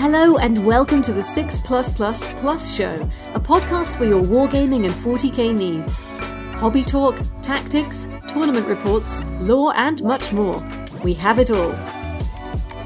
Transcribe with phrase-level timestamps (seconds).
[0.00, 4.86] Hello and welcome to the 6 Plus Plus Plus Show, a podcast for your wargaming
[4.86, 6.00] and 40k needs.
[6.58, 10.66] Hobby talk, tactics, tournament reports, lore, and much more.
[11.04, 11.74] We have it all.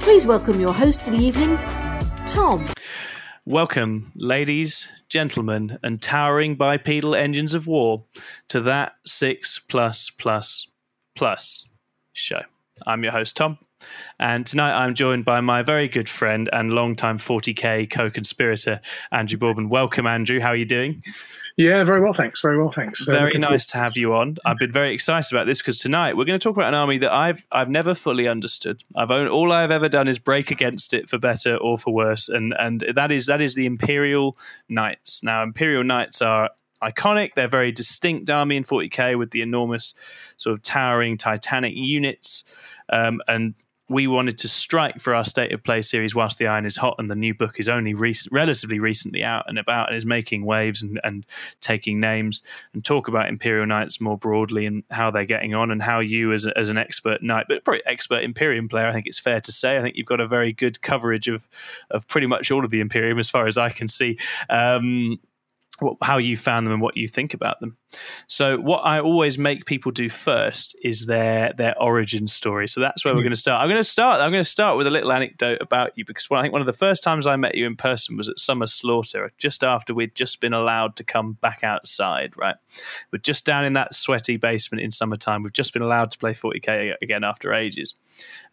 [0.01, 1.57] Please welcome your host for the evening,
[2.27, 2.67] Tom.
[3.47, 8.07] Welcome, ladies, gentlemen, and towering bipedal engines of war
[8.49, 10.67] to that 6 Plus Plus
[11.15, 11.69] Plus
[12.13, 12.41] show.
[12.85, 13.59] I'm your host, Tom.
[14.19, 19.69] And tonight I'm joined by my very good friend and longtime 40k co-conspirator, Andrew Bourbon.
[19.69, 20.41] Welcome, Andrew.
[20.41, 21.03] How are you doing?
[21.57, 22.41] Yeah, very well, thanks.
[22.41, 23.07] Very well, thanks.
[23.09, 24.37] Uh, very nice to have you on.
[24.45, 26.99] I've been very excited about this because tonight we're going to talk about an army
[26.99, 28.83] that I've I've never fully understood.
[28.97, 32.29] I've owned, all I've ever done is break against it for better or for worse,
[32.29, 34.37] and and that is that is the Imperial
[34.69, 35.23] Knights.
[35.23, 36.51] Now, Imperial Knights are
[36.83, 37.35] iconic.
[37.35, 39.95] They're very distinct army in 40k with the enormous
[40.37, 42.45] sort of towering Titanic units.
[42.91, 43.55] Um, and
[43.89, 46.97] we wanted to strike for our state of play series whilst the iron is hot
[46.99, 50.45] and the new book is only recent, relatively recently out and about and is making
[50.45, 51.27] waves and, and
[51.61, 55.83] taking names and talk about imperial knights more broadly and how they're getting on and
[55.83, 59.07] how you as, a, as an expert knight but probably expert imperium player i think
[59.07, 61.47] it's fair to say i think you've got a very good coverage of
[61.91, 64.19] of pretty much all of the imperium as far as i can see.
[64.49, 65.19] Um,
[66.03, 67.77] how you found them and what you think about them.
[68.27, 72.69] So, what I always make people do first is their their origin story.
[72.69, 73.63] So that's where mm we're going to start.
[73.63, 74.21] I'm going to start.
[74.21, 76.67] I'm going to start with a little anecdote about you because I think one of
[76.67, 80.17] the first times I met you in person was at Summer Slaughter, just after we'd
[80.17, 82.37] just been allowed to come back outside.
[82.37, 82.57] Right,
[83.13, 85.43] we're just down in that sweaty basement in summertime.
[85.43, 87.95] We've just been allowed to play 40k again after ages,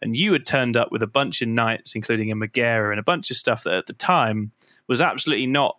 [0.00, 3.04] and you had turned up with a bunch of knights, including a Magaera and a
[3.04, 4.52] bunch of stuff that at the time
[4.86, 5.76] was absolutely not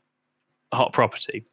[0.76, 1.46] hot property.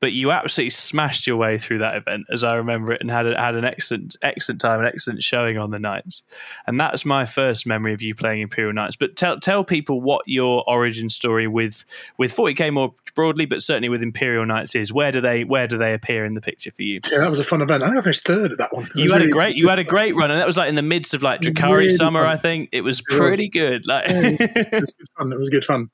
[0.00, 3.26] But you absolutely smashed your way through that event, as I remember it, and had
[3.26, 6.22] a, had an excellent excellent time, an excellent showing on the knights.
[6.66, 8.96] And that's my first memory of you playing Imperial Knights.
[8.96, 11.86] But tell tell people what your origin story with
[12.18, 14.92] with 40k more broadly, but certainly with Imperial Knights is.
[14.92, 17.00] Where do they where do they appear in the picture for you?
[17.10, 17.82] Yeah, that was a fun event.
[17.82, 18.90] I think I finished third at that one.
[18.94, 20.74] You had really a great you had a great run, and that was like in
[20.74, 22.24] the midst of like Drukhari really summer.
[22.24, 22.30] Fun.
[22.30, 23.62] I think it was pretty it was.
[23.62, 23.86] good.
[23.86, 25.32] Like it was good fun.
[25.32, 25.90] It was good fun.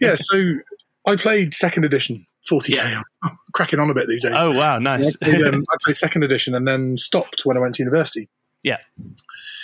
[0.00, 0.54] Yeah, so
[1.06, 2.74] I played second edition 40k.
[2.74, 3.02] Yeah.
[3.22, 4.34] I'm cracking on a bit these days.
[4.36, 5.16] Oh wow, nice.
[5.22, 8.28] I played, um, I played, second edition and then stopped when I went to university.
[8.62, 8.78] Yeah,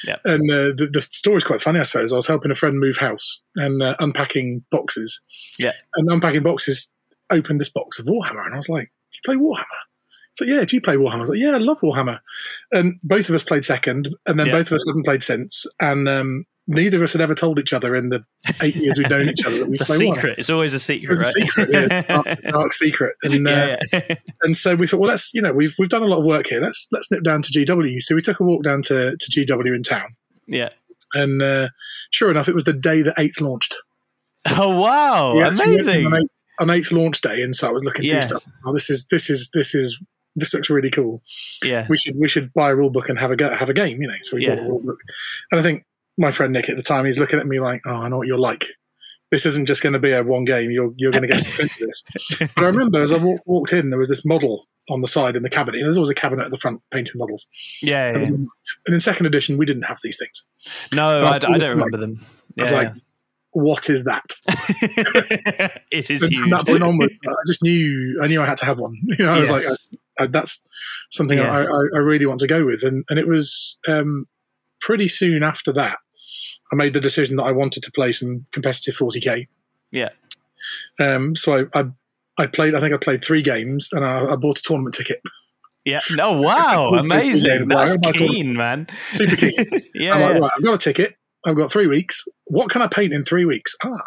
[0.07, 0.17] yeah.
[0.25, 2.13] And uh, the, the story's quite funny, I suppose.
[2.13, 5.23] I was helping a friend move house and uh, unpacking boxes.
[5.59, 6.93] Yeah, and unpacking boxes.
[7.31, 9.65] Opened this box of Warhammer, and I was like, "Do you play Warhammer?"
[10.33, 11.15] So yeah, do you play Warhammer?
[11.15, 12.19] I was like, "Yeah, I love Warhammer."
[12.73, 14.53] And both of us played second, and then yeah.
[14.53, 15.65] both of us haven't played since.
[15.81, 18.25] And um, neither of us had ever told each other in the
[18.63, 20.39] eight years we've known each other that we it's a secret.
[20.39, 21.45] It's always a secret, it's right?
[21.45, 23.17] A secret, yeah, dark, dark, secret.
[23.23, 24.15] And, uh, yeah.
[24.43, 26.47] and so we thought, well, let's you know, we've we've done a lot of work
[26.47, 26.61] here.
[26.61, 28.01] Let's let's nip down to GW.
[28.01, 30.09] So we took a walk down to to GW in town.
[30.47, 30.71] Yeah.
[31.13, 31.69] And uh,
[32.11, 33.77] sure enough, it was the day that Eighth launched.
[34.47, 35.35] Oh wow!
[35.35, 36.07] Yeah, Amazing.
[36.07, 38.13] On eighth, on eighth, launch day, and so I was looking yeah.
[38.13, 38.45] through stuff.
[38.65, 40.01] Oh, this is this is this is
[40.37, 41.21] this looks really cool.
[41.63, 43.75] Yeah, we should we should buy a rule book and have a go, have a
[43.75, 44.01] game.
[44.01, 44.55] You know, so we yeah.
[44.55, 44.99] bought a rule book,
[45.51, 45.85] and I think
[46.21, 48.29] my friend Nick at the time, he's looking at me like, "Oh, I know what
[48.29, 48.67] you're like.
[49.31, 50.71] This isn't just going to be a one game.
[50.71, 52.05] You're you're going to get into this."
[52.55, 55.43] But I remember as I walked in, there was this model on the side in
[55.43, 55.79] the cabinet.
[55.79, 57.49] And there's always a cabinet at the front painting models.
[57.83, 58.19] Yeah, yeah.
[58.19, 58.49] And, and
[58.95, 60.47] in second edition, we didn't have these things.
[60.93, 62.19] No, I, I, don't remember them.
[62.57, 62.93] Yeah, I was like,
[63.53, 64.25] "What is that?"
[65.91, 66.29] it is.
[66.29, 68.95] From that point onwards, I just knew I knew I had to have one.
[69.19, 69.51] You know, I yes.
[69.51, 69.79] was like,
[70.19, 70.63] I, I, "That's
[71.11, 71.51] something yeah.
[71.51, 74.27] I, I, really want to go with." And and it was um,
[74.81, 75.99] pretty soon after that,
[76.73, 79.49] I made the decision that I wanted to play some competitive 40k.
[79.91, 80.11] Yeah.
[80.99, 81.85] Um, so I, I,
[82.39, 82.75] I played.
[82.75, 85.21] I think I played three games, and I, I bought a tournament ticket.
[85.85, 86.01] Yeah.
[86.19, 86.91] Oh wow!
[86.99, 87.65] Amazing.
[87.69, 88.87] That's like, keen, man.
[89.11, 89.55] Super keen.
[89.95, 90.15] yeah.
[90.15, 91.15] I'm like, right, I've got a ticket.
[91.47, 92.25] I've got three weeks.
[92.47, 93.75] What can I paint in three weeks?
[93.83, 93.99] Ah,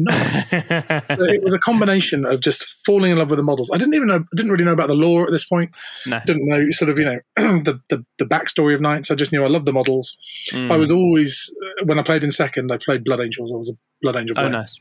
[0.00, 0.12] no.
[0.12, 3.70] so it was a combination of just falling in love with the models.
[3.72, 5.72] I didn't even know, I didn't really know about the lore at this point.
[6.06, 6.20] No.
[6.24, 9.10] Didn't know sort of, you know, the, the, the backstory of Knights.
[9.10, 10.16] I just knew I loved the models.
[10.52, 10.70] Mm.
[10.72, 13.52] I was always, uh, when I played in second, I played Blood Angels.
[13.52, 14.54] I was a Blood Angel oh, player.
[14.54, 14.74] Oh, nice.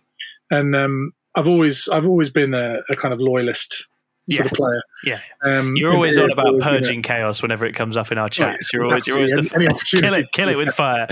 [0.52, 3.90] And um, I've always, I've always been a, a kind of loyalist
[4.30, 4.52] sort yeah.
[4.52, 4.82] of player.
[5.04, 8.72] Yeah, um, you're always on about purging chaos whenever it comes up in our chats.
[8.74, 11.08] you're always, you're always the, any, any kill it, kill it with fire.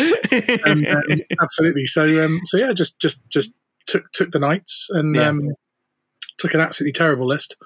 [0.65, 1.85] um, um, absolutely.
[1.85, 3.55] So, um, so yeah, just, just, just
[3.87, 5.29] took took the Knights and yeah.
[5.29, 5.53] um,
[6.37, 7.57] took an absolutely terrible list.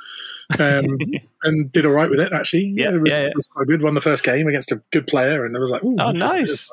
[0.60, 0.86] Um,
[1.44, 2.74] and did all right with it actually.
[2.76, 3.28] Yeah, it was, yeah, yeah.
[3.28, 3.82] it was quite good.
[3.82, 6.72] Won the first game against a good player, and I was like, oh, nice.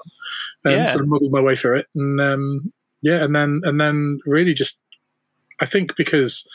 [0.65, 0.85] Um, yeah.
[0.85, 2.73] Sort of modelled my way through it, and um,
[3.03, 4.81] yeah, and then and then really just,
[5.61, 6.49] I think because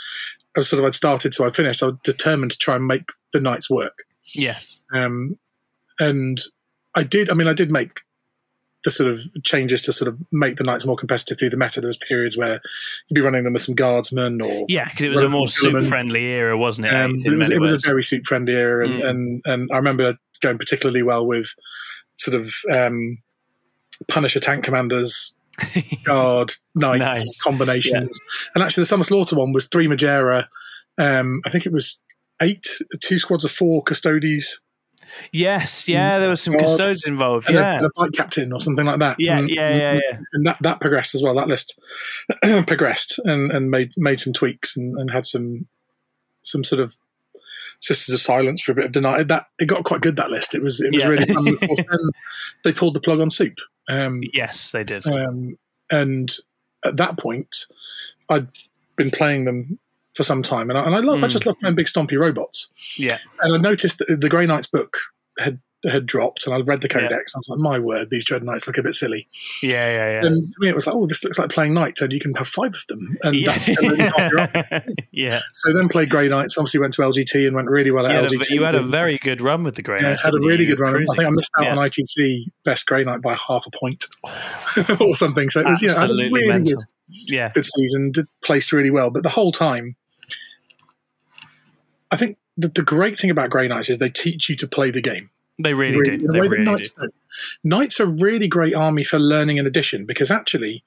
[0.56, 1.82] I was sort of I'd started, so I finished.
[1.82, 4.04] I was determined to try and make the Knights work.
[4.34, 4.80] Yes.
[4.94, 5.38] Um,
[6.00, 6.42] and
[6.96, 7.30] I did.
[7.30, 8.02] I mean, I did make
[8.84, 11.80] the sort of changes to sort of make the knights more competitive through the meta.
[11.80, 12.62] There was periods where
[13.10, 15.84] you'd be running them with some guardsmen or yeah, because it was a more soup
[15.84, 16.94] friendly era, wasn't it?
[16.94, 19.10] Um, it was, it was a very soup friendly era, and, mm.
[19.10, 21.54] and and I remember going particularly well with
[22.18, 23.18] sort of um,
[24.10, 25.34] Punisher tank commanders,
[26.04, 27.42] guard knights nice.
[27.42, 28.52] combinations, yeah.
[28.56, 30.48] and actually the Summer Slaughter one was three Magaera.
[30.98, 32.02] Um, I think it was
[32.42, 32.68] eight,
[33.02, 34.60] two squads of four Custodes
[35.32, 37.50] Yes, yeah, there was some custodians involved.
[37.50, 39.20] Yeah, a, a bike captain or something like that.
[39.20, 40.20] Yeah, and, yeah, yeah, yeah.
[40.34, 41.36] And that, that progressed as well.
[41.36, 41.80] That list
[42.68, 45.68] progressed and, and made made some tweaks and, and had some
[46.42, 46.96] some sort of
[47.80, 49.26] Sisters of Silence for a bit of denial.
[49.26, 50.16] That it got quite good.
[50.16, 50.56] That list.
[50.56, 51.10] It was it was yeah.
[51.10, 51.46] really fun.
[51.62, 52.10] then
[52.64, 53.58] they pulled the plug on Soup.
[53.90, 55.06] Um, yes, they did.
[55.06, 55.58] Um,
[55.92, 56.34] and
[56.86, 57.66] at that point,
[58.30, 58.48] I'd
[58.96, 59.80] been playing them
[60.16, 61.24] for some time, and I, and I love, mm.
[61.24, 62.72] I just love playing big stompy robots.
[62.98, 64.98] Yeah, and I noticed that the Grey Knights book
[65.40, 67.12] had had dropped, and I read the codex.
[67.12, 67.18] Yeah.
[67.18, 69.28] I was like, my word, these Dread Knights look a bit silly.
[69.62, 70.28] Yeah, yeah, yeah.
[70.28, 72.34] And to me, it was like, oh, this looks like playing Knights, and you can
[72.36, 73.52] have five of them, and yeah.
[73.52, 75.42] that's really yeah.
[75.52, 76.58] So then played Grey Knights.
[76.58, 78.52] Obviously, went to LGT and went really well at you LGT.
[78.52, 80.24] A, you had a very good run with the Grey Knights.
[80.24, 80.96] Yeah, had a really good run.
[80.96, 84.06] I think I missed out on ITC best Grey Knight by half a point
[85.02, 85.50] or something.
[85.50, 86.78] So it was, Absolutely yeah, really mental.
[86.78, 86.86] good,
[87.28, 88.12] yeah, good season.
[88.12, 89.96] Did placed really well, but the whole time
[92.14, 94.92] I think the, the great thing about Grey Knights is they teach you to play
[94.92, 95.32] the game.
[95.58, 96.28] They really, really do.
[96.28, 97.10] The way really Knights do.
[97.64, 100.84] Knights are a really great army for learning an addition because actually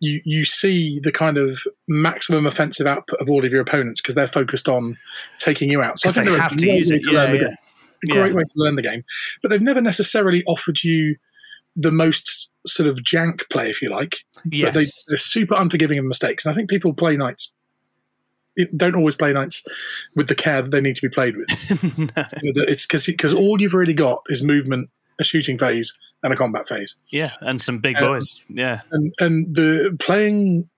[0.00, 4.14] you you see the kind of maximum offensive output of all of your opponents because
[4.14, 4.98] they're focused on
[5.38, 5.98] taking you out.
[5.98, 7.02] So I think they have to use it.
[7.04, 7.54] To yeah, yeah.
[8.04, 8.34] A great yeah.
[8.34, 9.02] way to learn the game,
[9.40, 11.16] but they've never necessarily offered you
[11.74, 14.18] the most sort of jank play, if you like.
[14.50, 14.66] Yes.
[14.66, 17.52] But they, they're super unforgiving of mistakes, and I think people play Knights
[18.76, 19.64] don't always play knights
[20.14, 21.98] with the care that they need to be played with.
[21.98, 22.24] no.
[22.42, 26.68] It's because because all you've really got is movement, a shooting phase, and a combat
[26.68, 26.96] phase.
[27.10, 28.46] Yeah, and some big um, boys.
[28.48, 30.68] Yeah, and and the playing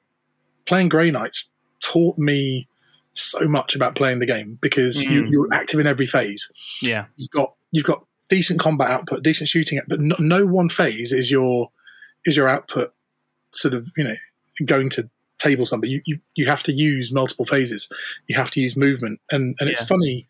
[0.67, 2.69] playing Grey Knights taught me
[3.13, 5.11] so much about playing the game because mm.
[5.11, 6.51] you, you're active in every phase.
[6.83, 11.13] Yeah, you've got you've got decent combat output, decent shooting, but no, no one phase
[11.13, 11.71] is your
[12.25, 12.93] is your output
[13.51, 14.17] sort of you know
[14.65, 15.09] going to
[15.39, 15.91] table something.
[15.91, 17.89] You, you you have to use multiple phases.
[18.27, 20.27] You have to use movement, and and it's funny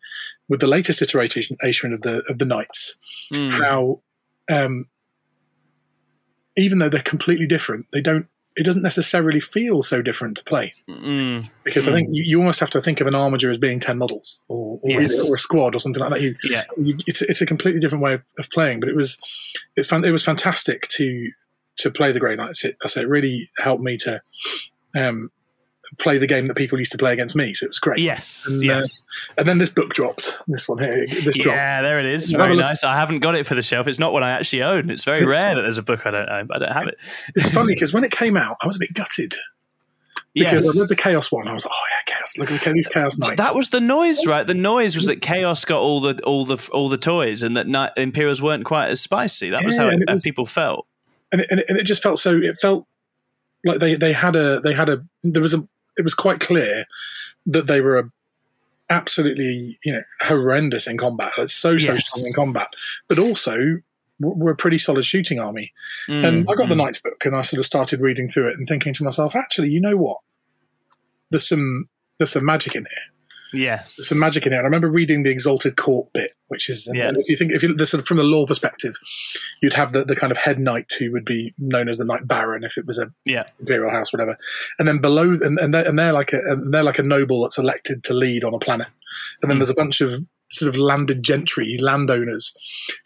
[0.47, 2.95] with the latest iteration of the of the knights
[3.33, 3.51] mm.
[3.51, 4.01] how
[4.49, 4.87] um,
[6.57, 8.27] even though they're completely different, they don't.
[8.55, 11.47] It doesn't necessarily feel so different to play mm.
[11.63, 11.89] because mm.
[11.89, 14.41] I think you, you, almost have to think of an armiger as being ten models
[14.49, 15.29] or or, yes.
[15.29, 16.21] or a squad or something like that.
[16.21, 19.17] You, yeah, you, it's it's a completely different way of, of playing, but it was
[19.77, 20.03] it's fun.
[20.03, 21.29] It was fantastic to
[21.77, 22.65] to play the Grey Knights.
[22.65, 24.21] It, I say it really helped me to
[24.95, 25.31] um,
[25.97, 27.53] play the game that people used to play against me.
[27.53, 27.99] So it was great.
[27.99, 28.45] Yes.
[28.47, 28.79] And, yeah.
[28.79, 28.87] Uh,
[29.37, 30.31] and then this book dropped.
[30.47, 31.07] This one here.
[31.07, 31.83] This yeah, dropped.
[31.83, 32.29] there it is.
[32.29, 32.83] Very nice.
[32.83, 33.87] I haven't got it for the shelf.
[33.87, 34.89] It's not one I actually own.
[34.89, 36.49] It's very it's, rare that there's a book I don't own.
[36.53, 36.95] I don't have it.
[37.35, 39.35] It's funny because when it came out, I was a bit gutted.
[40.35, 40.77] Because yes.
[40.77, 42.37] I read the Chaos one, I was like, "Oh yeah, Chaos!
[42.37, 44.45] Look at these Chaos Knights." That was the noise, right?
[44.45, 47.67] The noise was that Chaos got all the all the all the toys, and that
[47.67, 49.49] Knight, Imperials weren't quite as spicy.
[49.49, 50.85] That was how it, was, people felt.
[51.31, 52.37] And it, and it, and it just felt so.
[52.37, 52.85] It felt
[53.65, 55.67] like they they had a they had a there was a
[55.97, 56.85] it was quite clear
[57.45, 58.11] that they were a,
[58.89, 61.31] absolutely you know horrendous in combat.
[61.37, 62.07] Like so so yes.
[62.07, 62.67] strong in combat,
[63.07, 63.81] but also
[64.19, 65.73] were a pretty solid shooting army.
[66.07, 66.69] Mm, and I got mm.
[66.69, 69.35] the Knights book and I sort of started reading through it and thinking to myself,
[69.35, 70.17] actually, you know what?
[71.29, 71.87] There's some
[72.17, 73.13] there's some magic in here.
[73.53, 74.57] Yes, there's some magic in it.
[74.57, 77.11] And I remember reading the Exalted Court bit, which is, yeah.
[77.15, 78.95] if you think, if you the sort of from the law perspective,
[79.61, 82.27] you'd have the, the kind of head knight who would be known as the knight
[82.27, 83.45] baron if it was a yeah.
[83.59, 84.37] imperial house, whatever.
[84.77, 87.41] And then below, and, and they're, and they're like a and they're like a noble
[87.41, 88.87] that's elected to lead on a planet.
[89.41, 89.59] And then mm.
[89.61, 90.13] there's a bunch of
[90.51, 92.53] sort of landed gentry, landowners,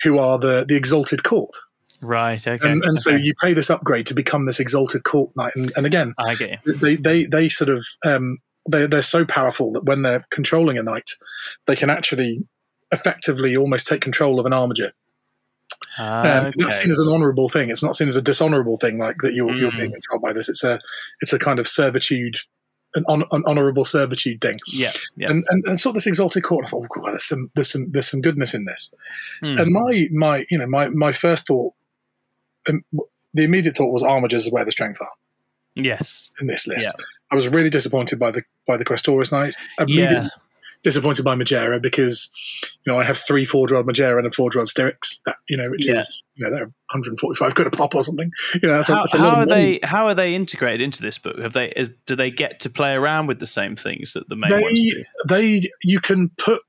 [0.01, 1.55] who are the the Exalted Court.
[2.01, 2.45] Right.
[2.45, 2.69] Okay.
[2.69, 2.97] And, and okay.
[2.97, 6.35] so you pay this upgrade to become this exalted court knight, and, and again, I
[6.35, 6.73] get you.
[6.73, 8.39] They they they sort of um,
[8.70, 11.12] they they're so powerful that when they're controlling a knight,
[11.67, 12.46] they can actually
[12.91, 14.91] effectively almost take control of an armiger.
[16.00, 16.51] Uh, okay.
[16.58, 17.70] That's seen as an honourable thing.
[17.70, 19.60] It's not seen as a dishonourable thing, like that you're, mm.
[19.60, 20.50] you're being controlled by this.
[20.50, 20.79] It's a
[21.22, 22.38] it's a kind of servitude,
[22.96, 24.58] an, on, an honourable servitude thing.
[24.67, 25.29] Yeah, yeah.
[25.29, 26.65] And, and and sort of this exalted court.
[26.65, 28.93] I thought, well, there's some there's some there's some goodness in this.
[29.43, 29.62] Mm.
[29.62, 31.74] And my my you know my my first thought,
[32.67, 32.84] um,
[33.34, 35.12] the immediate thought was armigers is where the strength are.
[35.75, 37.06] Yes, in this list, yeah.
[37.32, 39.58] I was really disappointed by the by the Questoris Knights.
[39.88, 40.30] Yeah.
[40.84, 42.30] Disappointed by Magaera because
[42.86, 45.56] you know I have three four old Magaera and a four year old that you
[45.56, 45.96] know which yeah.
[45.96, 48.30] is you know they're 145 quid a pop or something.
[48.62, 51.01] You know, that's how, a, that's a how are they how are they integrated into
[51.01, 51.39] this book?
[51.39, 54.36] Have they is, do they get to play around with the same things that the
[54.36, 55.03] main they, ones do?
[55.30, 56.62] They you can put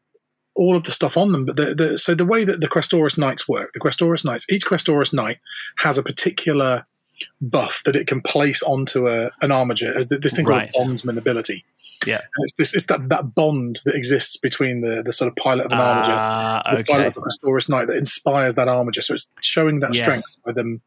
[0.54, 1.44] all of the stuff on them.
[1.44, 4.64] But the, the, so the way that the Questoris Knights work, the Questoris Knights, each
[4.64, 5.38] Questoris Knight
[5.78, 6.86] has a particular
[7.40, 10.72] buff that it can place onto a, an armiger as this thing Right.
[10.72, 11.64] called bondsman ability.
[12.06, 12.16] Yeah.
[12.16, 15.66] And it's this it's that, that bond that exists between the, the sort of pilot
[15.66, 19.00] of an armiger, Ah, the pilot of the Questoris Knight that inspires that armiger.
[19.00, 20.02] So it's showing that Yes.
[20.04, 20.82] strength by them,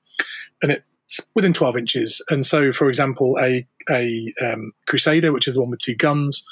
[0.61, 2.21] and it's within twelve inches.
[2.29, 6.43] And so, for example, a a um, Crusader, which is the one with two guns,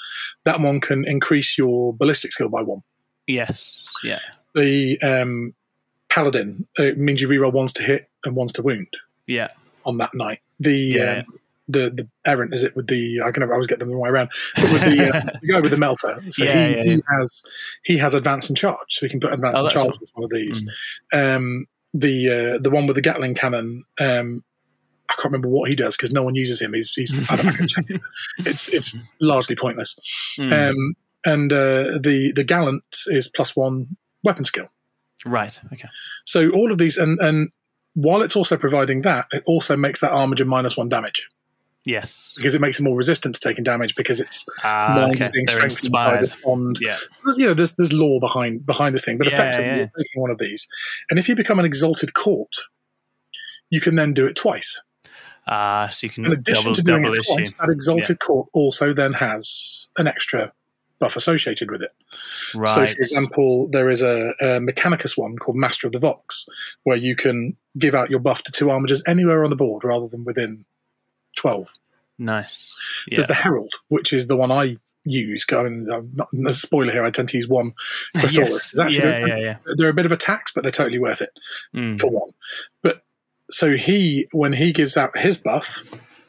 [0.45, 2.81] that one can increase your ballistic skill by one
[3.27, 3.83] Yes.
[4.03, 4.19] Yeah.
[4.55, 5.53] the um,
[6.09, 8.87] paladin it means you reroll ones to hit and ones to wound
[9.27, 9.49] Yeah.
[9.85, 10.39] On that knight.
[10.59, 11.23] The Yeah.
[11.27, 14.03] um, the the errant is it with the I can always get them the wrong
[14.03, 16.15] way around, but with the, uh, the guy with the melter.
[16.29, 17.43] So Yeah, he, yeah, he has
[17.83, 20.23] he has advance and charge, so we can put advance Oh, and charge with one
[20.25, 20.67] of these.
[21.13, 23.83] Um, the uh, the one with the Gatling cannon.
[23.99, 24.43] Um,
[25.09, 26.73] I can't remember what he does because no one uses him.
[26.73, 28.01] He's, he's I don't know, I can check it.
[28.39, 29.97] It's it's largely pointless.
[30.37, 30.71] Mm.
[30.71, 30.93] Um,
[31.25, 34.67] and uh, the the gallant is plus one weapon skill.
[35.25, 35.57] right.
[35.73, 35.87] Okay.
[36.25, 37.49] So all of these, and and
[37.95, 41.27] while it's also providing that, it also makes that armiger minus one damage
[41.85, 42.33] Yes.
[42.37, 45.29] because it makes it more resistant to taking damage because it's minds okay.
[45.33, 46.23] being They're strengthened by inspired.
[46.23, 46.77] this bond.
[46.81, 46.97] Yeah.
[47.23, 49.75] There's, you know, there's there's law behind behind this thing, but Yeah, effectively yeah.
[49.77, 50.67] you're taking one of these,
[51.09, 52.53] and if you become an exalted court,
[53.69, 54.81] you can then do it twice.
[55.47, 57.33] Ah, so you can In addition double to doing double it issue.
[57.35, 60.51] twice, that exalted court also then has an extra
[60.99, 61.91] buff associated with it.
[62.53, 62.69] Right.
[62.69, 66.47] So, for example, there is a, a Mechanicus one called Master of the Vox,
[66.83, 70.07] where you can give out your buff to two armigers anywhere on the board rather
[70.07, 70.63] than within
[71.37, 71.69] 12.
[72.17, 72.73] nice.
[73.07, 73.15] Yeah.
[73.17, 75.45] There's the Herald, which is the one I use.
[75.51, 77.73] I mean, I'm not, a spoiler here, I tend to use one
[78.15, 78.79] yes.
[78.79, 79.25] Actually- Yeah.
[79.25, 79.37] Yeah.
[79.37, 79.57] Yeah.
[79.75, 81.29] They're a bit of a tax, but they're totally worth it
[81.75, 81.99] Mm.
[81.99, 82.29] for one.
[82.81, 83.03] But
[83.51, 85.83] so he, when he gives out his buff,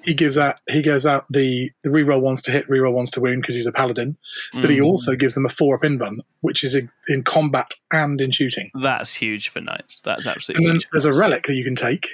[0.07, 3.21] he gives out he goes out the, the reroll ones to hit, reroll ones to
[3.21, 4.17] wound because he's a paladin.
[4.55, 4.85] But he Mm.
[4.87, 8.31] also gives them a four up in run, which is in, in combat and in
[8.31, 8.71] shooting.
[8.75, 10.01] That's huge for knights.
[10.05, 10.31] That's absolutely.
[10.31, 10.89] And absolutely then huge.
[10.93, 12.07] there's a relic that you can take,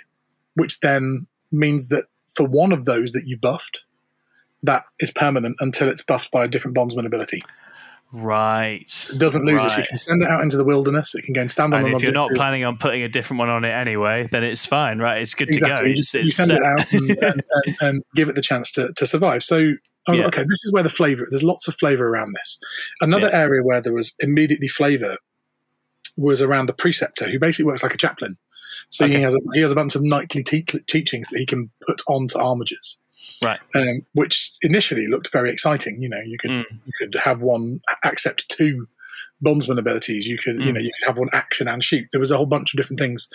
[0.54, 3.82] which then means that for one of those that you buffed,
[4.62, 7.42] that is permanent until it's buffed by a different bondsman ability.
[8.14, 9.10] Right.
[9.12, 9.70] It doesn't lose it.
[9.70, 11.14] So you can send it out into the wilderness.
[11.14, 13.08] It can go and stand on And an if you're not planning on putting a
[13.08, 15.22] different one on it anyway, then it's fine, right?
[15.22, 15.76] It's good exactly.
[15.78, 15.88] to go.
[15.88, 16.58] You, just, you send set.
[16.58, 19.42] it uh, out and, and, and, and give it the chance to, to survive.
[19.42, 19.56] So
[20.06, 20.26] I was Yeah.
[20.26, 21.26] like, okay, this is where the flavor.
[21.30, 22.58] There's lots of flavor around this.
[23.00, 23.40] Another Yeah.
[23.40, 25.16] area where there was immediately flavor
[26.18, 28.36] was around the preceptor, who basically works like a chaplain.
[28.90, 29.16] So Okay.
[29.16, 32.02] he has a, he has a bunch of knightly te- teachings that he can put
[32.08, 32.98] onto armigers.
[33.42, 33.60] Right.
[33.74, 36.00] Um, which initially looked very exciting.
[36.02, 36.64] You know, you could Mm.
[36.86, 38.86] you could have one accept two
[39.40, 40.26] bondsman abilities.
[40.26, 40.74] You could you Mm.
[40.74, 42.06] know you could have one action and shoot.
[42.12, 43.28] There was a whole bunch of different things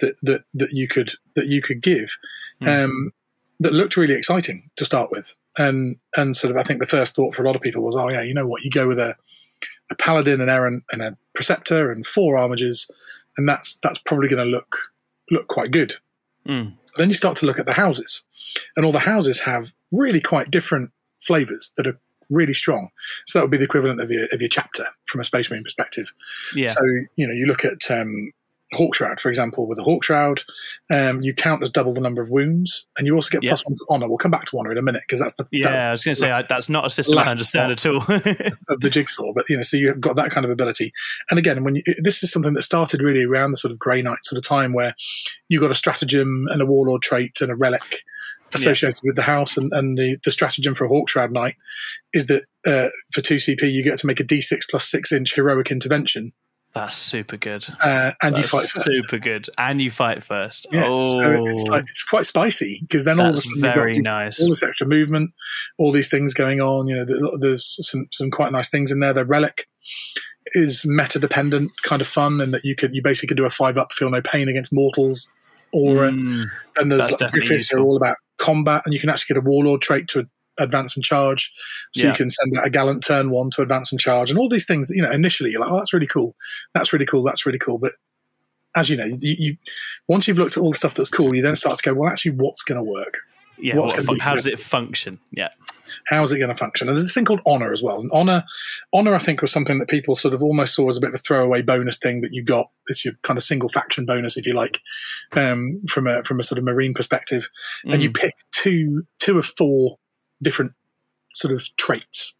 [0.00, 2.16] that that that you could that you could give
[2.60, 2.84] Mm.
[2.84, 3.12] um,
[3.60, 5.34] that looked really exciting to start with.
[5.56, 7.96] And and sort of I think the first thought for a lot of people was,
[7.96, 9.16] oh yeah, you know what, you go with a
[9.90, 12.90] a paladin, an errant, and a preceptor, and four armigers,
[13.36, 14.76] and that's that's probably going to look
[15.30, 15.94] look quite good.
[16.48, 16.74] Mm.
[16.96, 18.22] Then you start to look at the houses,
[18.76, 21.98] and all the houses have really quite different flavors that are
[22.30, 22.88] really strong.
[23.26, 25.62] So that would be the equivalent of your of your chapter from a Space Marine
[25.62, 26.12] perspective.
[26.54, 26.66] Yeah.
[26.66, 26.82] So
[27.16, 28.32] you know, you look at um,
[28.74, 30.44] Hawkshroud, for example, with a Hawkshroud,
[30.90, 33.50] um, you count as double the number of wounds, and you also get Yeah.
[33.50, 34.08] plus one to honor.
[34.08, 36.04] We'll come back to honor in a minute because that's the yeah, that's I was
[36.04, 37.96] going to say that's I, that's not a system I understand at all.
[38.68, 39.32] of the jigsaw.
[39.34, 40.92] But you know, so you've got that kind of ability.
[41.30, 44.02] And again, when you, this is something that started really around the sort of Grey
[44.02, 44.94] Knight sort of time, where
[45.48, 48.02] you got a stratagem and a warlord trait and a relic
[48.54, 51.56] associated with the house, and, and the the stratagem for a Hawkshroud Knight
[52.12, 55.34] is that uh, for two CP you get to make a D6 plus six inch
[55.34, 56.32] heroic intervention,
[56.74, 57.64] that's super good.
[57.82, 58.82] uh, and you fight first.
[58.82, 60.66] super good, and you fight first.
[60.72, 63.74] Yeah, oh, so it's like it's quite spicy because then all of a that's sudden
[63.74, 64.42] very these- nice.
[64.42, 65.30] all this extra movement,
[65.78, 66.88] all these things going on.
[66.88, 69.12] You know, there's some some quite nice things in there.
[69.12, 69.66] The relic
[70.54, 73.50] is meta dependent, kind of fun, and that you could you basically could do a
[73.50, 75.28] five up, feel no pain against mortals,
[75.72, 76.44] or Mm,
[76.76, 79.80] and there's that's like, are all about combat, and you can actually get a warlord
[79.80, 81.52] trait to advance and charge.
[81.92, 82.10] So Yeah.
[82.12, 84.90] you can send a gallant turn one to advance and charge, and all these things.
[84.90, 86.34] You know, initially you're like, oh, that's really cool,
[86.74, 87.92] that's really cool, that's really cool, but
[88.76, 89.56] as you know, you, you
[90.08, 92.10] once you've looked at all the stuff that's cool, you then start to go, well,
[92.10, 93.18] actually, what's going to work?
[93.56, 95.20] yeah, what's what gonna fun- how does it function?
[95.30, 95.50] Yeah,
[96.06, 96.88] how's it going to function?
[96.88, 98.00] And there's this thing called honor as well.
[98.00, 98.42] And honor,
[98.92, 101.14] honor, I think, was something that people sort of almost saw as a bit of
[101.14, 102.66] a throwaway bonus thing that you got.
[102.86, 104.80] It's your kind of single faction bonus, if you like,
[105.36, 107.48] um, from a from a sort of marine perspective.
[107.84, 109.98] And you Mm, pick two two of four
[110.44, 110.72] different
[111.34, 112.34] sort of traits.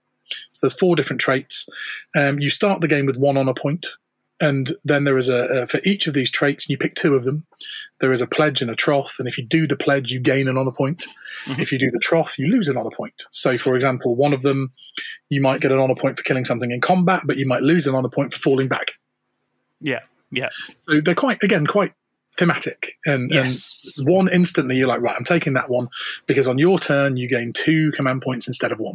[0.52, 1.68] So there's four different traits.
[2.16, 3.86] Um, you start the game with one honor point.
[4.40, 7.14] and then there is a, a for each of these traits, and you pick two
[7.14, 7.46] of them.
[8.00, 10.48] There is a pledge and a troth, and if you do the pledge, you gain
[10.48, 11.06] an honor point.
[11.46, 11.60] Mhm.
[11.60, 13.22] If you do the troth, you lose an honor point.
[13.30, 14.72] So, for example, one of them,
[15.30, 17.86] you might get an honor point for killing something in combat, but you might lose
[17.86, 18.92] an honor point for falling back.
[19.80, 20.00] Yeah.
[20.32, 20.48] Yeah.
[20.80, 21.92] So they're quite, again, quite
[22.38, 22.98] thematic.
[23.06, 23.94] And, Yes.
[23.96, 25.88] and one instantly, you're like, right, I'm taking that one
[26.26, 28.94] because on your turn you gain two command points instead of one.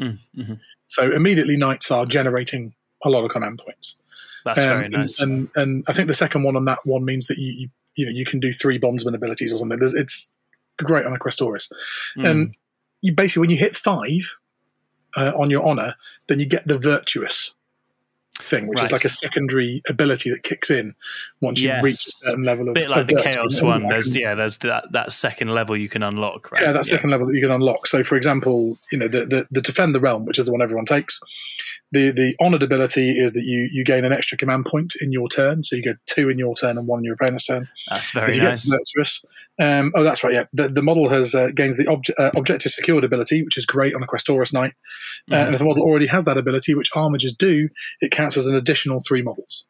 [0.00, 0.60] Mm, mhm.
[0.86, 3.96] So immediately, knights are generating a lot of command points.
[4.44, 5.20] That's Um, very and- nice.
[5.20, 8.06] And, and I think the second one on that one means that you you, you
[8.06, 9.78] know you can do three bondsman abilities or something.
[9.78, 10.30] There's, it's
[10.78, 11.70] great on a Questoris.
[12.16, 12.28] Mm.
[12.30, 12.56] And
[13.02, 14.36] you basically when you hit five
[15.16, 15.94] uh, on your honor,
[16.28, 17.52] then you get the virtuous
[18.42, 18.86] thing, which Right.
[18.86, 20.94] is like a secondary ability that kicks in
[21.40, 23.86] once you reach a certain level of bit like the chaos one.
[23.88, 26.50] There's yeah, there's that that second level you can unlock.
[26.52, 26.62] Right?
[26.62, 27.86] yeah, that second level that you can unlock.
[27.86, 30.62] So, for example, you know the, the the defend the realm, which is the one
[30.62, 31.20] everyone takes.
[31.92, 35.26] The the honored ability is that you you gain an extra command point in your
[35.26, 37.68] turn, so you get two in your turn and one in your opponent's turn.
[37.88, 38.64] That's very nice.
[38.64, 39.24] virtuous,
[39.58, 40.32] um, oh, that's right.
[40.32, 43.66] Yeah, the, the model has uh, gains the obje- uh, objective secured ability, which is
[43.66, 44.74] great on a Questoris knight.
[45.30, 45.44] Uh, Mhm.
[45.46, 47.68] and if the model already has that ability, which armigers do,
[48.00, 49.64] it counts as an additional three models.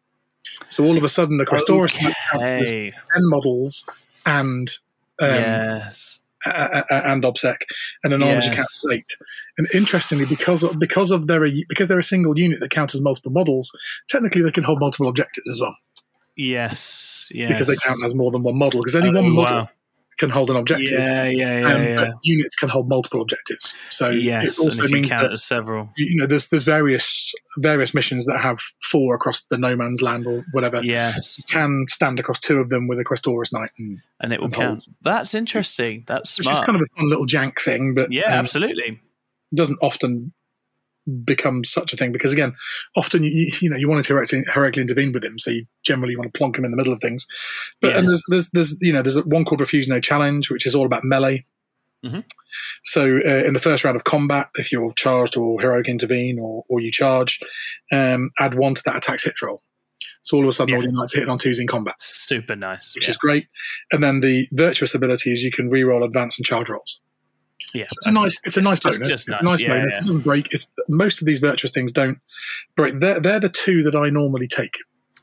[0.68, 3.88] So all of a sudden, the Questoris knight counts as ten models
[4.26, 4.68] and
[5.20, 6.18] um, yes.
[6.46, 7.56] uh, uh, and obsec,
[8.04, 8.54] and an armiger Yes.
[8.56, 9.04] counts as eight.
[9.58, 13.00] And interestingly, because of, because of their because they're a single unit that counts as
[13.00, 13.70] multiple models,
[14.08, 15.76] technically they can hold multiple objectives as well
[16.36, 17.30] Yes.
[17.34, 17.48] Yes.
[17.48, 18.80] because they count as more than one model.
[18.80, 19.68] Because only Oh, one model wow.
[20.20, 20.98] Can hold an objective.
[20.98, 21.94] Yeah, yeah, yeah, um, yeah.
[21.94, 23.74] but units can hold multiple objectives.
[23.88, 25.88] So yes, it also and if you means count that as several.
[25.96, 30.26] you know there's there's various various missions that have four across the no man's land
[30.26, 30.82] or whatever.
[30.84, 34.40] Yes, You can stand across two of them with a Questoris Knight, and, and it
[34.40, 34.86] will and count.
[35.00, 36.04] That's interesting.
[36.06, 39.00] That's which is kind of a fun little jank thing, but yeah, um, absolutely.
[39.54, 40.34] doesn't often
[41.24, 42.54] become such a thing because again,
[42.96, 44.14] often you you know you want to
[44.52, 47.00] heroically, intervene with him, so you generally want to plonk him in the middle of
[47.00, 47.26] things.
[47.80, 47.98] But Yeah.
[47.98, 50.86] and there's there's there's you know there's one called Refuse No Challenge, which is all
[50.86, 51.44] about melee.
[52.04, 52.24] Mhm.
[52.84, 56.64] So uh, in the first round of combat, if you're charged or heroic intervene or
[56.68, 57.40] or you charge,
[57.92, 59.62] um, add one to that attack's hit roll.
[60.22, 60.76] So all of a sudden, Yeah.
[60.78, 62.94] all your knights hitting on twos in combat, Super nice.
[62.94, 63.10] which yeah.
[63.10, 63.46] is great.
[63.90, 67.00] And then the virtuous ability is you can re-roll advance and charge rolls.
[67.74, 67.84] Yeah.
[67.84, 68.98] It's a nice, it's a nice bonus.
[69.08, 69.94] just it's a nice, nice yeah, bonus.
[69.94, 69.98] yeah.
[70.00, 70.48] It doesn't break.
[70.52, 72.18] It's most of these virtuous things don't
[72.76, 72.98] break.
[73.00, 74.74] They're they're the two that I normally take.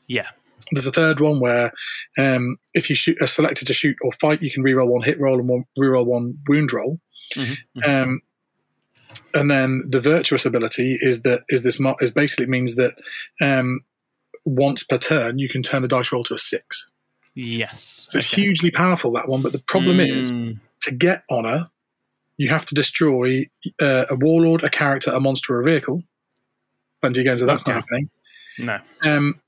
[0.06, 0.28] Yeah.
[0.72, 1.72] There's a third one where
[2.18, 5.18] um, if you shoot, are selected to shoot or fight, you can reroll one hit
[5.20, 7.00] roll and one reroll one wound roll.
[7.34, 7.56] Mhm,
[7.86, 8.20] Um,
[9.34, 12.94] and then the virtuous ability is that is this is basically means that
[13.40, 13.80] um,
[14.44, 16.90] once per turn you can turn a dice roll to a six.
[17.34, 18.04] Yes.
[18.08, 19.42] So it's hugely powerful that one.
[19.42, 21.70] But the problem is Mm, to get honor,
[22.38, 23.42] you have to destroy
[23.80, 26.02] uh, a warlord, a character, a monster, or a vehicle.
[27.02, 27.72] Plenty of games where that's Okay.
[27.72, 28.10] not happening.
[28.58, 28.78] no.
[29.04, 29.40] Um,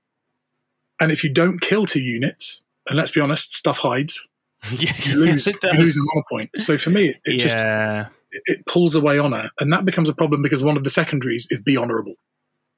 [1.01, 4.27] and if you don't kill two units, and let's be honest, stuff hides.
[4.73, 6.51] yeah, You lose, it you lose an honor point.
[6.59, 7.57] So for me, it, it just
[8.33, 11.47] it, it pulls away honor, and that becomes a problem because one of the secondaries
[11.51, 12.15] is be honorable.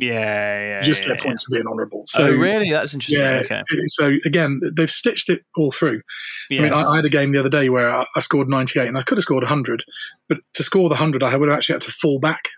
[0.03, 0.81] Yeah, yeah.
[0.81, 1.25] Just yeah, get yeah.
[1.27, 2.03] points for being honorable.
[2.05, 2.71] So oh, really?
[2.71, 3.25] That's interesting.
[3.25, 3.43] Yeah.
[3.45, 3.63] Okay.
[3.87, 6.03] So again, they've stitched it all through.
[6.51, 8.89] I mean, I, I had a game the other day where I, I scored 98
[8.89, 9.85] and I could have scored 100,
[10.29, 12.49] but to score the 100, I would have actually had to fall back.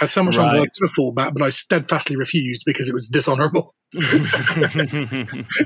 [0.00, 0.70] I had so much honor that I Right.
[0.80, 3.74] have fall back, but I steadfastly refused because it was dishonorable.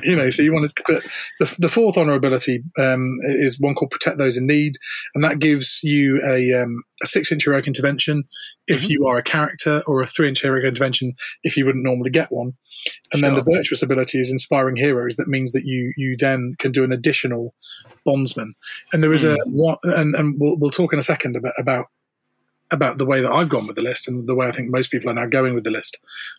[0.03, 0.83] you know, so you want to.
[0.87, 1.03] But
[1.39, 4.75] the, the fourth honorability um, is one called Protect Those in Need,
[5.15, 8.25] and that gives you a, um, a six inch heroic intervention
[8.67, 8.91] if Mhm.
[8.91, 12.31] you are a character, or a three inch heroic intervention if you wouldn't normally get
[12.33, 12.53] one.
[13.13, 15.17] And then the virtuous ability is inspiring heroes.
[15.17, 17.55] That means that you you then can do an additional
[18.05, 18.55] bondsman.
[18.93, 21.87] And there is a one, and, and we'll, we'll talk in a second about about
[22.73, 24.91] about the way that I've gone with the list and the way I think most
[24.91, 25.99] people are now going with the list.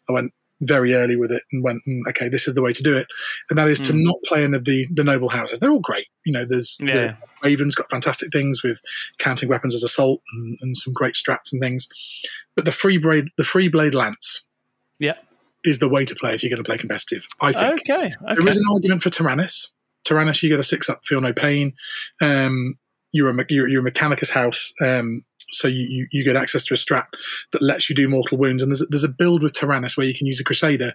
[0.10, 2.84] I went very early with it and went, mm, okay, this is the way to
[2.84, 3.08] do it,
[3.50, 4.04] and that is to Mm.
[4.04, 5.60] not play any of the the noble houses.
[5.60, 6.08] They're all great.
[6.26, 6.94] You know, there's Yeah.
[6.94, 8.80] the Raven's got fantastic things with
[9.20, 11.88] counting weapons as assault and, and some great strats and things,
[12.56, 14.44] but the free blade the free blade lance,
[15.00, 15.18] Yeah.
[15.66, 17.28] is the way to play if you're going to play competitive.
[17.42, 17.82] I think.
[17.82, 18.14] okay.
[18.24, 18.36] Okay.
[18.36, 19.68] There is an argument for Taranis.
[20.06, 21.74] Taranis, you get a six up, feel no pain.
[22.22, 22.78] Um,
[23.12, 26.74] you're a you're, you're a Mechanicus house, um, so you, you you get access to
[26.74, 27.06] a strat
[27.52, 28.64] that lets you do mortal wounds.
[28.64, 30.94] And there's a, there's a build with Taranis where you can use a Crusader,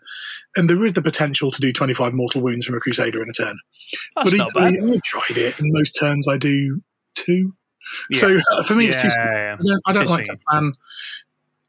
[0.57, 3.33] and there is the potential to do 25 mortal wounds from a Crusader in a
[3.33, 3.59] turn.
[4.17, 4.75] That's but not bad.
[4.75, 6.83] equally, I've tried it, and most turns I do
[7.15, 7.55] two.
[8.11, 8.19] Yeah.
[8.21, 9.09] So uh, for me, it's too.
[9.17, 10.73] Yeah, I don't, I don't like to plan.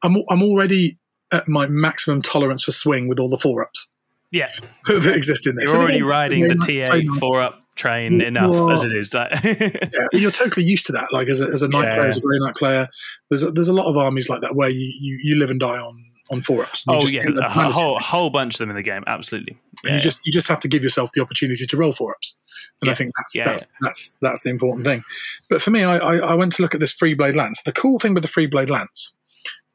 [0.04, 0.98] I'm I'm already
[1.32, 3.92] at my maximum tolerance for swing with all the four ups
[4.32, 4.50] Yeah.
[4.88, 5.66] that exist in this.
[5.66, 8.70] You're And already again, riding the very much T8 train on- four up train enough
[8.72, 9.14] as it is.
[9.14, 11.12] Yeah, you're totally used to that.
[11.12, 11.96] Like as a, as a knight Yeah.
[11.96, 12.88] player, as a grey knight player,
[13.30, 15.60] there's a, there's a lot of armies like that where you, you, you live and
[15.60, 16.86] die on on four ups.
[16.88, 19.04] Oh yeah, a whole whole bunch of them in the game.
[19.08, 19.58] Absolutely.
[19.84, 22.38] Yeah, you just you just have to give yourself the opportunity to roll four ups,
[22.82, 22.92] and yeah.
[22.92, 25.04] I think that's yeah, that's, that's that's the important thing.
[25.50, 27.62] But for me, I, I, I went to look at this free blade lance.
[27.64, 29.16] The cool thing with the free blade lance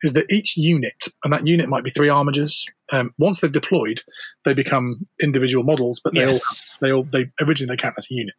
[0.05, 2.65] is that each unit, and that unit might be three armigers.
[2.93, 4.03] Um, once they're deployed,
[4.45, 6.71] they become individual models, but they yes.
[6.81, 8.35] all they all they originally they count as a unit.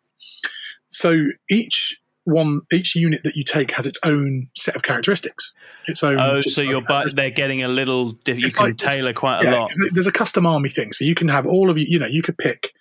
[0.87, 5.53] So each one each unit that you take has its own set of characteristics.
[5.87, 6.19] Its own.
[6.19, 8.09] Oh, so you're but they're getting a little.
[8.27, 9.71] You it's can like, tailor quite yeah, a lot.
[9.91, 11.85] There's a custom army thing, so you can have all of you.
[11.87, 12.73] You know, you could pick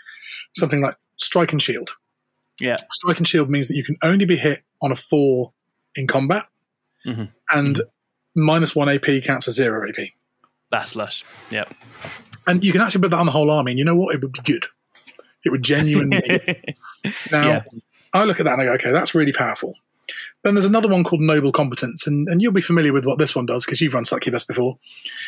[0.52, 1.90] something like strike and shield.
[2.60, 5.52] Yeah, strike and shield means that you can only be hit on a four
[5.94, 6.46] in combat,
[7.06, 7.24] mm-hmm.
[7.50, 7.88] and mm-hmm.
[8.34, 10.08] Minus one AP counts as zero AP.
[10.70, 11.24] That's lush.
[11.50, 11.72] Yep.
[12.46, 14.14] And you can actually put that on the whole army, and you know what?
[14.14, 14.66] It would be good.
[15.44, 16.20] It would genuinely.
[17.30, 17.62] now, yeah.
[18.12, 19.74] I look at that and I go, okay, that's really powerful.
[20.42, 23.34] Then there's another one called Noble Competence, and, and you'll be familiar with what this
[23.34, 24.78] one does because you've run Succubus before.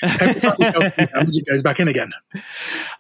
[0.03, 2.13] Every time you damage, it goes back in again.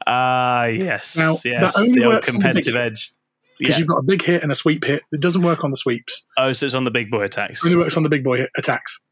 [0.06, 1.16] Ah, uh, yes.
[1.16, 3.12] Now, yes, that only the works competitive on the edge.
[3.58, 3.78] Because yeah.
[3.80, 5.02] you've got a big hit and a sweep hit.
[5.12, 6.26] It doesn't work on the sweeps.
[6.36, 7.64] Oh, so it's on the big boy attacks.
[7.64, 9.02] It only works on the big boy attacks.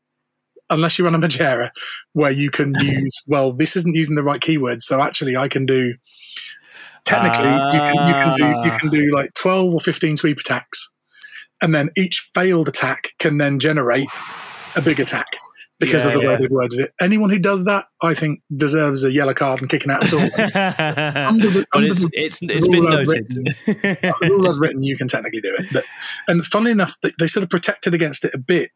[0.71, 1.71] Unless you run a Magaera,
[2.13, 5.67] where you can use, well, this isn't using the right keywords, so actually I can
[5.67, 5.95] do
[7.05, 8.79] technically you can you can do you ah.
[8.79, 10.91] can do like 12 or 15 sweep attacks
[11.61, 14.09] and then each failed attack can then generate
[14.77, 15.27] a big attack
[15.81, 16.29] because yeah, of the yeah.
[16.29, 16.93] way they've worded it.
[17.01, 20.21] Anyone who does that, I think, deserves a yellow card and kicking out at all.
[20.21, 23.09] under the, under it's, the, it's, it's been noted.
[23.09, 25.67] Written, the rule as written, you can technically do it.
[25.73, 25.85] But,
[26.29, 28.71] and funnily enough, they, they, sort of protected against it a bit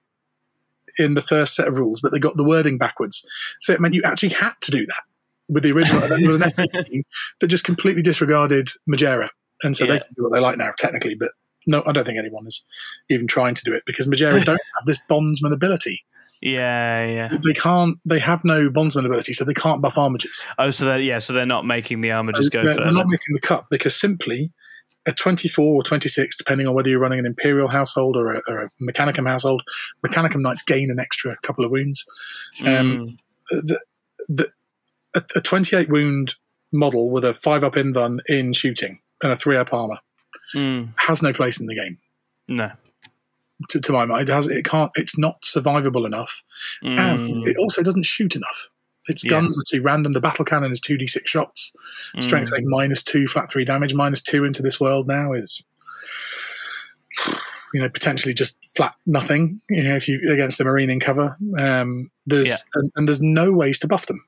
[0.98, 3.26] in the first set of rules, but they got the wording backwards.
[3.60, 5.02] So it meant you actually had to do that
[5.48, 6.06] with the original.
[6.06, 7.02] there was an FP
[7.40, 9.28] that just completely disregarded Magaera.
[9.62, 9.92] And so yeah.
[9.92, 11.30] they can do what they like now, technically, but
[11.66, 12.64] no, I don't think anyone is
[13.10, 16.04] even trying to do it because Magaera don't have this bondsman ability.
[16.40, 17.38] Yeah, yeah.
[17.44, 17.98] They can't.
[18.04, 20.44] They have no bondsman ability, so they can't buff armigers.
[20.56, 21.18] Oh, so they're yeah.
[21.18, 22.62] So they're not making the armigers so go.
[22.62, 24.52] They're, they're, not making the cut because simply
[25.08, 28.58] a twenty-four or twenty-six, depending on whether you're running an imperial household or a, or
[28.60, 29.62] a mechanicum household.
[30.06, 32.04] Mechanicum knights gain an extra couple of wounds.
[32.60, 33.18] Um, mm.
[33.50, 33.80] the,
[34.28, 34.48] the,
[35.14, 36.34] a, a, 28 wound
[36.70, 39.98] model with a five up invuln in shooting and a three up armor
[40.54, 40.92] mm.
[40.98, 41.98] has no place in the game.
[42.46, 42.70] No.
[43.70, 44.92] To, to my mind, it has it can't.
[44.94, 46.44] It's not survivable enough,
[46.84, 46.96] mm.
[46.96, 48.68] and it also doesn't shoot enough.
[49.08, 49.30] Its yeah.
[49.30, 50.12] guns are too random.
[50.12, 51.74] The battle cannon is two d six shots.
[52.20, 52.64] Strength mm.
[52.64, 53.94] minus two, flat three damage.
[53.94, 55.62] Minus two into this world now is,
[57.72, 59.60] you know, potentially just flat nothing.
[59.70, 62.56] You know, if you against the marine in cover, um, there's yeah.
[62.74, 64.24] and, and, there's no ways to buff them.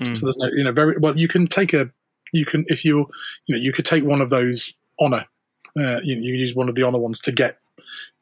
[0.00, 0.16] Mm.
[0.16, 1.16] So there's no, you know, very well.
[1.16, 1.90] You can take a,
[2.32, 3.08] you can if you,
[3.46, 5.26] you know, you could take one of those honor.
[5.76, 7.58] Uh, you, you use one of the honor ones to get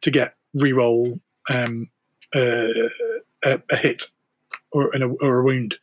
[0.00, 1.88] to get reroll um,
[2.34, 2.68] uh,
[3.44, 4.04] a, a, hit
[4.72, 5.78] or, a, or a wound,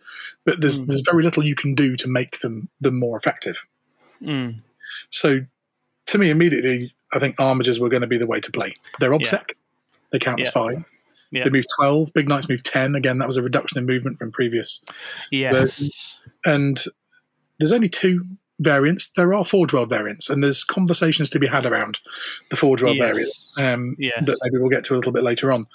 [0.46, 0.88] but there's mm.
[0.88, 3.66] there's very little you can do to make them them more effective.
[4.22, 4.60] Mm.
[5.10, 5.42] So,
[6.08, 8.76] to me, immediately, I think armigers were going to be the way to play.
[9.00, 9.56] They're obsec; yeah.
[10.12, 10.48] they count yeah.
[10.48, 10.86] as five.
[11.32, 11.44] Yeah.
[11.44, 12.12] They move 12.
[12.14, 12.96] Big Knights move 10.
[12.96, 14.84] Again, that was a reduction in movement from previous.
[15.30, 15.54] Yes.
[15.54, 16.20] Versions.
[16.44, 16.84] And
[17.60, 18.26] there's only two
[18.60, 19.10] variants.
[19.10, 22.00] There are Forge World variants, and there's conversations to be had around
[22.50, 23.06] the Forge World yes.
[23.06, 24.20] variant um, yeah.
[24.22, 25.66] that maybe we'll get to a little bit later on,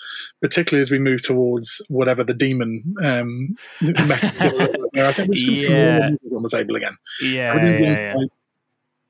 [0.40, 5.12] particularly as we move towards whatever the demon um, I think we're yeah.
[5.12, 6.96] going to see more models on the table again.
[7.22, 8.14] Yeah, yeah, yeah.
[8.16, 8.28] Like,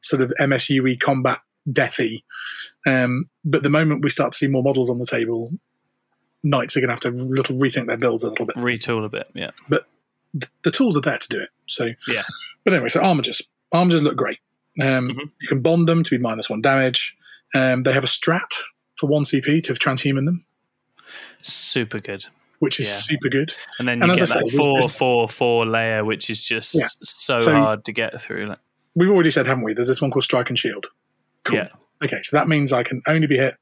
[0.00, 2.22] sort of MSUE combat deathy.
[2.86, 5.50] Um, but the moment we start to see more models on the table,
[6.42, 9.08] knights are going to have to little rethink their builds a little bit, retool a
[9.08, 9.28] bit.
[9.34, 9.86] Yeah, but
[10.32, 11.48] th- the tools are there to do it.
[11.66, 12.22] So yeah.
[12.64, 13.42] But anyway, so armigers,
[13.74, 14.38] armigers look great.
[14.80, 15.20] Um, mm-hmm.
[15.40, 17.16] You can bond them to be minus one damage.
[17.54, 18.52] Um, they have a strat
[18.96, 20.44] for one CP to transhuman them.
[21.42, 22.26] Super good.
[22.60, 22.94] Which is yeah.
[22.94, 23.52] super good.
[23.78, 26.74] And then you and get that say, four, this, four, four layer, which is just
[26.74, 26.86] yeah.
[27.02, 28.46] so, so, hard to get through.
[28.46, 28.60] Like,
[28.94, 29.74] we've already said, haven't we?
[29.74, 30.86] There's this one called Strike and Shield.
[31.44, 31.56] Cool.
[31.56, 31.68] Yeah.
[32.02, 33.54] Okay, so that means I can only be hit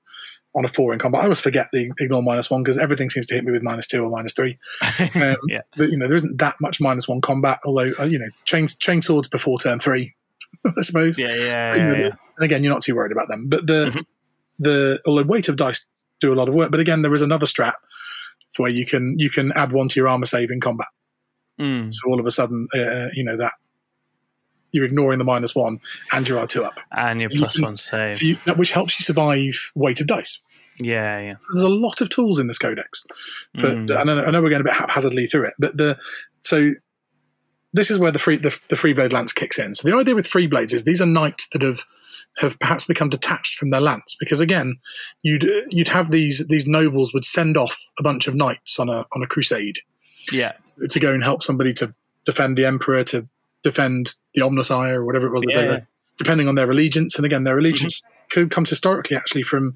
[0.54, 1.22] on a four in combat.
[1.22, 3.86] I always forget the ignore minus one because everything seems to hit me with minus
[3.86, 4.58] two or minus three.
[5.14, 5.60] Um, yeah.
[5.76, 8.66] But, you know, there isn't that much minus one combat, although, uh, you know, chain,
[8.66, 10.14] chain swords before turn three,
[10.66, 11.18] I suppose.
[11.18, 13.48] Yeah, yeah, yeah, yeah, And again, you're not too worried about them.
[13.48, 14.00] But the, mm-hmm.
[14.58, 15.84] the, although weight of dice
[16.20, 17.74] do a lot of work, but again, there is another strat
[18.56, 20.88] where you can, you can add one to your armor save in combat.
[21.60, 21.92] Mm.
[21.92, 23.52] So all of a sudden, uh, you know, that
[24.72, 25.80] you're ignoring the minus one,
[26.12, 29.04] and you're two up, and your plus you can, one save, you, which helps you
[29.04, 30.40] survive weight of dice.
[30.78, 31.34] Yeah, yeah.
[31.40, 33.04] So there's a lot of tools in this codex.
[33.58, 33.96] For, mm.
[33.96, 35.98] I, know, I know we're going a bit haphazardly through it, but the
[36.40, 36.72] so
[37.72, 39.74] this is where the free the, the free blade lance kicks in.
[39.74, 41.84] So the idea with free blades is these are knights that have
[42.38, 44.76] have perhaps become detached from their lance because again
[45.22, 49.04] you'd you'd have these these nobles would send off a bunch of knights on a
[49.14, 49.78] on a crusade
[50.30, 50.52] Yeah.
[50.88, 53.26] To go and help somebody to defend the emperor, to
[53.62, 55.60] defend the Omnissiah or whatever it was that Yeah.
[55.62, 55.86] they were,
[56.18, 57.16] depending on their allegiance.
[57.16, 59.74] And again, their allegiance could comes historically actually from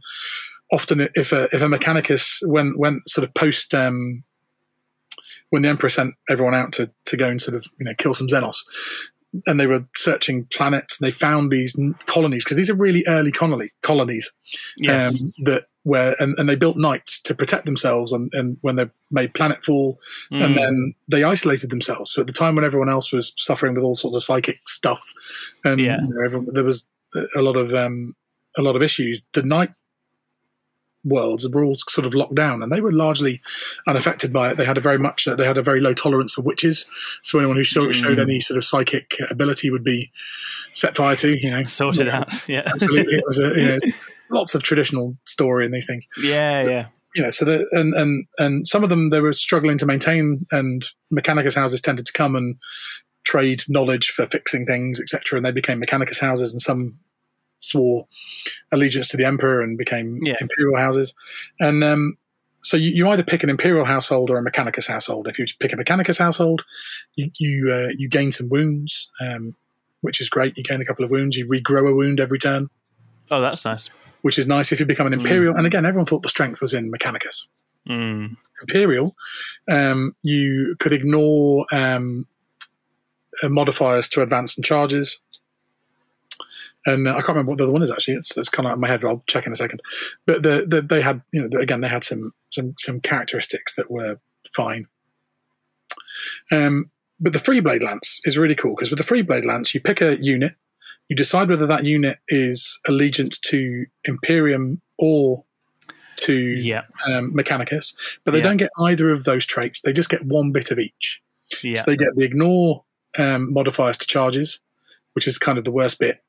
[0.72, 4.25] often if a if a Mechanicus went went sort of post um,
[5.51, 8.14] when the emperor sent everyone out to to go and sort of you know kill
[8.14, 8.57] some Xenos,
[9.46, 13.31] and they were searching planets and they found these colonies because these are really early
[13.33, 14.31] colony colonies
[14.77, 15.20] Yes.
[15.20, 18.87] um, that where and, and they built knights to protect themselves and, and when they
[19.11, 19.96] made planetfall
[20.33, 20.57] and Mm.
[20.57, 23.94] then they isolated themselves so at the time when everyone else was suffering with all
[23.94, 25.12] sorts of psychic stuff
[25.64, 26.01] and Yeah.
[26.03, 26.88] you know, everyone, there was
[27.37, 28.16] a lot of um,
[28.59, 29.70] a lot of issues the knight
[31.05, 33.40] worlds were all sort of locked down and they were largely
[33.87, 36.42] unaffected by it they had a very much they had a very low tolerance for
[36.42, 36.85] witches
[37.22, 38.22] so anyone who showed, showed Mm.
[38.22, 40.11] any sort of psychic ability would be
[40.72, 42.29] set fire to you know Sorted out.
[42.49, 42.62] Yeah.
[42.66, 43.79] absolutely it was a, you know,
[44.30, 46.62] lots of traditional story in these things Yeah.
[46.62, 46.86] Yeah.
[47.14, 50.46] you know so the, and and and some of them they were struggling to maintain
[50.50, 52.56] and mechanicus houses tended to come and
[53.24, 56.98] trade knowledge for fixing things etc and they became mechanicus houses and some
[57.58, 58.06] swore
[58.72, 60.34] allegiance to the emperor and became Yeah.
[60.40, 61.14] imperial houses
[61.58, 62.16] and um
[62.62, 65.72] so you, you either pick an imperial household or a mechanicus household if you pick
[65.72, 66.64] a mechanicus household
[67.14, 69.54] you you, uh, you gain some wounds um,
[70.02, 72.68] which is great you gain a couple of wounds you regrow a wound every turn
[73.28, 73.88] Oh, that's nice.
[74.26, 75.20] Which is nice if you become an Mm.
[75.20, 75.54] imperial.
[75.54, 77.46] And again, everyone thought the strength was in Mechanicus.
[77.88, 78.36] Mm.
[78.60, 79.14] Imperial,
[79.68, 82.26] um, you could ignore um,
[83.40, 85.20] uh, modifiers to advance and charges.
[86.84, 88.14] And uh, I can't remember what the other one is actually.
[88.14, 89.04] It's, it's kind of out of my head.
[89.04, 89.80] I'll check in a second.
[90.26, 93.90] But the, the, they had, you know, again, they had some some some characteristics that
[93.90, 94.18] were
[94.52, 94.88] fine.
[96.50, 99.72] Um, but the free blade lance is really cool because with the free blade lance,
[99.74, 100.54] you pick a unit,
[101.09, 105.45] you decide whether that unit is allegiance to Imperium or
[106.16, 106.83] to Yeah.
[107.07, 108.45] um, Mechanicus, but they Yeah.
[108.45, 109.83] don't get either of those traits.
[109.83, 111.23] They just get one bit of each.
[111.62, 111.75] Yeah.
[111.77, 112.85] So they get the ignore
[113.19, 114.59] um, modifiers to charges,
[115.14, 116.23] which is kind of the worst bit.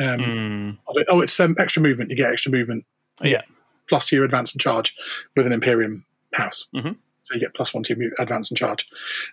[0.00, 0.78] Um, Mm.
[0.96, 1.06] it.
[1.08, 2.10] Oh, it's um, extra movement.
[2.10, 2.84] You get extra movement.
[3.22, 3.42] Yeah.
[3.88, 4.96] plus your advance and charge
[5.36, 6.66] with an Imperium house.
[6.74, 6.96] Mhm.
[7.26, 8.86] So you get plus one to your advance and charge,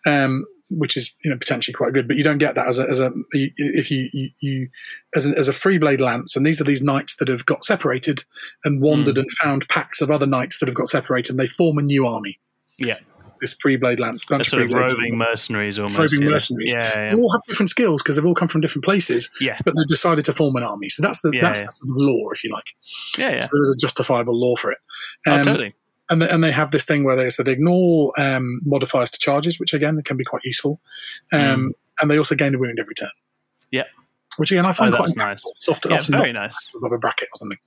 [0.05, 2.07] um, which is you know potentially quite good.
[2.07, 4.67] But you don't get that as a, as a if you you, you
[5.15, 6.35] as, an, as a free blade lance.
[6.35, 8.23] And these are these knights that have got separated
[8.63, 11.77] and wandered and found packs of other knights that have got separated, and they form
[11.77, 12.39] a new army.
[12.77, 12.97] Yeah.
[13.41, 14.93] This free blade lance, bunch sort of blades.
[14.93, 15.97] roving mercenaries almost.
[15.97, 16.29] Roving yeah.
[16.29, 16.73] mercenaries.
[16.73, 17.13] Yeah.
[17.13, 19.57] They all have different skills because they've all come from different places, Yeah.
[19.65, 20.87] but they've decided to form an army.
[20.89, 21.65] So that's the Yeah, that's yeah.
[21.65, 22.63] the sort of law, if you like.
[23.17, 23.31] Yeah.
[23.33, 23.39] Yeah.
[23.41, 24.77] So there is a justifiable law for it.
[25.27, 25.73] oh, Um, totally.
[26.09, 29.19] And they, and they have this thing where they so they ignore um, modifiers to
[29.19, 30.79] charges, which again can be quite useful,
[31.31, 33.07] um, and they also gain a wound every turn.
[33.07, 33.67] Mm.
[33.71, 33.83] Yeah.
[34.37, 35.45] which again I find Oh, quite nice.
[35.47, 35.97] It's often, Yeah.
[35.99, 36.69] often Very nice.
[36.73, 37.57] with a bracket or something.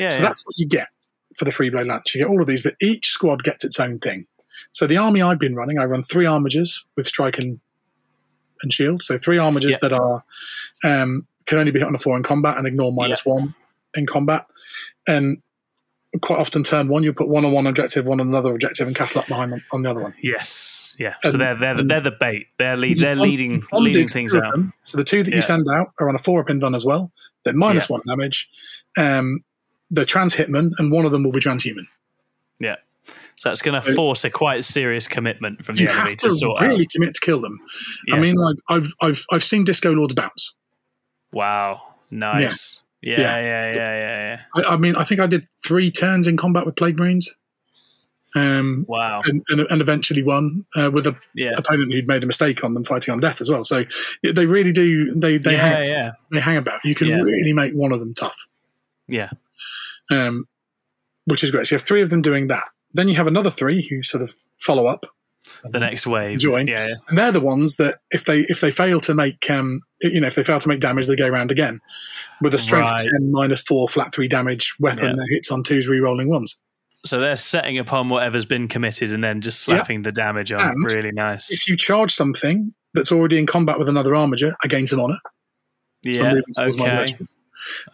[0.00, 0.08] Yeah.
[0.08, 0.28] so yeah.
[0.28, 0.88] that's what you get
[1.36, 2.14] for the free blade lance.
[2.14, 4.26] You get all of these, but each squad gets its own thing.
[4.72, 7.60] So the army I've been running, I run three armigers with strike and,
[8.62, 9.02] and shield.
[9.02, 9.78] So three armigers Yeah.
[9.82, 10.24] that are
[10.84, 13.54] um, can only be hit on a four in combat and ignore minus one
[13.94, 14.46] in combat.
[15.06, 15.42] And
[16.20, 18.96] quite often, turn one, you put one on one objective, one on another objective, and
[18.96, 20.14] castle up behind on, on the other one.
[20.22, 20.96] Yes.
[20.98, 21.14] Yeah.
[21.22, 22.46] So they're they're the, they're the bait.
[22.58, 24.42] They're lead, they're leading leading things out.
[24.52, 24.72] them.
[24.84, 25.36] So the two that Yeah.
[25.36, 27.12] you send out are on a four up in as well.
[27.44, 27.94] They're minus Yeah.
[27.94, 28.48] one damage.
[28.96, 29.44] Um,
[29.90, 31.86] they're transhuman, and one of them will be transhuman.
[32.58, 32.76] Yeah.
[33.36, 36.32] So that's going to force a quite serious commitment from the you enemy to to
[36.34, 36.90] sort really out.
[36.92, 37.60] commit to kill them.
[38.06, 38.16] Yeah.
[38.16, 40.54] I mean, like I've I've I've seen Disco Lords bounce.
[41.32, 41.82] Wow.
[42.10, 42.82] Nice.
[43.02, 43.20] Yeah.
[43.20, 43.40] Yeah.
[43.40, 43.72] Yeah.
[43.74, 44.40] Yeah.
[44.56, 44.64] Yeah.
[44.68, 47.36] I, I mean, I think I did three turns in combat with Plague Marines,
[48.34, 49.20] um, Wow.
[49.24, 51.52] and, and and eventually won uh, with a Yeah.
[51.56, 53.64] opponent who'd made a mistake on them fighting on death as well.
[53.64, 53.84] So
[54.22, 55.58] they really do they they yeah.
[55.68, 56.10] hang Yeah.
[56.32, 56.84] they hang about.
[56.84, 58.46] You can really make one of them tough.
[59.08, 59.30] Yeah.
[60.10, 60.44] um,
[61.26, 61.66] which is great.
[61.66, 62.64] So you have three of them doing that.
[62.94, 65.06] Then you have another three who sort of follow up,
[65.64, 66.38] The next wave.
[66.38, 66.66] Join.
[66.66, 66.86] Yeah.
[66.88, 66.94] Yeah.
[67.08, 70.26] and they're the ones that if they if they fail to make um, you know
[70.26, 71.80] if they fail to make damage, they go around again
[72.42, 73.04] with a strength Right.
[73.10, 75.12] ten minus four flat three damage weapon Yeah.
[75.12, 76.60] that hits on twos re-rolling ones.
[77.04, 80.60] So they're setting upon whatever's been committed and then just slapping the damage on.
[80.60, 81.50] And really nice.
[81.52, 85.18] If you charge something that's already in combat with another armiger, I gain some honor.
[86.02, 86.34] Yeah.
[86.58, 87.14] Okay.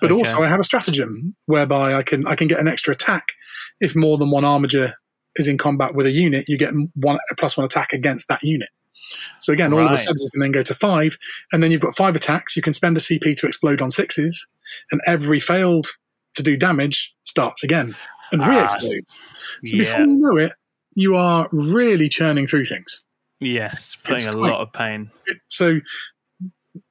[0.00, 0.14] But Okay.
[0.14, 3.24] also, I have a stratagem whereby I can I can get an extra attack
[3.80, 4.94] if more than one armiger
[5.36, 6.44] is in combat with a unit.
[6.48, 8.68] You get one a plus one attack against that unit.
[9.40, 11.16] So again, all of a sudden you can then go to five,
[11.52, 12.56] and then you've got five attacks.
[12.56, 14.46] You can spend a CP to explode on sixes,
[14.90, 15.86] and every failed
[16.34, 17.94] to do damage starts again
[18.32, 19.20] and Ah, re-explodes.
[19.64, 20.52] So before you know it,
[20.94, 23.02] you are really churning through things.
[23.40, 23.96] Yes.
[24.04, 25.10] Putting a lot of pain.
[25.48, 25.80] So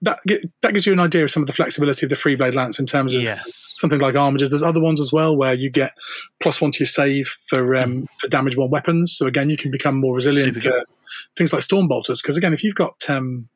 [0.04, 0.20] that
[0.62, 2.80] that gives you an idea of some of the flexibility of the free blade lance
[2.80, 3.74] in terms of yes.
[3.78, 4.50] something like armigers.
[4.50, 5.94] There's other ones as well where you get
[6.42, 9.16] plus one to your save for um, for damage one weapons.
[9.16, 10.86] So again, you can become more resilient to
[11.38, 12.22] things like storm bolters.
[12.22, 13.50] Because again, if you've got um,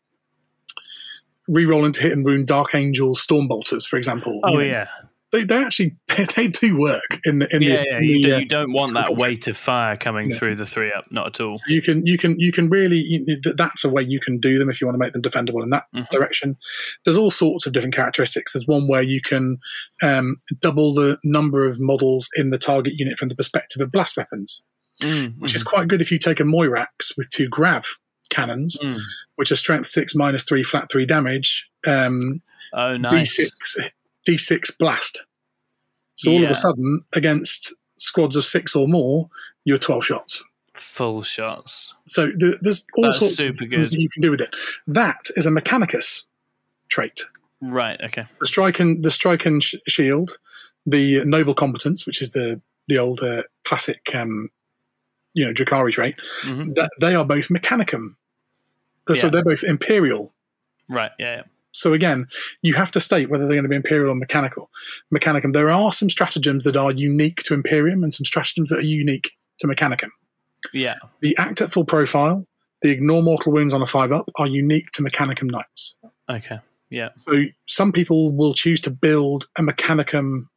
[1.49, 4.39] reroll into hit and wound dark angel storm bolters, for example.
[4.43, 4.87] Oh you know, yeah,
[5.31, 5.95] they, they actually
[6.35, 7.87] they do work in the in yeah, this.
[7.89, 7.99] yeah.
[7.99, 10.35] You, the, don't- uh, you don't want that weight of fire coming No.
[10.35, 11.57] through the three up, not at all.
[11.57, 13.23] So you can you can you can really you,
[13.55, 15.69] that's a way you can do them if you want to make them defendable in
[15.69, 16.09] that Mhm.
[16.09, 16.57] direction.
[17.03, 18.53] There's all sorts of different characteristics.
[18.53, 19.57] There's one where you can
[20.01, 24.17] um, double the number of models in the target unit from the perspective of blast
[24.17, 24.63] weapons,
[25.01, 27.85] Mm, which is quite good if you take a Moirax with two grav
[28.29, 28.99] cannons, mm.
[29.35, 32.41] which are strength six minus three flat three damage, um,
[32.73, 33.37] oh nice.
[33.37, 33.91] d6
[34.27, 35.23] d6 blast.
[36.15, 39.29] So all of a sudden, against squads of six or more,
[39.65, 40.43] you're 12 shots.
[40.73, 41.93] Full shots.
[42.07, 44.55] So th- there's all That's sorts of things that you can do with it.
[44.87, 46.23] That is a Mechanicus
[46.89, 47.25] trait.
[47.61, 47.99] Right.
[48.01, 48.25] Okay.
[48.39, 50.37] The strike and the strike and sh- shield,
[50.85, 54.49] the noble competence, which is the the old uh, classic, um,
[55.35, 56.15] you know, Drukhari trait.
[56.41, 58.15] hmm That they are both Mechanicum.
[59.07, 60.33] Uh, So they're both Imperial.
[60.89, 61.11] Right.
[61.19, 61.35] Yeah.
[61.35, 61.43] yeah.
[61.71, 62.27] So again,
[62.61, 64.71] you have to state whether they're going to be Imperial or Mechanical.
[65.13, 65.53] Mechanicum.
[65.53, 69.31] There are some stratagems that are unique to Imperium and some stratagems that are unique
[69.59, 70.09] to Mechanicum.
[70.73, 70.95] Yeah.
[71.21, 72.47] The act at full profile,
[72.81, 75.97] the ignore mortal wounds on a five up are unique to Mechanicum knights.
[76.29, 76.59] Okay.
[76.89, 77.09] Yeah.
[77.17, 80.47] So some people will choose to build a Mechanicum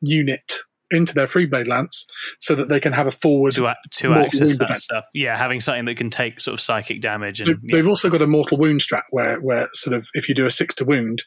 [0.00, 0.58] unit
[0.92, 2.06] into their Freeblade Lance
[2.38, 3.52] so that they can have a forward.
[3.54, 4.84] To a- to access that defense.
[4.84, 5.04] stuff.
[5.14, 7.70] Yeah, having something that can take sort of psychic damage and They- yeah.
[7.72, 10.50] They've also got a mortal wound strat where, where sort of if you do a
[10.50, 11.24] six to wound,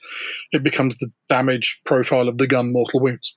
[0.54, 3.36] it becomes the damage profile of the gun mortal wounds.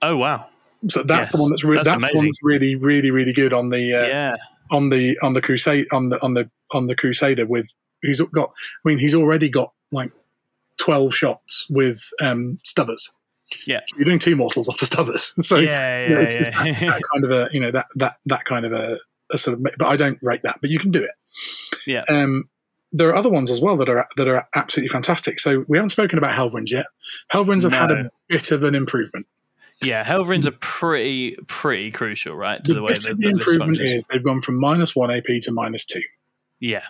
[0.00, 0.46] Oh wow.
[0.88, 1.32] So that's Yes.
[1.36, 3.94] the one that's, re- That's that's, the one that's really really really good on the
[3.94, 4.36] uh, yeah.
[4.70, 8.50] on the on the crusade on the on the on the crusader with he's got
[8.84, 10.10] I mean he's already got like
[10.80, 13.12] twelve shots with um, stubbers.
[13.66, 13.80] Yeah.
[13.86, 15.32] So you're doing two mortals off the stubbers.
[15.42, 16.02] So yeah.
[16.04, 16.22] you know, Yeah.
[16.22, 18.72] it's, it's that, it's that kind of a you know that that that kind of
[18.72, 18.96] a,
[19.32, 21.10] a sort of but I don't rate that, but you can do it.
[21.86, 22.02] Yeah.
[22.08, 22.48] Um,
[22.94, 25.40] there are other ones as well that are that are absolutely fantastic.
[25.40, 26.86] So we haven't spoken about Helverins yet.
[27.32, 29.26] Helverins have had a bit of an improvement.
[29.82, 30.04] yeah.
[30.04, 32.62] Helverins are pretty pretty crucial, right?
[32.64, 34.94] To The the, way bit that of the the improvement is they've gone from minus
[34.94, 36.02] one AP to minus two.
[36.60, 36.84] Yeah.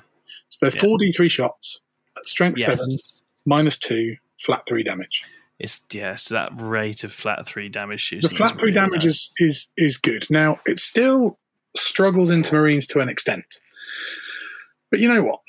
[0.49, 0.81] So they're Yeah.
[0.81, 1.81] four D three shots
[2.17, 2.67] at strength Yes.
[2.67, 2.87] seven,
[3.47, 5.23] minus two, flat three damage.
[5.59, 6.17] It's yeah.
[6.17, 8.29] So that rate of flat three damage shooting.
[8.29, 9.15] The flat is three really damage nice.
[9.15, 10.27] is, is is good.
[10.31, 11.39] Now it still
[11.77, 13.61] struggles into Marines to an extent,
[14.91, 15.41] but you know what?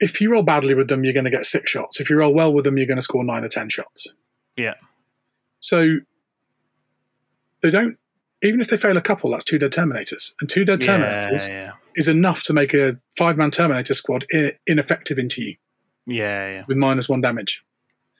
[0.00, 2.00] If you roll badly with them, you're going to get six shots.
[2.00, 4.12] If you roll well with them, you're going to score nine or ten shots.
[4.56, 4.74] Yeah.
[5.60, 5.98] So
[7.62, 7.96] they don't.
[8.42, 11.72] Even if they fail a couple, that's two dead Terminators, and two dead Terminators Yeah.
[11.96, 14.26] is enough to make a five-man Terminator squad
[14.66, 15.56] ineffective into you.
[16.06, 16.50] Yeah.
[16.50, 16.64] Yeah.
[16.68, 17.64] with minus one damage.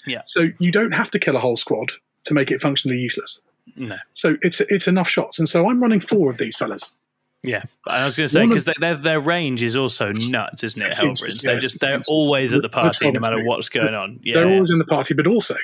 [0.06, 0.22] Yeah.
[0.26, 1.92] So you don't have to kill a whole squad
[2.24, 3.40] to make it functionally useless.
[3.76, 3.96] No.
[4.12, 6.94] So it's it's enough shots, and so I'm running four of these fellas.
[7.42, 10.92] Yeah, I was going to say because their their range is also nuts, isn't it?
[10.94, 14.18] Helverins, they're just they're always at the party, no matter what's going on.
[14.22, 15.54] Yeah, They're always in the party, but also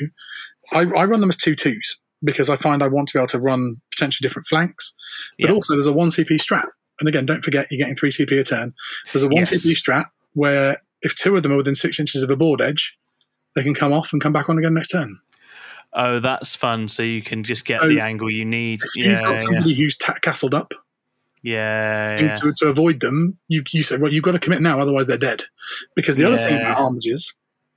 [0.72, 3.28] I, I run them as two twos because I find I want to be able
[3.28, 4.94] to run potentially different flanks.
[5.38, 5.54] But Yeah.
[5.54, 6.66] also, there's a one CP strat,
[7.00, 8.74] and again, don't forget you're getting three CP a turn.
[9.12, 9.50] There's a one Yes.
[9.66, 12.94] CP strat where if two of them are within six inches of a board edge,
[13.54, 15.18] they can come off and come back on again next turn.
[15.92, 16.86] oh, that's fun.
[16.88, 18.80] So you can just get So, the angle you need.
[18.82, 20.72] If Yeah, you've got yeah, somebody who's ta- castled up,
[21.42, 22.32] yeah, yeah.
[22.34, 25.16] to, to avoid them, you, you say, well, you've got to commit now, otherwise they're
[25.18, 25.44] dead.
[25.96, 26.72] Because the other thing Yeah.
[26.72, 27.32] about armigers,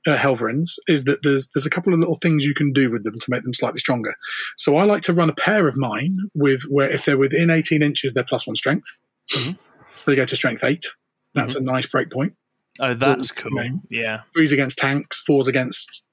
[0.05, 3.03] uh, Helverins, is that there's there's a couple of little things you can do with
[3.03, 4.13] them to make them slightly stronger.
[4.57, 7.81] So I like to run a pair of mine with where if they're within 18
[7.81, 8.85] inches, they're plus one strength.
[9.31, 9.57] Mhm.
[9.95, 10.85] So they go to strength eight.
[11.33, 12.33] That's a nice break point.
[12.79, 13.51] Oh, that's cool.
[13.89, 16.05] Yeah, Threes against tanks, fours against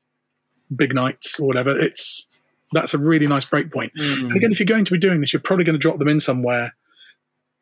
[0.74, 1.76] big knights or whatever.
[1.78, 2.26] It's
[2.72, 3.90] that's a really nice breakpoint.
[3.98, 4.18] Mm.
[4.20, 6.08] And again, if you're going to be doing this, you're probably going to drop them
[6.08, 6.74] in somewhere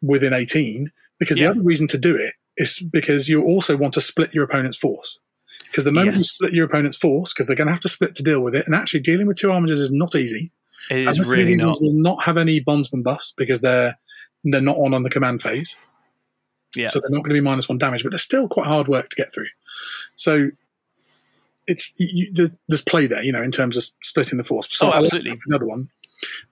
[0.02, 1.44] within 18 because Yeah.
[1.46, 4.76] the other reason to do it is because you also want to split your opponent's
[4.76, 5.18] force.
[5.64, 8.14] Because the moment you split your opponent's force, because they're going to have to split
[8.16, 10.50] to deal with it, and actually dealing with two armigers is not easy.
[10.90, 11.68] it is really these not.
[11.68, 13.96] ones will not have any bondsman buffs because they're
[14.44, 15.76] they're not on on the command phase.
[16.76, 16.88] Yeah.
[16.88, 19.08] So they're not going to be minus one damage, but they're still quite hard work
[19.10, 19.46] to get through.
[20.14, 20.50] So
[21.66, 22.32] it's you,
[22.68, 24.68] there's play there, you know, in terms of splitting the force.
[24.70, 25.30] So Oh, like absolutely.
[25.32, 25.88] that the other one.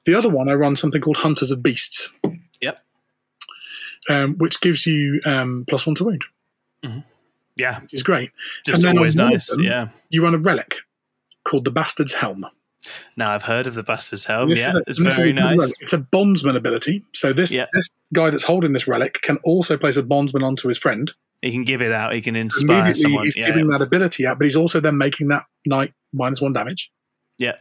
[0.05, 2.13] The other one, I run something called Hunters of Beasts.
[2.61, 2.83] Yep.
[4.09, 6.25] Um, which gives you um, plus one to wound,
[7.57, 8.31] Yeah, which is great.
[8.65, 9.49] just then always nice.
[9.51, 9.89] them- Yeah.
[10.11, 10.77] You run a relic
[11.45, 12.47] called the Bastard's Helm.
[13.17, 14.49] Now I've heard of the Bastard's Helm.
[14.49, 15.59] This yeah, a- it's and this is very nice.
[15.59, 15.75] relic.
[15.81, 17.05] It's a bondsman ability.
[17.13, 17.67] So this Yeah.
[17.73, 21.13] this guy that's holding this relic can also place a bondsman onto his friend.
[21.43, 22.15] He can give it out.
[22.15, 23.25] He can inspire someone.
[23.25, 23.47] He's yeah.
[23.47, 26.91] giving that ability out, but he's also then making that knight minus one damage.
[27.39, 27.57] Yeah.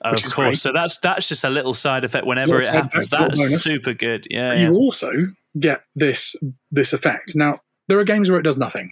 [0.00, 0.46] of which is course.
[0.46, 0.58] great.
[0.58, 3.10] So that's that's just a little side effect whenever it happens.
[3.10, 4.26] That's super good.
[4.30, 4.54] Yeah.
[4.56, 4.70] you yeah.
[4.70, 5.12] also
[5.58, 6.34] get this
[6.72, 7.36] this effect.
[7.36, 8.90] Now there are games where it does nothing,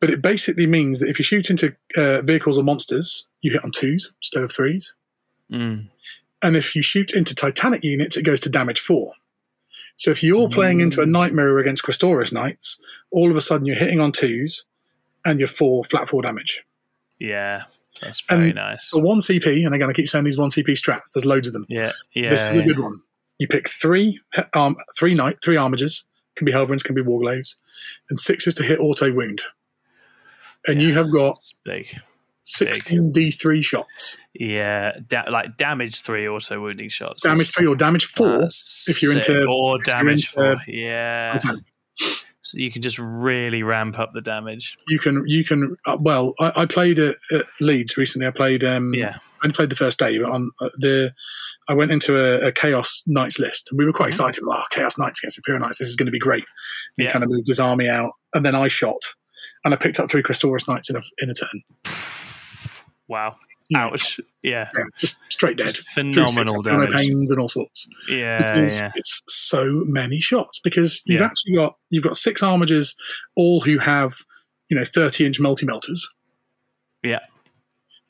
[0.00, 3.62] but it basically means that if you shoot into uh, vehicles or monsters, you hit
[3.64, 4.94] on twos instead of threes,
[5.52, 5.88] Mm.
[6.42, 9.14] and if you shoot into Titanic units, it goes to damage four.
[9.96, 12.80] So if you're playing into a nightmare against Questoris knights,
[13.10, 14.64] all of a sudden you're hitting on twos,
[15.24, 16.62] and you're four flat four damage.
[17.18, 17.64] Yeah.
[18.00, 18.88] That's very And nice.
[18.88, 21.12] For one CP, and again I keep saying these one CP strats.
[21.12, 21.66] There's loads of them.
[21.68, 21.92] Yeah.
[22.14, 22.30] Yeah.
[22.30, 22.66] this is a yeah.
[22.66, 23.02] good one.
[23.38, 24.20] You pick three
[24.54, 26.04] um, three knight, three armigers,
[26.36, 27.56] can be Helverins, can be Warglaives,
[28.08, 29.42] and six is to hit auto wound.
[30.66, 31.88] And you have got big.
[32.42, 34.16] sixteen D three shots.
[34.34, 34.92] Yeah.
[35.08, 37.22] Da- like damage three auto wounding shots.
[37.22, 38.40] Damage three or damage four.
[38.40, 40.62] that's if you're into- or damage into four.
[40.66, 41.38] Yeah.
[42.42, 44.76] So you can just really ramp up the damage.
[44.88, 46.34] You can you can uh, well.
[46.40, 48.26] I, I played at, at Leeds recently.
[48.26, 49.16] I played um, Yeah.
[49.42, 51.12] I only played the first day, but on uh, the
[51.68, 54.14] I went into a, a Chaos Knights list, and we were quite Mhm.
[54.14, 54.44] excited.
[54.46, 56.44] Wow, Chaos Knights against Imperial Knights, this is going to be great.
[56.96, 57.12] He Yeah.
[57.12, 59.00] kind of moved his army out, and then I shot,
[59.64, 61.62] and I picked up three Questoris Knights in a in a turn.
[63.08, 63.36] Wow.
[63.68, 63.86] Yeah.
[63.86, 64.18] Ouch.
[64.42, 64.68] Yeah.
[64.76, 65.66] Yeah, just straight dead.
[65.66, 66.92] Just phenomenal damage.
[66.92, 67.88] pains and all sorts.
[68.08, 68.38] Yeah.
[68.38, 68.92] Because Yeah.
[68.96, 70.58] it's so many shots.
[70.62, 71.26] Because you've Yeah.
[71.26, 72.96] actually got you've got six armigers,
[73.36, 74.14] all who have
[74.68, 76.08] you know thirty inch multi melters.
[77.02, 77.20] Yeah.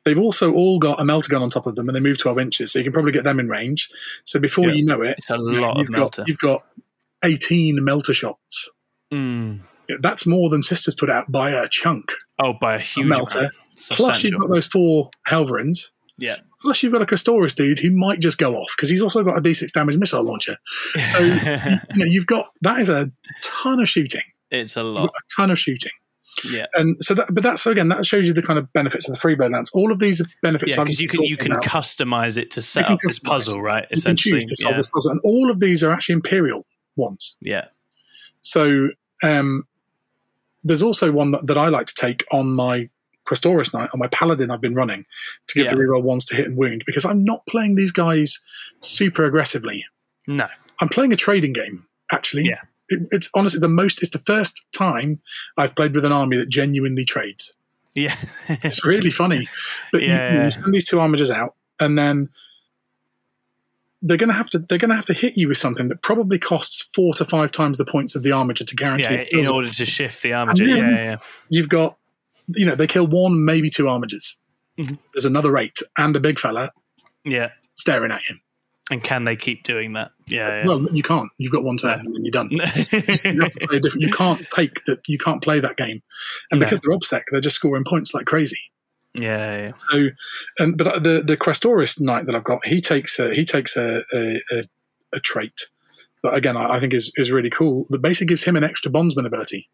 [0.05, 2.38] They've also all got a melter gun on top of them, and they move twelve
[2.38, 3.90] inches, so you can probably get them in range.
[4.24, 4.74] So before Yeah.
[4.74, 6.24] you know it, It's a lot you've of got, melter.
[6.26, 6.64] You've got
[7.22, 8.70] eighteen melter shots.
[9.12, 9.61] Mm.
[10.01, 12.12] That's more than Sisters put out by a chunk.
[12.38, 13.51] Oh, by a huge melter.
[13.93, 15.91] Plus, you've got those four Helverins.
[16.18, 16.36] Yeah.
[16.62, 19.38] Plus, you've got a Questoris dude who might just go off because he's also got
[19.38, 20.57] a D6 damage missile launcher.
[21.03, 21.34] So you,
[21.97, 23.09] know you've got that is a
[23.43, 24.20] ton of shooting,
[24.51, 25.07] it's a lot.
[25.09, 25.93] a ton of shooting,
[26.45, 26.66] Yeah.
[26.74, 27.28] and so that.
[27.32, 29.70] But that's again that shows you the kind of benefits of the freeblade lance.
[29.72, 32.84] All of these benefits, Yeah, because you can you can about, customize it to set
[32.91, 33.84] up this puzzle, right?
[33.84, 34.32] you can Essentially.
[34.32, 34.76] choose to solve yeah.
[34.76, 36.66] this puzzle, and all of these are actually Imperial
[36.97, 37.36] ones.
[37.41, 37.66] yeah.
[38.43, 38.88] So
[39.22, 39.64] um,
[40.64, 42.88] there's also one that, that I like to take on my
[43.26, 45.04] Questoris Knight, on my Paladin I've been running
[45.48, 45.74] to give Yeah.
[45.74, 48.40] the reroll ones to hit and wound because I'm not playing these guys
[48.80, 49.84] super aggressively.
[50.26, 50.46] No.
[50.80, 52.44] I'm playing a trading game, actually.
[52.44, 52.61] Yeah.
[52.88, 55.20] It, it's honestly the most, it's the first time
[55.56, 57.54] I've played with an army that genuinely trades.
[57.94, 58.14] Yeah.
[58.48, 59.48] It's really funny.
[59.92, 60.48] But you- Yeah, you, yeah.
[60.48, 62.28] send these two armigers out and then
[64.03, 66.88] they're gonna have to they're gonna have to hit you with something that probably costs
[66.94, 69.40] four to five times the points of the armiger to guarantee yeah.
[69.40, 70.64] In order to shift the armiger.
[70.64, 70.76] Yeah.
[70.76, 70.90] Yeah.
[70.90, 71.16] yeah.
[71.48, 71.96] you've got,
[72.48, 74.34] you know, they kill one, maybe two armigers.
[74.78, 74.98] Mhm.
[75.14, 76.70] There's another eight and a big fella
[77.24, 77.51] Yeah.
[77.74, 78.40] staring at him.
[78.90, 80.11] And can they keep doing that?
[80.26, 80.64] Yeah.
[80.66, 81.30] Well, you can't.
[81.38, 82.48] You've got one turn and then you're done.
[82.53, 82.61] You
[83.42, 84.03] have to play a different.
[84.03, 85.01] You can't take that.
[85.07, 86.03] You can't play that game,
[86.51, 86.66] and No.
[86.66, 88.59] because they're obsec, they're just scoring points like crazy.
[89.14, 89.64] Yeah.
[89.64, 89.72] Yeah.
[89.76, 90.08] So,
[90.58, 94.02] and but the the Questoris knight that I've got, he takes a, he takes a
[94.12, 94.64] a, a,
[95.14, 95.66] a trait
[96.22, 97.86] that again I, I think is is really cool.
[97.90, 99.68] That basically gives him an extra bondsman ability.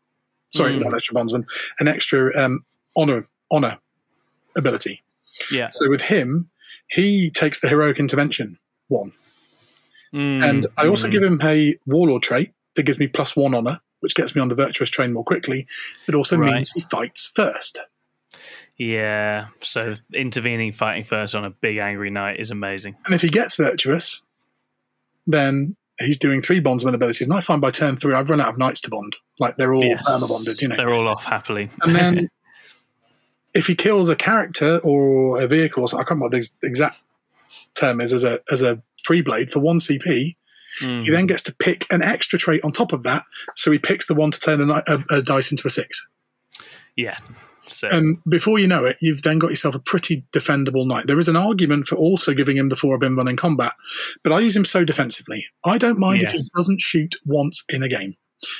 [0.48, 0.84] Sorry, Mm.
[0.84, 1.44] not extra bondsman,
[1.80, 2.64] an extra um,
[2.96, 3.78] honor honor
[4.56, 5.02] ability.
[5.50, 5.68] Yeah.
[5.70, 6.48] So with him,
[6.88, 8.58] he takes the heroic intervention
[8.88, 9.12] one,
[10.14, 11.10] Mm, and I also mm.
[11.10, 14.48] give him a warlord trait that gives me plus one honor, which gets me on
[14.48, 15.66] the virtuous train more quickly.
[16.08, 16.54] It also Right.
[16.54, 17.80] means he fights first.
[18.78, 19.46] Yeah.
[19.60, 22.96] So intervening, fighting first on a big angry knight is amazing.
[23.06, 24.24] And if he gets virtuous,
[25.26, 27.26] then he's doing three bondsman abilities.
[27.26, 29.16] And I find by turn three, I've run out of knights to bond.
[29.40, 30.04] Like they're all Yes.
[30.06, 30.76] bonded, you know.
[30.76, 31.70] They're all off happily.
[31.82, 32.28] And then
[33.54, 36.66] if he kills a character or a vehicle, or something, I can't remember what the
[36.68, 37.00] exact
[37.74, 40.36] term is as a as a free blade for one CP.
[40.82, 41.04] Mm.
[41.04, 43.24] He then gets to pick an extra trait on top of that.
[43.54, 46.06] So he picks the one to turn a, a, a dice into a six.
[46.94, 47.16] yeah.
[47.66, 51.06] So And before you know it, you've then got yourself a pretty defendable knight.
[51.06, 53.74] There is an argument for also giving him the four bin run in combat,
[54.22, 55.46] but I use him so defensively.
[55.64, 58.16] I don't mind if he doesn't shoot once in a game.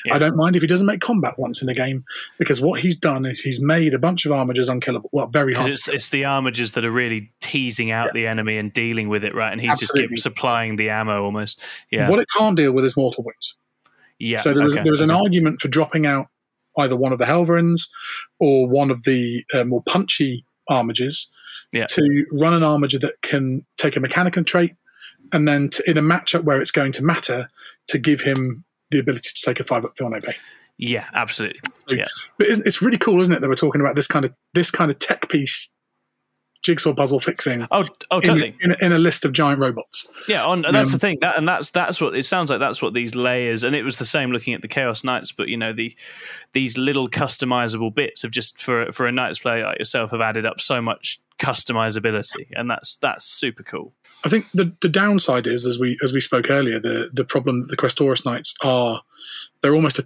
[0.06, 0.14] Yeah.
[0.14, 2.04] I don't mind if he doesn't make combat once in a game
[2.38, 5.10] because what he's done is he's made a bunch of armigers unkillable.
[5.12, 5.68] Well, very hard.
[5.68, 9.34] it's, it's the armigers that are really teasing out the enemy and dealing with it,
[9.34, 9.52] right?
[9.52, 10.16] And he's just Absolutely.
[10.16, 11.60] keep supplying the ammo almost.
[11.90, 12.08] Yeah.
[12.08, 13.56] What it can't deal with is mortal wounds.
[14.18, 14.36] yeah.
[14.36, 15.20] so there was okay, there was an okay.
[15.20, 16.28] argument for dropping out
[16.78, 17.88] either one of the Helverins
[18.40, 21.26] or one of the uh, more punchy armigers
[21.72, 21.86] Yeah.
[21.90, 24.74] to run an armiger that can take a mechanical trait
[25.32, 27.48] and then to, in a matchup where it's going to matter
[27.88, 30.34] to give him the ability to take a five up pain.
[30.78, 31.60] Yeah, absolutely.
[31.88, 32.06] So- yeah.
[32.38, 34.70] But isn't, it's really cool, isn't it, that we're talking about this kind of this
[34.70, 35.72] kind of tech piece
[36.66, 37.66] jigsaw puzzle fixing.
[37.70, 38.56] Oh, oh, totally.
[38.60, 40.08] In, in, a, in a list of giant robots.
[40.28, 41.18] Yeah, on, that's um, the thing.
[41.20, 42.58] That and that's that's what it sounds like.
[42.58, 43.62] That's what these layers.
[43.64, 45.96] And it was the same looking at the Chaos Knights, but you know the
[46.52, 50.44] these little customizable bits of just for for a Knights player like yourself have added
[50.44, 53.92] up so much customizability, and that's that's super cool.
[54.24, 57.60] I think the the downside is, as we as we spoke earlier, the the problem
[57.60, 59.02] that the Questoris Knights are
[59.62, 60.02] they're almost a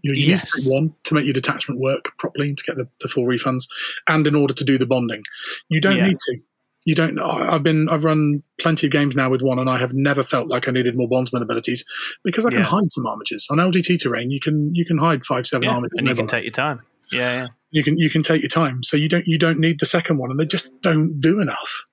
[0.00, 0.16] tax.
[0.16, 0.64] You, you yes.
[0.64, 3.64] to one to make your detachment work properly to get the, the full refunds,
[4.08, 5.22] and in order to do the bonding,
[5.68, 6.08] you don't yeah.
[6.08, 6.38] need to.
[6.86, 7.18] You don't.
[7.18, 7.88] I've been.
[7.90, 10.72] I've run plenty of games now with one, and I have never felt like I
[10.72, 11.84] needed more bondsman abilities
[12.24, 12.64] because I can yeah.
[12.64, 14.30] hide some armigers on LGT terrain.
[14.30, 16.80] You can you can hide five seven yeah, armigers, and you can take your time.
[17.12, 17.46] Yeah, yeah.
[17.70, 18.82] You can you can take your time.
[18.82, 21.86] So you don't you don't need the second one, and they just don't do enough.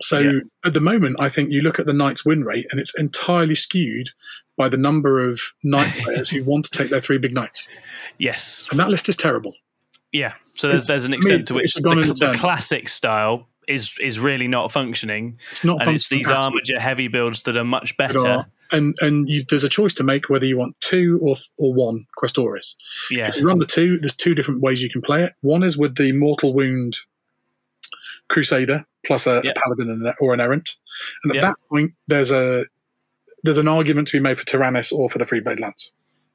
[0.00, 0.40] So yeah.
[0.64, 3.54] at the moment, I think you look at the Knights win rate, and it's entirely
[3.54, 4.10] skewed
[4.58, 7.66] by the number of Knight players who want to take their three big Knights.
[8.18, 9.54] Yes, and that list is terrible.
[10.12, 14.48] Yeah, so there's, there's an extent to which the, the classic style is is really
[14.48, 15.38] not functioning.
[15.50, 18.46] It's not, and it's these armiger heavy builds that are much better.
[18.70, 22.06] And and you, there's a choice to make whether you want two or or one
[22.18, 22.74] Questoris.
[23.10, 23.28] Yeah.
[23.28, 25.34] If you run the two, there's two different ways you can play it.
[25.40, 26.98] One is with the mortal wound
[28.28, 29.56] Crusader plus a, yep.
[29.56, 30.76] a paladin or an errant,
[31.22, 31.44] and at yep.
[31.44, 32.64] that point there's a
[33.44, 35.90] there's an argument to be made for Taranis or for the Freeblade Lance.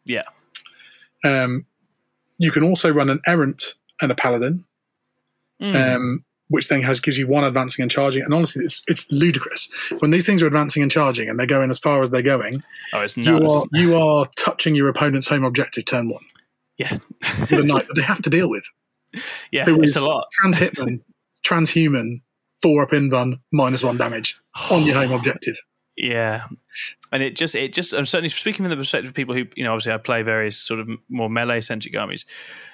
[0.05, 0.23] Yeah.
[1.23, 1.65] Um,
[2.37, 4.65] you can also run an errant and a paladin,
[5.61, 5.95] mm.
[5.95, 8.23] um, which then has gives you one advancing and charging.
[8.23, 11.69] And honestly, it's it's ludicrous when these things are advancing and charging, and they're going
[11.69, 12.63] as far as they're going.
[12.93, 13.27] Oh, it's nuts.
[13.27, 16.23] You are you are touching your opponent's home objective turn one.
[16.77, 16.97] Yeah,
[17.49, 18.65] the knight that they have to deal with.
[19.51, 20.27] Yeah, it's a lot.
[20.31, 21.01] Trans hitman,
[21.45, 22.21] transhuman,
[22.61, 24.39] four up invuln, minus one damage
[24.71, 25.57] on your home objective.
[25.95, 26.47] Yeah,
[27.11, 29.63] and it just it just I'm certainly speaking from the perspective of people who you
[29.63, 32.25] know obviously I play various sort of more melee centric armies.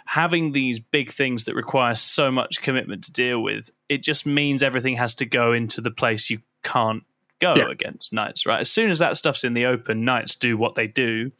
[0.05, 4.63] Having these big things that require so much commitment to deal with, it just means
[4.63, 7.03] everything has to go into the place you can't
[7.39, 7.67] go yeah.
[7.69, 8.59] against knights, right?
[8.59, 11.31] As soon as that stuff's in the open, knights do what they do,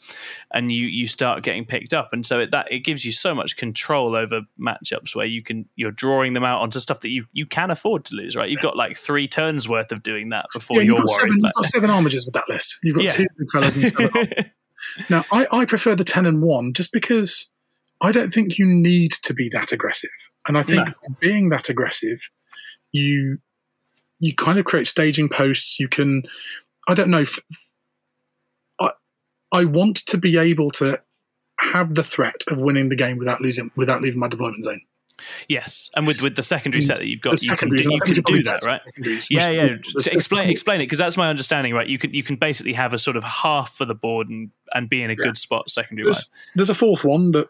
[0.52, 3.36] and you you start getting picked up, and so it, that it gives you so
[3.36, 7.26] much control over matchups where you can you're drawing them out onto stuff that you
[7.34, 8.50] you can afford to lose, right?
[8.50, 11.30] You've got like three turns worth of doing that before yeah, you're you've worried.
[11.30, 12.80] Seven, you've got seven armigers with that list.
[12.84, 13.10] You've got yeah.
[13.12, 14.28] two big fellas and seven.
[15.10, 17.50] now, I, I prefer the ten and one just because.
[18.02, 20.10] I don't think you need to be that aggressive.
[20.48, 20.94] And I think no.
[21.20, 22.30] being that aggressive,
[22.94, 23.40] you
[24.20, 25.80] you kind of create staging posts.
[25.80, 26.24] You can,
[26.88, 27.26] I don't know.
[28.80, 28.92] I
[29.52, 31.02] I want to be able to
[31.60, 34.82] have the threat of winning the game without losing without leaving my deployment zone.
[35.48, 38.44] Yes, and with with the secondary set that you've got, you can, you can do
[38.44, 38.82] that, right?
[39.30, 39.76] Yeah, yeah.
[40.06, 41.88] explain explain it because that's my understanding, right?
[41.88, 44.90] You can you can basically have a sort of half for the board and and
[44.90, 45.26] be in a yeah.
[45.26, 46.06] good spot secondary.
[46.06, 47.50] There's, there's, a fourth one that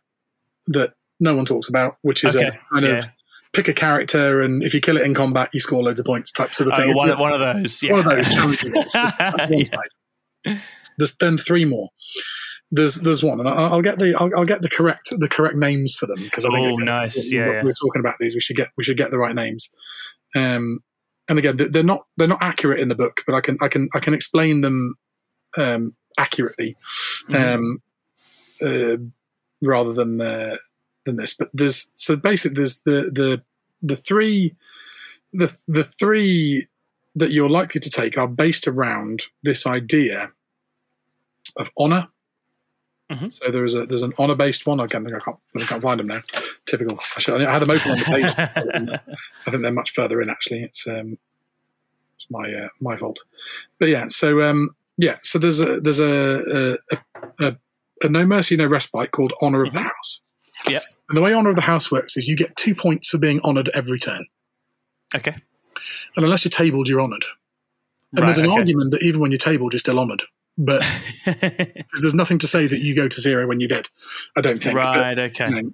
[0.67, 2.47] that no one talks about, which is okay.
[2.47, 2.91] a kind yeah.
[2.93, 3.09] of
[3.53, 6.31] pick a character and if you kill it in combat, you score loads of points
[6.31, 6.91] type sort of thing.
[6.91, 7.81] Uh, one, one, of those.
[7.81, 7.93] Yeah.
[7.93, 8.93] One of those challenging ones.
[8.93, 10.61] That's one side.
[10.97, 11.89] There's then three more.
[12.71, 15.55] There's there's one, and I'll, I'll get the I'll, I'll, get the correct the correct
[15.55, 18.41] names for them because I think oh nice yeah, yeah, we're talking about these we
[18.41, 19.69] should get we should get the right names.
[20.35, 20.81] Um,
[21.27, 23.89] and again they're not they're not accurate in the book, but I can I can
[23.95, 24.93] I can explain them
[25.57, 26.75] um, accurately,
[27.27, 27.59] mm-hmm.
[27.59, 27.81] um,
[28.61, 28.97] uh,
[29.67, 30.55] rather than uh,
[31.09, 31.33] than this.
[31.33, 33.41] But there's so basically there's the the
[33.81, 34.55] the three
[35.33, 36.67] the the three
[37.15, 40.31] that you're likely to take are based around this idea
[41.57, 42.07] of honor.
[43.11, 43.29] Mm-hmm.
[43.29, 44.79] So there's a there's an honor based one.
[44.79, 46.21] Again, I can't I can't find them now.
[46.65, 46.99] Typical.
[47.15, 48.99] I, should, I had them open on the page.
[49.47, 50.29] I think they're much further in.
[50.29, 51.17] Actually, it's um,
[52.13, 53.19] it's my uh, my fault.
[53.79, 56.97] But yeah, so um, yeah, so there's a there's a a,
[57.39, 57.57] a,
[58.03, 59.87] a no mercy no respite called honor of the mm-hmm.
[59.87, 60.19] house.
[60.67, 60.79] Yeah.
[61.07, 63.41] And the way Honor of the House works is you get two points for being
[63.41, 64.25] honoured every turn.
[65.15, 65.35] Okay.
[66.15, 67.25] And unless you're tabled, you're honoured.
[68.11, 68.57] And right, there's an okay.
[68.57, 70.23] argument that even when you're tabled, you're still honoured.
[70.57, 70.83] But
[71.25, 73.87] because there's nothing to say that you go to zero when you're dead.
[74.35, 74.75] I don't think.
[74.75, 75.15] Right.
[75.15, 75.49] But, okay.
[75.49, 75.71] You know,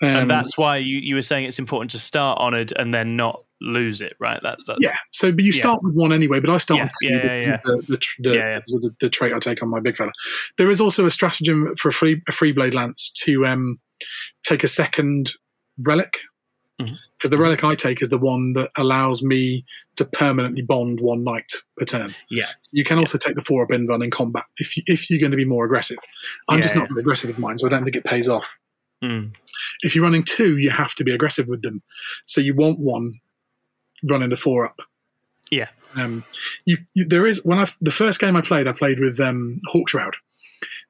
[0.00, 3.16] um, and that's why you, you were saying it's important to start honoured and then
[3.16, 4.40] not lose it, right?
[4.42, 4.94] That, that yeah.
[5.10, 6.38] So, but you start with one anyway.
[6.38, 9.10] But I start yeah, with two yeah, because, Of the, the, the, yeah, the, the,
[9.10, 10.12] trait I take on my big fella.
[10.56, 13.80] There is also a stratagem for a free a free blade lance to um,
[14.42, 15.32] take a second
[15.78, 16.18] relic
[16.78, 17.30] because mm-hmm.
[17.30, 19.64] the relic I take is the one that allows me
[19.96, 22.14] to permanently bond one knight per turn.
[22.30, 25.20] Yeah, you can also take the four up invuln in combat if you, if you're
[25.20, 25.98] going to be more aggressive.
[26.48, 28.56] I'm yeah, just not very aggressive with mine, so I don't think it pays off.
[29.02, 29.34] Mm.
[29.82, 31.82] If you're running two, you have to be aggressive with them.
[32.26, 33.20] So you want one
[34.08, 34.80] running the four up.
[35.50, 35.68] Yeah.
[35.96, 36.24] Um,
[36.64, 39.58] you, you, there is when I the first game I played, I played with um,
[39.72, 40.14] Hawkshroud,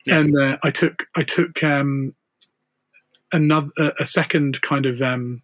[0.04, 0.18] yeah.
[0.18, 2.14] and uh, I took I took um,
[3.32, 3.68] another
[3.98, 5.42] a second kind of um,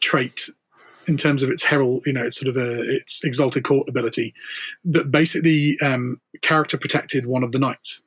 [0.00, 0.48] trait
[1.08, 4.32] in terms of its herald, you know, it's sort of a its exalted court ability
[4.84, 8.02] that basically um, character protected one of the knights.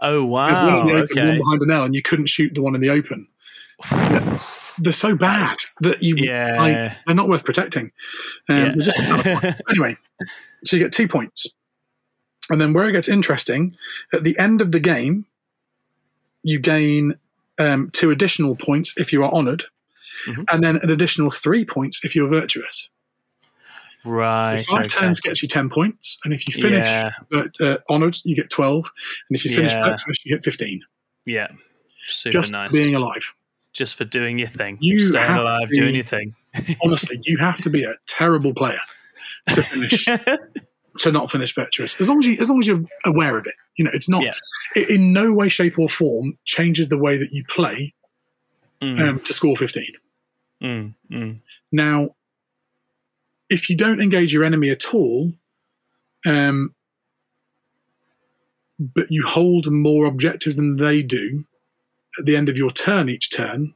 [0.00, 0.80] Oh one, wow!
[0.82, 1.26] open, Okay.
[1.26, 3.28] one behind an L, and you couldn't shoot the one in the open.
[4.78, 6.56] They're so bad that you Yeah.
[6.58, 7.92] like, they're not worth protecting.
[8.48, 8.64] Um, Yeah.
[8.74, 9.60] They're just a ton of points.
[9.70, 9.96] anyway,
[10.64, 11.46] so you get two points,
[12.48, 13.76] and then where it gets interesting
[14.12, 15.26] at the end of the game,
[16.42, 17.14] you gain
[17.58, 19.64] um, two additional points if you are honoured,
[20.26, 20.44] Mhm.
[20.50, 22.88] and then an additional three points if you're virtuous.
[24.04, 24.58] right.
[24.58, 24.88] Five okay.
[24.88, 27.10] turns gets you ten points, and if you finish Yeah.
[27.60, 28.90] uh, honoured, you get twelve,
[29.28, 29.88] and if you finish Yeah.
[29.90, 30.82] virtuous, you get fifteen.
[31.26, 31.48] Yeah.
[32.06, 32.70] Super Just nice.
[32.72, 33.34] being alive.
[33.72, 34.76] just for doing your thing.
[34.80, 36.34] You Staying alive, be- doing your thing.
[36.82, 38.80] Honestly, you have to be a terrible player
[39.54, 40.06] to finish
[41.00, 42.00] to not finish virtuous.
[42.00, 44.22] As long as you, as long as you're aware of it, you know, it's not
[44.22, 44.34] Yeah.
[44.74, 47.94] it in no way, shape, or form changes the way that you play
[48.82, 49.92] Mm, um, to score fifteen.
[50.62, 51.40] mm, mm.
[51.70, 52.08] Now,
[53.50, 55.34] if you don't engage your enemy at all,
[56.24, 56.74] um,
[58.78, 61.44] but you hold more objectives than they do
[62.18, 63.74] at the end of your turn each turn,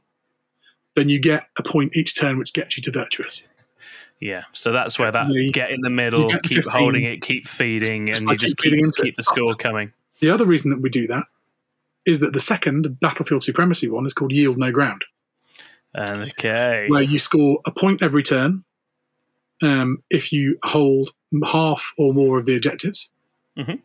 [0.95, 3.43] then you get a point each turn, which gets you to virtuous.
[4.21, 7.03] Yeah, so that's where that get in the middle, you get the keep 15, holding
[7.03, 9.17] it, keep feeding, and you just keep keep, feeding into keep it.
[9.17, 9.91] the score coming.
[10.21, 11.25] The other reason that we do that
[12.05, 15.03] is that the second battlefield supremacy one is called yield no ground,
[15.97, 16.85] Okay.
[16.89, 18.63] where you score a point every turn
[19.61, 21.09] um, if you hold
[21.45, 23.09] half or more of the objectives.
[23.57, 23.81] Mhm.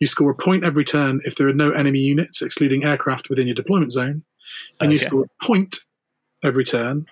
[0.00, 3.46] You score a point every turn if there are no enemy units, excluding aircraft, within
[3.46, 4.22] your deployment zone,
[4.80, 5.80] and you score a point
[6.44, 7.06] every turn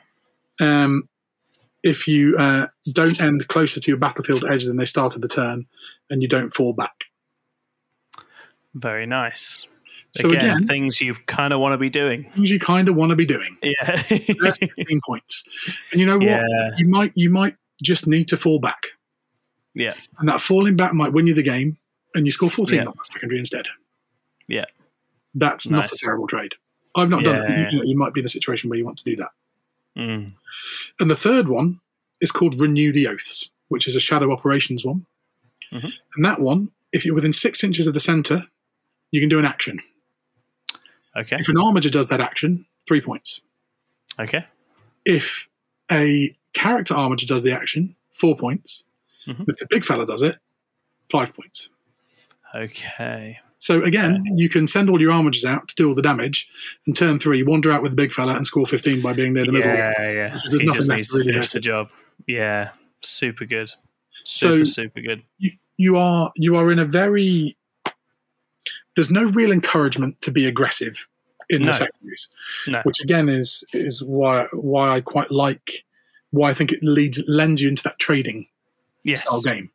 [0.60, 1.08] um,
[1.82, 5.66] if you uh, don't end closer to your battlefield edge than they started the turn,
[6.08, 7.04] and you don't fall back.
[8.74, 9.66] Very nice.
[10.12, 12.24] So again, again, things you kind of want to be doing.
[12.30, 13.56] things you kind of want to be doing.
[13.62, 13.72] Yeah.
[14.40, 15.44] That's 15 points.
[15.92, 16.26] And you know what?
[16.26, 16.70] yeah.
[16.76, 18.88] You might you might just need to fall back.
[19.74, 19.94] Yeah.
[20.18, 21.78] And that falling back might win you the game
[22.14, 22.86] and you score 14 Yeah.
[22.86, 23.68] on that secondary instead.
[24.48, 24.64] Yeah.
[25.34, 26.52] That's not a terrible trade.
[26.96, 27.50] I've not done it.
[27.50, 29.28] You, you know, you might be in a situation where you want to do that.
[29.96, 30.32] Mm.
[30.98, 31.80] And the third one
[32.20, 35.06] is called Renew the Oaths, which is a shadow operations one.
[35.72, 35.92] Mhm.
[36.16, 38.46] And that one, if you're within six inches of the center,
[39.10, 39.80] you can do an action.
[41.16, 41.36] Okay.
[41.36, 43.40] If an armiger does that action, three points.
[44.18, 44.46] Okay.
[45.04, 45.48] If
[45.90, 48.84] a character armiger does the action, four points.
[49.26, 49.48] Mhm.
[49.48, 50.38] If the big fella does it,
[51.10, 51.70] five points.
[52.54, 53.40] Okay.
[53.60, 56.48] So again, you can send all your armigers out to do all the damage,
[56.86, 59.44] and turn three, wander out with the big fella and score 15 by being near
[59.44, 59.70] the middle.
[59.70, 60.28] Yeah, yeah.
[60.32, 61.90] Because there's He nothing just needs to really finish the job.
[62.26, 62.70] Yeah.
[63.02, 63.70] Super good.
[64.24, 65.22] So- Super, super good.
[65.38, 67.56] You, you are you are in a very
[68.96, 71.06] there's no real encouragement to be aggressive
[71.48, 71.66] in No.
[71.68, 72.28] the secondaries,
[72.66, 72.80] No.
[72.82, 75.84] which again is is why why I quite like
[76.30, 78.46] why I think it leads lends you into that trading
[79.04, 79.20] Yes.
[79.22, 79.70] style game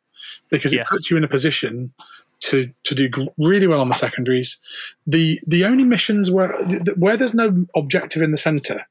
[0.50, 0.88] because it Yes.
[0.90, 1.92] puts you in a position
[2.40, 4.58] to to do really well on the secondaries.
[5.06, 6.54] The the only missions where
[6.96, 8.86] where there's no objective in the center,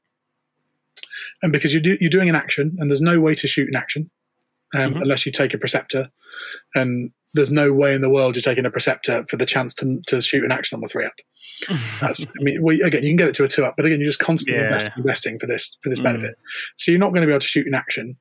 [1.42, 3.76] and because you do you're doing an action and there's no way to shoot an
[3.76, 4.10] action
[4.74, 5.02] um, Mhm.
[5.02, 6.10] unless you take a preceptor,
[6.74, 10.00] and there's no way in the world you're taking a preceptor for the chance to
[10.08, 11.14] to shoot an action on the three up.
[12.00, 14.00] That's I mean, well, again, you can get it to a two up, but again,
[14.00, 14.68] you're just constantly Yeah.
[14.68, 16.04] investing, investing for this for this Mm.
[16.04, 16.38] benefit.
[16.76, 18.16] So you're not going to be able to shoot an action,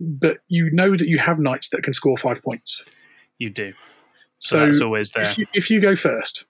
[0.00, 2.84] but you know that you have knights that can score five points.
[3.38, 3.72] you do.
[4.44, 5.22] So, So that's always there.
[5.24, 6.46] if you, if you go first,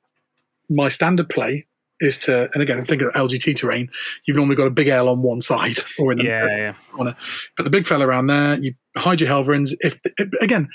[0.70, 1.66] my standard play
[2.00, 3.88] is to, and again, think of LGT terrain.
[4.26, 6.72] You've normally got a big L on one side or in the Yeah, yeah.
[6.92, 7.14] corner.
[7.56, 8.58] Put the big fella around there.
[8.60, 9.70] You hide your Helverins.
[9.80, 10.00] If
[10.40, 10.68] again,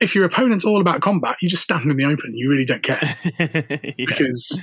[0.00, 2.36] if your opponent's all about combat, you just stand in the open.
[2.36, 3.00] You really don't care
[3.38, 3.92] yeah.
[3.96, 4.58] because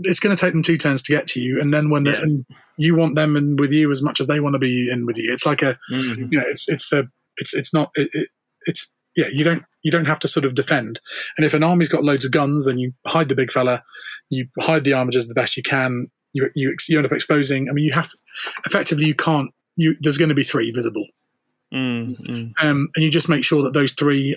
[0.00, 2.44] it's going to take them two turns to get to you, and then when and
[2.76, 5.16] you want them in with you as much as they want to be in with
[5.16, 5.32] you.
[5.32, 6.30] It's like a Mhm.
[6.30, 7.08] you know, it's it's a
[7.38, 8.28] it's it's not it, it,
[8.66, 9.28] it's yeah.
[9.32, 10.98] You don't you don't have to sort of defend.
[11.36, 13.84] And if an army's got loads of guns, then you hide the big fella,
[14.30, 16.08] you hide the armigers the best you can.
[16.32, 17.68] You you ex- you end up exposing.
[17.68, 18.10] I mean, you have
[18.66, 19.50] effectively you can't.
[19.76, 21.06] You there's going to be three visible,
[21.72, 22.52] Mm, mm.
[22.60, 24.36] um, and you just make sure that those three,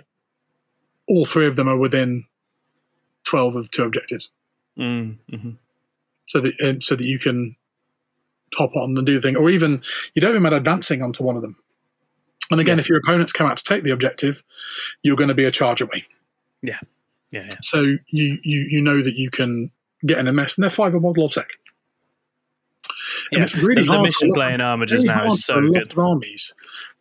[1.07, 2.25] all three of them are within
[3.23, 4.29] twelve of two objectives,
[4.77, 5.57] Mm, mhm.
[6.25, 7.55] so that so that you can
[8.53, 9.81] hop on and do the thing, or even
[10.13, 11.55] you don't even mind advancing onto one of them.
[12.51, 12.81] And again, Yeah.
[12.81, 14.41] if your opponents come out to take the objective,
[15.03, 16.05] you're going to be a charge away.
[16.61, 16.79] Yeah,
[17.31, 17.49] yeah.
[17.61, 19.71] So you you you know that you can
[20.05, 21.45] get in a mess, and they're five a model obsec.
[23.31, 23.43] And Yeah.
[23.43, 25.53] it's really the, the hard mission for lot- playing armor just really now is for
[25.53, 25.91] so lot good.
[25.91, 26.53] of armies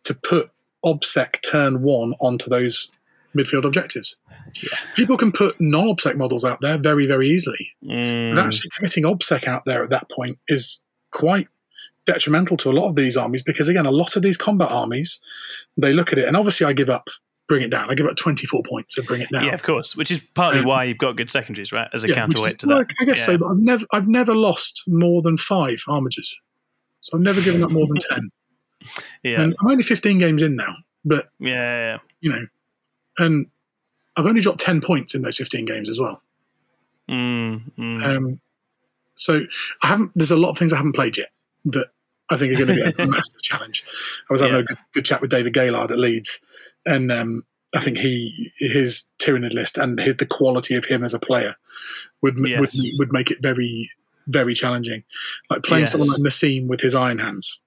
[0.03, 0.51] to put
[0.85, 2.89] obsec turn one onto those
[3.35, 4.17] midfield objectives.
[4.61, 4.69] Yeah.
[4.95, 7.71] People can put non-obsec models out there very very easily.
[7.83, 11.47] Mm, But actually committing obsec out there at that point is quite
[12.07, 15.19] detrimental to a lot of these armies because again, a lot of these combat armies,
[15.77, 17.07] they look at it, and obviously I give up
[17.47, 17.89] bring it down.
[17.89, 19.45] I give it 24 points and bring it down.
[19.45, 21.87] Yeah, of course, which is partly um, why you've got good secondaries, right?
[21.93, 22.91] As a yeah, counterweight is, to that.
[22.99, 23.25] I guess yeah.
[23.25, 26.33] so, but I've never, I've never lost more than five armigers.
[27.01, 28.29] So I've never given up more than 10.
[29.23, 29.41] yeah.
[29.41, 32.45] And I'm only 15 games in now, but, yeah, you know,
[33.17, 33.47] and
[34.17, 36.21] I've only dropped 10 points in those 15 games as well.
[37.09, 38.03] Mm, mm.
[38.03, 38.41] Um,
[39.15, 39.41] so
[39.83, 41.29] I haven't, there's a lot of things I haven't played yet
[41.65, 41.87] that
[42.29, 43.83] I think are going to be a massive challenge.
[44.29, 44.61] I was having Yeah.
[44.61, 46.39] a good, good chat with David Gaylard at Leeds,
[46.85, 47.43] and um,
[47.75, 51.55] I think he his Tyranid list and his, the quality of him as a player
[52.21, 52.59] would Yes.
[52.59, 53.89] would would make it very
[54.27, 55.03] very challenging.
[55.49, 55.91] Like playing Yes.
[55.91, 57.61] someone like Nassim with his Iron Hands.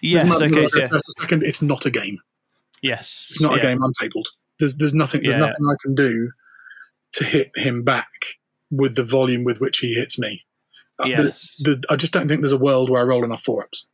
[0.00, 2.18] yes, Doesn't okay, it's second, it's not a game.
[2.82, 3.58] yes, It's not yeah.
[3.58, 4.26] a game untabled.
[4.60, 5.40] There's there's nothing there's Yeah.
[5.40, 6.30] nothing I can do
[7.14, 8.08] to hit him back
[8.70, 10.44] with the volume with which he hits me.
[11.00, 11.60] Uh, Yes,
[11.90, 13.88] I just don't think there's a world where I roll enough four ups.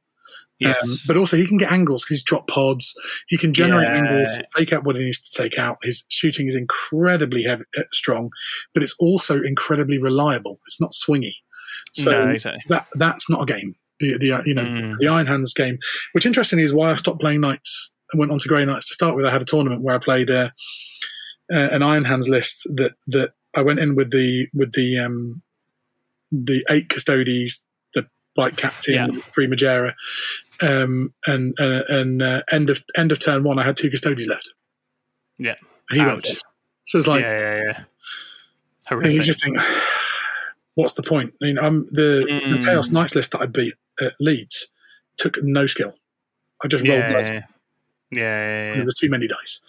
[0.60, 0.76] Yes.
[0.82, 2.94] Um, but also, he can get angles because he's drop pods.
[3.28, 3.96] He can generate Yeah.
[3.96, 5.78] angles to take out what he needs to take out.
[5.82, 8.30] His shooting is incredibly heavy, uh, strong,
[8.74, 10.60] but it's also incredibly reliable.
[10.66, 11.32] It's not swingy.
[11.92, 12.60] So no, exactly.
[12.68, 13.74] that that's not a game.
[14.00, 14.96] The the uh, you know Mm.
[14.98, 15.78] the Iron Hands game,
[16.12, 18.94] which interestingly is why I stopped playing Knights and went on to Grey Knights to
[18.94, 19.24] start with.
[19.26, 20.50] I had a tournament where I played uh,
[21.52, 25.42] uh, an Iron Hands list that that I went in with the with the um,
[26.32, 28.06] the eight Custodes, the
[28.36, 29.06] Blight Captain, Yeah.
[29.34, 29.94] three Magaera,
[30.62, 34.26] um, and and, and uh, end of end of turn one, I had two Custodes
[34.26, 34.54] left.
[35.38, 35.54] Yeah.
[35.88, 36.28] And he Ouch.
[36.28, 36.44] first.
[36.84, 37.62] So it's like yeah, yeah,
[38.90, 38.96] yeah.
[38.98, 39.58] and you just think,
[40.74, 41.34] what's the point?
[41.42, 42.64] I mean, I'm the the Mm.
[42.64, 44.68] Chaos Knights list that I beat at Leeds
[45.16, 45.94] took no skill.
[46.64, 47.28] I just rolled yeah, dice.
[47.30, 47.42] yeah,
[48.12, 49.60] yeah, yeah, There was too many dice,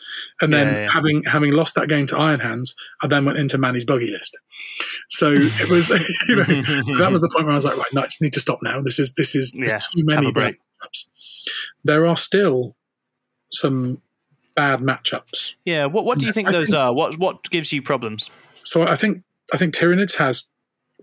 [0.41, 3.85] and then having having lost that game to Iron Hands, I then went into Manny's
[3.85, 4.37] buggy list.
[5.09, 5.89] So it was,
[6.29, 6.43] you know,
[6.99, 8.81] that was the point where I was like, right, Knights need to stop now.
[8.81, 10.59] This is this is too have many a break.
[10.81, 11.05] Matchups.
[11.83, 12.75] There are still
[13.49, 14.01] some
[14.55, 15.55] bad matchups.
[15.65, 15.85] yeah.
[15.85, 16.93] What What do you think I those think- are?
[16.93, 18.29] What What gives you problems?
[18.63, 19.23] So I think
[19.53, 20.47] I think Tyranids has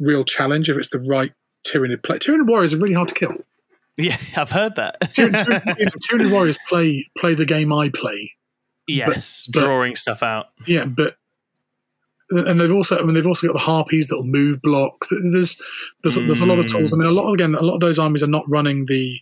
[0.01, 1.33] real challenge if it's the right
[1.67, 2.19] Tyranid play.
[2.19, 3.35] Tyranid warriors are really hard to kill.
[3.97, 5.01] Yeah, I've heard that.
[5.01, 8.33] Tyranid, Tyranid, Tyranid warriors play play the game I play.
[8.87, 10.47] yes, but- drawing stuff out.
[10.67, 11.17] Yeah, but
[12.31, 15.07] and they've also I mean they've also got the harpies that'll move block.
[15.33, 15.61] There's
[16.03, 16.73] there's there's a lot of mm.
[16.73, 16.93] tools.
[16.93, 19.19] I mean a lot again a lot of those armies are not running the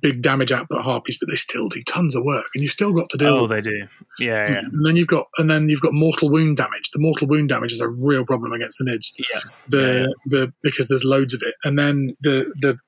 [0.00, 3.10] big damage output harpies, but they still do tons of work, and you've still got
[3.10, 3.34] to deal.
[3.34, 3.86] Oh, they do.
[4.18, 6.90] Yeah, yeah, And then you've got and then you've got mortal wound damage.
[6.92, 9.12] The mortal wound damage is a real problem against the nids.
[9.18, 9.40] yeah.
[9.68, 12.78] The the because there's loads of it, and then the the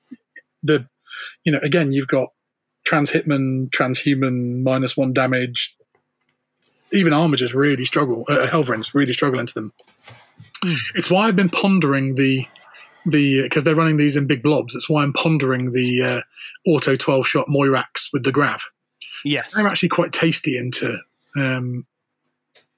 [0.63, 0.87] the
[1.43, 2.29] you know again you've got
[2.85, 5.75] trans hitman, transhuman, minus one damage.
[6.93, 8.23] Even armigers really struggle.
[8.29, 9.73] Uh, Helverins really struggle into them.
[10.63, 10.73] Hmm.
[10.95, 12.47] It's why I've been pondering the
[13.09, 14.73] the because they're running these in big blobs.
[14.73, 16.21] That's why I'm pondering the uh,
[16.69, 18.61] auto twelve shot Moirax with the grav.
[19.23, 20.97] Yes, They're actually quite tasty into
[21.37, 21.85] um,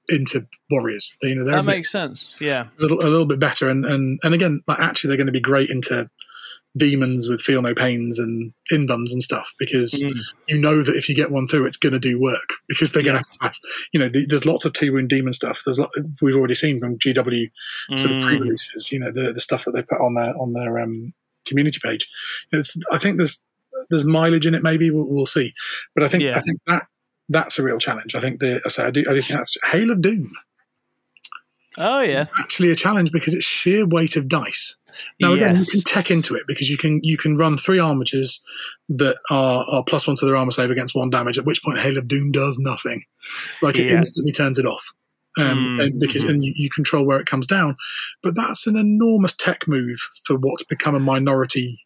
[0.08, 1.16] into warriors.
[1.22, 2.34] They, you know, that a, bit- makes sense.
[2.40, 5.26] Yeah, a little, a little bit better, and and and again, like actually, they're going
[5.26, 6.10] to be great into
[6.76, 10.12] demons with feel no pains and invulns and stuff because Mm.
[10.48, 13.02] you know that if you get one through, it's going to do work because they're
[13.02, 13.22] going Yeah.
[13.22, 13.60] to have to pass.
[13.92, 15.62] You know, the, there's lots of two wound demon stuff.
[15.64, 15.90] There's lot,
[16.22, 17.50] we've already seen from GW
[17.96, 18.24] sort of Mm.
[18.24, 18.92] pre-releases.
[18.92, 21.12] You know, the the stuff that they put on their on their um,
[21.44, 22.08] community page.
[22.52, 23.42] It's I think there's
[23.88, 24.62] there's mileage in it.
[24.62, 25.52] Maybe we'll, we'll see,
[25.94, 26.36] but I think Yeah.
[26.36, 26.86] I think that.
[27.32, 28.16] That's a real challenge.
[28.16, 30.32] I think the I say I do I do think that's Hail of Doom
[31.78, 34.76] Oh yeah, actually a challenge because it's sheer weight of dice.
[35.20, 38.40] Now again, you can tech into it because you can you can run three armigers
[38.90, 41.38] that are, are plus one to their armor save against one damage.
[41.38, 43.04] At which point, Hail of Doom does nothing.
[43.62, 43.96] Like it Yeah.
[43.98, 44.92] instantly turns it off.
[45.38, 46.30] Um, Mm, and because mhm.
[46.30, 47.76] and you, you control where it comes down,
[48.22, 51.78] but that's an enormous tech move for what's become a minority.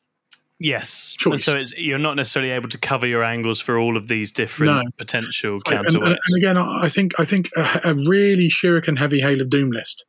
[0.59, 1.17] yes.
[1.19, 1.33] Choice.
[1.33, 4.33] And so it's you're not necessarily able to cover your angles for all of these
[4.33, 4.91] different No.
[4.97, 6.17] potential And, and, counterweights.
[6.29, 9.71] and again, I I think I think a, a really shuriken heavy Hail of Doom
[9.73, 10.07] list.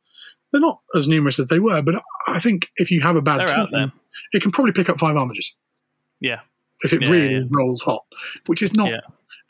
[0.56, 3.40] They're not as numerous as they were, but I think if you have a bad
[3.40, 3.92] They're turn,
[4.32, 5.52] it can probably pick up five armigers.
[6.18, 6.40] Yeah.
[6.82, 7.42] if it Yeah, really yeah.
[7.50, 8.04] rolls hot,
[8.46, 8.88] which is not.
[8.90, 9.00] Yeah.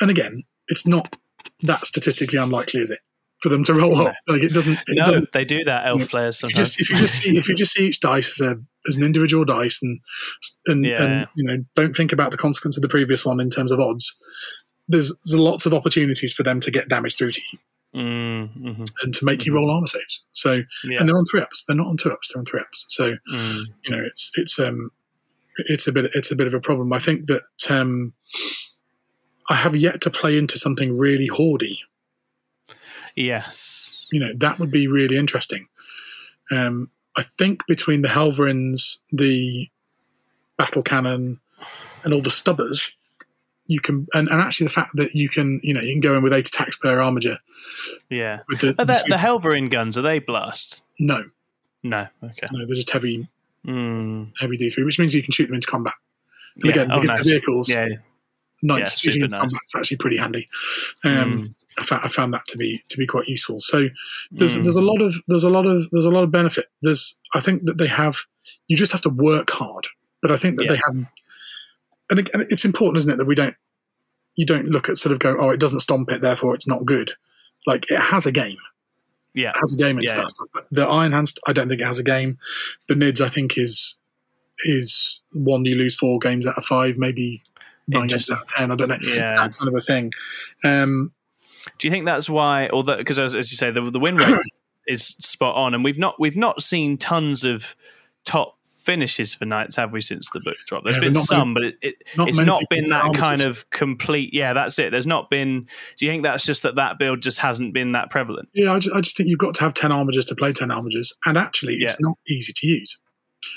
[0.00, 1.16] And again, it's not
[1.62, 2.98] that statistically unlikely, is it,
[3.40, 4.16] for them to roll hot?
[4.26, 4.78] Like it doesn't.
[4.88, 6.74] It No, doesn't they do that elf players flares if you, sometimes.
[6.76, 8.56] just, if you just see if you just see each dice as a
[8.88, 10.00] as an individual dice and
[10.66, 13.70] and, and you know don't think about the consequence of the previous one in terms
[13.70, 14.16] of odds.
[14.88, 17.58] There's, there's lots of opportunities for them to get damage through to you
[17.96, 18.90] Mm, mhm.
[19.02, 20.26] and to make you roll armor saves.
[20.32, 20.98] So Yeah.
[21.00, 21.64] and they're on three ups.
[21.64, 22.28] They're not on two ups.
[22.32, 22.84] They're on three ups.
[22.90, 23.64] So Mm.
[23.84, 24.90] you know it's it's um
[25.56, 26.92] it's a bit it's a bit of a problem.
[26.92, 28.12] I think that um
[29.48, 31.78] I have yet to play into something really hoardy.
[33.14, 34.06] Yes.
[34.12, 35.66] You know that would be really interesting.
[36.50, 39.68] Um, I think between the Helverins, the
[40.58, 41.40] battle cannon,
[42.04, 42.92] and all the stubbers,
[43.66, 46.16] you can and, and actually the fact that you can you know you can go
[46.16, 46.96] in with eight attacks per.
[48.10, 48.40] Yeah.
[48.48, 50.82] With the, Are the, the Helverin guns are they blast?
[50.98, 51.24] no,
[51.82, 52.06] No.
[52.22, 52.46] Okay.
[52.52, 53.28] no, they're just heavy
[53.66, 54.30] Mm.
[54.38, 55.94] heavy D three, which means you can shoot them into combat.
[56.54, 56.70] And Yeah.
[56.70, 57.24] again, Oh, because nice.
[57.26, 57.88] the vehicles, Yeah.
[58.62, 59.40] knights Yeah, shooting into nice.
[59.42, 60.48] combat is actually pretty handy.
[61.04, 61.54] Um, Mm.
[61.78, 63.58] I, found, I found that to be to be quite useful.
[63.58, 63.88] So
[64.30, 64.62] there's Mm.
[64.62, 66.66] there's a lot of there's a lot of there's a lot of benefit.
[66.82, 68.18] There's I think that they have
[68.68, 69.88] you just have to work hard,
[70.22, 70.70] but I think that Yeah.
[70.72, 71.10] they have,
[72.10, 73.54] and, and it's important, isn't it, that we don't
[74.34, 76.84] you don't look at sort of go oh it doesn't stomp it therefore it's not
[76.84, 77.12] good.
[77.66, 78.58] Like it has a game,
[79.34, 79.50] Yeah.
[79.50, 80.20] it has a game into Yeah.
[80.20, 80.46] that stuff.
[80.54, 82.38] But the Iron Hands, I don't think it has a game.
[82.88, 83.96] The Nids, I think is
[84.64, 87.42] is one you lose four games out of five, maybe
[87.88, 88.70] nine games out of ten.
[88.70, 88.96] I don't know.
[89.00, 89.26] It's Yeah.
[89.26, 90.12] that kind of a thing.
[90.64, 91.12] Um,
[91.78, 94.40] Do you think that's why, although because as, as you say, the, the win rate
[94.86, 97.74] is spot on, and we've not we've not seen tons of
[98.24, 98.55] top
[98.86, 100.84] finishes for knights, have we, since the book drop?
[100.84, 104.32] There's Yeah, been some, but it, it not it's not been that kind of complete.
[104.32, 104.92] Yeah, that's it.
[104.92, 105.66] There's not been.
[105.98, 108.48] Do you think that's just that that build just hasn't been that prevalent?
[108.54, 110.68] Yeah, I just, I just think you've got to have 10 armigers to play 10
[110.68, 111.12] armigers.
[111.26, 111.96] And actually, it's Yeah.
[112.08, 112.98] not easy to use.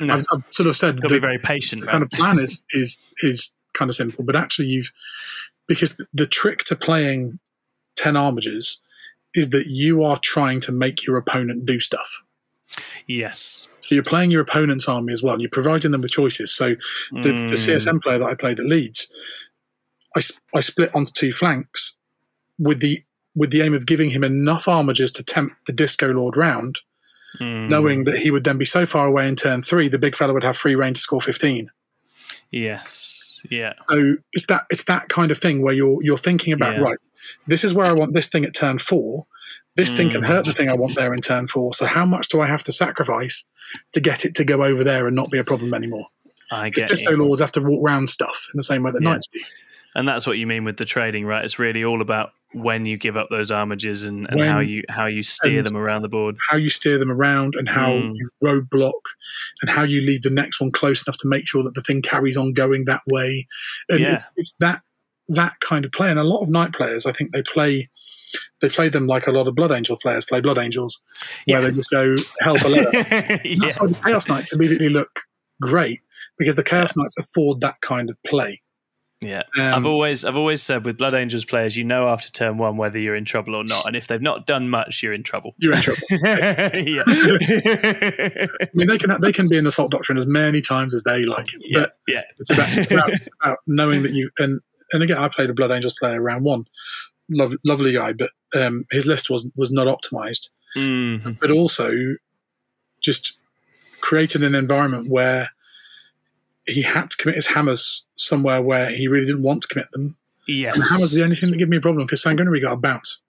[0.02, 1.92] No, I've, I've sort of said be very patient, the right?
[1.94, 4.92] kind of plan is, is, is kind of simple, but actually, you've
[5.68, 7.40] because the, the trick to playing
[7.98, 8.78] 10 armigers
[9.36, 12.22] is that you are trying to make your opponent do stuff.
[13.08, 13.68] Yes.
[13.82, 15.34] So you're playing your opponent's army as well.
[15.34, 16.54] and You're providing them with choices.
[16.54, 16.70] So
[17.12, 19.08] the, the Mm, CSM player that I played at Leeds,
[20.16, 20.22] I,
[20.56, 21.98] I split onto two flanks
[22.58, 23.04] with the
[23.36, 26.80] with the aim of giving him enough armigers to tempt the Disco Lord round,
[27.40, 30.16] mm, knowing that he would then be so far away in turn three, the big
[30.16, 31.70] fella would have free reign to score 15.
[32.52, 33.40] Yes.
[33.50, 33.74] Yeah.
[33.88, 36.82] So it's that it's that kind of thing where you're you're thinking about Yeah.
[36.82, 36.98] right.
[37.48, 39.26] This is where I want this thing at turn four.
[39.80, 40.28] This thing can Mm.
[40.28, 41.74] hurt the thing I want there in turn four.
[41.74, 43.46] So how much do I have to sacrifice
[43.94, 46.08] to get it to go over there and not be a problem anymore?
[46.52, 47.18] I Because get Disco you.
[47.24, 49.12] Lords have to walk round stuff in the same way that Yeah.
[49.12, 49.40] knights do.
[49.96, 51.44] And that's what you mean with the trading, right?
[51.44, 54.84] It's really all about when you give up those armigers and, and When- how you
[54.90, 56.38] how you steer them around the board.
[56.50, 58.12] How you steer them around and how Mm.
[58.16, 59.02] you roadblock
[59.62, 62.02] and how you leave the next one close enough to make sure that the thing
[62.02, 63.48] carries on going that way.
[63.88, 64.14] And Yeah.
[64.16, 64.82] it's, it's that
[65.32, 66.10] that kind of play.
[66.10, 67.88] And a lot of night players, I think they play
[68.62, 71.04] they play them like a lot of Blood Angel players play Blood Angels,
[71.46, 71.70] where Yeah.
[71.70, 72.84] they just go hell below.
[72.94, 73.38] yeah.
[73.60, 75.22] That's why the Chaos Knights immediately look
[75.62, 76.02] great
[76.38, 78.62] because the Chaos Knights afford that kind of play.
[79.22, 79.44] yeah.
[79.58, 82.78] Um, I've always I've always said with Blood Angels players, you know after turn one
[82.78, 85.56] whether you're in trouble or not, and if they've not done much, you're in trouble.
[85.58, 86.02] you're in trouble.
[86.12, 87.04] yeah.
[87.06, 91.24] I mean, they can they can be in Assault Doctrine as many times as they
[91.24, 91.80] like, yeah.
[91.82, 92.22] but Yeah.
[92.38, 93.10] it's about, it's about,
[93.44, 94.62] about knowing that you and
[94.92, 96.64] and again, I played a Blood Angels player round one,
[97.30, 101.40] Lov lovely guy, but um, his list was was not optimized, Mhm.
[101.40, 101.92] but also
[103.02, 103.38] just
[104.02, 105.50] created an environment where
[106.66, 110.16] he had to commit his hammers somewhere where he really didn't want to commit them.
[110.48, 110.76] Yes.
[110.76, 112.78] And hammers are the only thing that give me a problem because Sanguinary got a
[112.78, 113.20] bounce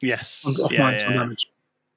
[0.00, 0.44] Yes.
[0.60, 1.46] off Yeah, mine yeah, damage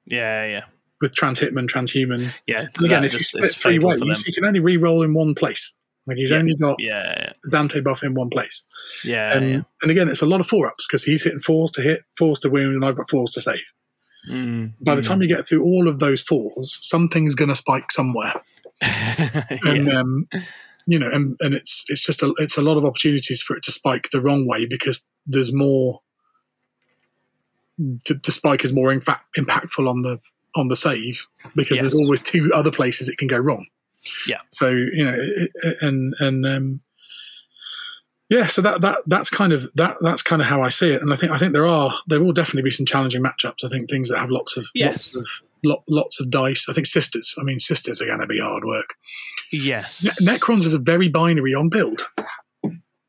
[0.06, 0.64] yeah, yeah.
[1.00, 2.32] with Transhitman, Transhuman.
[2.46, 2.66] Yeah.
[2.76, 5.74] And again, if you split three ways, he can only re-roll in one place.
[6.08, 6.38] Like he's Yeah.
[6.38, 7.32] only got Yeah.
[7.50, 8.64] Dante buff in one place.
[9.04, 9.36] Yeah.
[9.36, 9.60] And, yeah.
[9.82, 12.38] and again, it's a lot of four ups because he's hitting fours to hit, fours
[12.40, 13.60] to wound, and I've got fours to save.
[14.30, 14.72] Mm.
[14.80, 18.32] By the time you get through all of those fours, something's going to spike somewhere,
[18.82, 20.28] and um,
[20.86, 23.62] you know, and, and it's it's just a it's a lot of opportunities for it
[23.64, 26.00] to spike the wrong way because there's more.
[27.78, 30.18] The, the spike is more in fact impactful on the
[30.56, 31.80] on the save because Yes.
[31.82, 33.66] there's always two other places it can go wrong.
[34.26, 34.38] Yeah.
[34.50, 35.18] So you know,
[35.80, 36.80] and and um,
[38.30, 41.02] yeah, so that that that's kind of that that's kind of how I see it,
[41.02, 43.64] and I think I think there are there will definitely be some challenging matchups.
[43.64, 45.14] I think things that have lots of Yes.
[45.14, 45.26] lots of
[45.64, 46.68] lot, lots of dice.
[46.68, 47.34] I think sisters.
[47.38, 48.94] I mean, sisters are going to be hard work.
[49.50, 50.04] Yes.
[50.20, 52.06] Ne- Necrons is a very binary on build.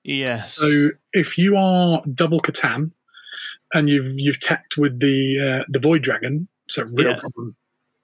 [0.04, 0.56] Yes.
[0.56, 2.92] So if you are double C'tan
[3.74, 7.20] and you've you've teched with the uh, the Void Dragon, it's a real Yeah.
[7.20, 7.56] problem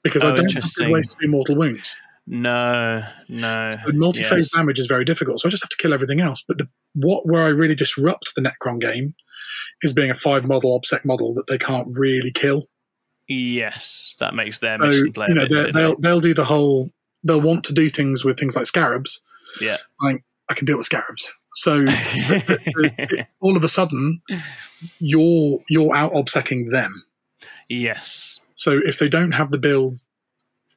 [0.04, 1.98] because Oh, I don't have ways to do mortal wounds.
[2.28, 3.04] No.
[3.30, 3.70] No.
[3.86, 4.52] So multi-phase Yes.
[4.54, 5.40] damage is very difficult.
[5.40, 6.44] So I just have to kill everything else.
[6.48, 9.14] But the what where I really disrupt the Necron game
[9.82, 12.68] is being a five model obsec model that they can't really kill.
[13.28, 15.74] Yes, that makes their So mission play you know bit they- fiddly.
[15.74, 16.92] they'll they'll do the whole.
[17.24, 19.20] They'll want to do things with things like scarabs.
[19.60, 19.78] Yeah.
[20.02, 21.34] Like I can deal with scarabs.
[21.54, 21.86] So
[23.40, 24.22] all of a sudden,
[25.00, 27.04] you're you're out obsecking them.
[27.70, 28.40] yes.
[28.58, 30.02] So if they don't have the build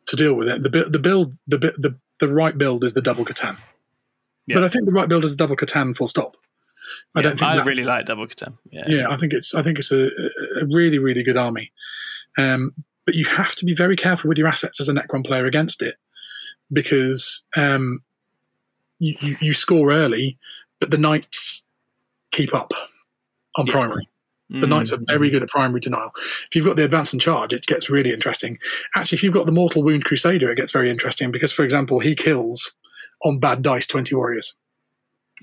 [0.08, 3.24] to deal with it, the the build the the the right build is the double
[3.24, 3.56] C'tan.
[4.46, 4.56] Yeah.
[4.56, 5.96] But I think the right build is the double C'tan.
[5.96, 6.36] Full stop.
[7.14, 8.56] I don't think I really like Double C'tan.
[8.70, 8.84] Yeah.
[8.88, 10.06] Yeah, I think it's I think it's a,
[10.60, 11.70] a really really good army.
[12.38, 12.72] Um,
[13.04, 15.82] but you have to be very careful with your assets as a Necron player against
[15.82, 15.96] it
[16.72, 18.02] because um,
[18.98, 20.38] you, you, you score early,
[20.80, 21.66] but the knights
[22.30, 22.72] keep up
[23.56, 23.72] on Yeah.
[23.72, 24.08] primary.
[24.50, 24.70] The Mm.
[24.70, 26.10] knights are very good at primary denial.
[26.48, 28.58] If you've got the advance and charge, it gets really interesting.
[28.96, 32.00] Actually, if you've got the mortal wound crusader, it gets very interesting because, for example,
[32.00, 32.72] he kills
[33.24, 34.54] on bad dice twenty warriors.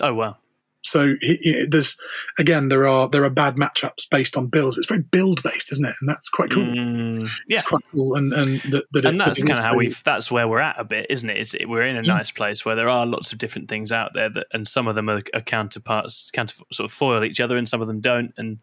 [0.01, 0.37] Oh wow.
[0.81, 1.97] So he, he- there's
[2.37, 5.71] again there are there are bad matchups based on builds, but it's very build based,
[5.71, 5.95] isn't it?
[5.99, 6.63] And that's quite cool.
[6.63, 7.55] Mm, yeah.
[7.55, 10.47] It's quite cool, and and that, that and that's kind of how we that's where
[10.47, 12.13] we're at a bit isn't it it's, we're in a Yeah.
[12.13, 14.93] nice place where there are lots of different things out there that and some of
[14.95, 18.31] them are, are counterparts counter sort of foil each other and some of them don't
[18.37, 18.59] and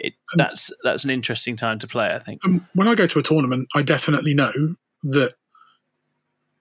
[0.00, 2.44] it, that's that's an interesting time to play i think.
[2.44, 4.52] um, when I go to a tournament, I definitely know
[5.04, 5.34] that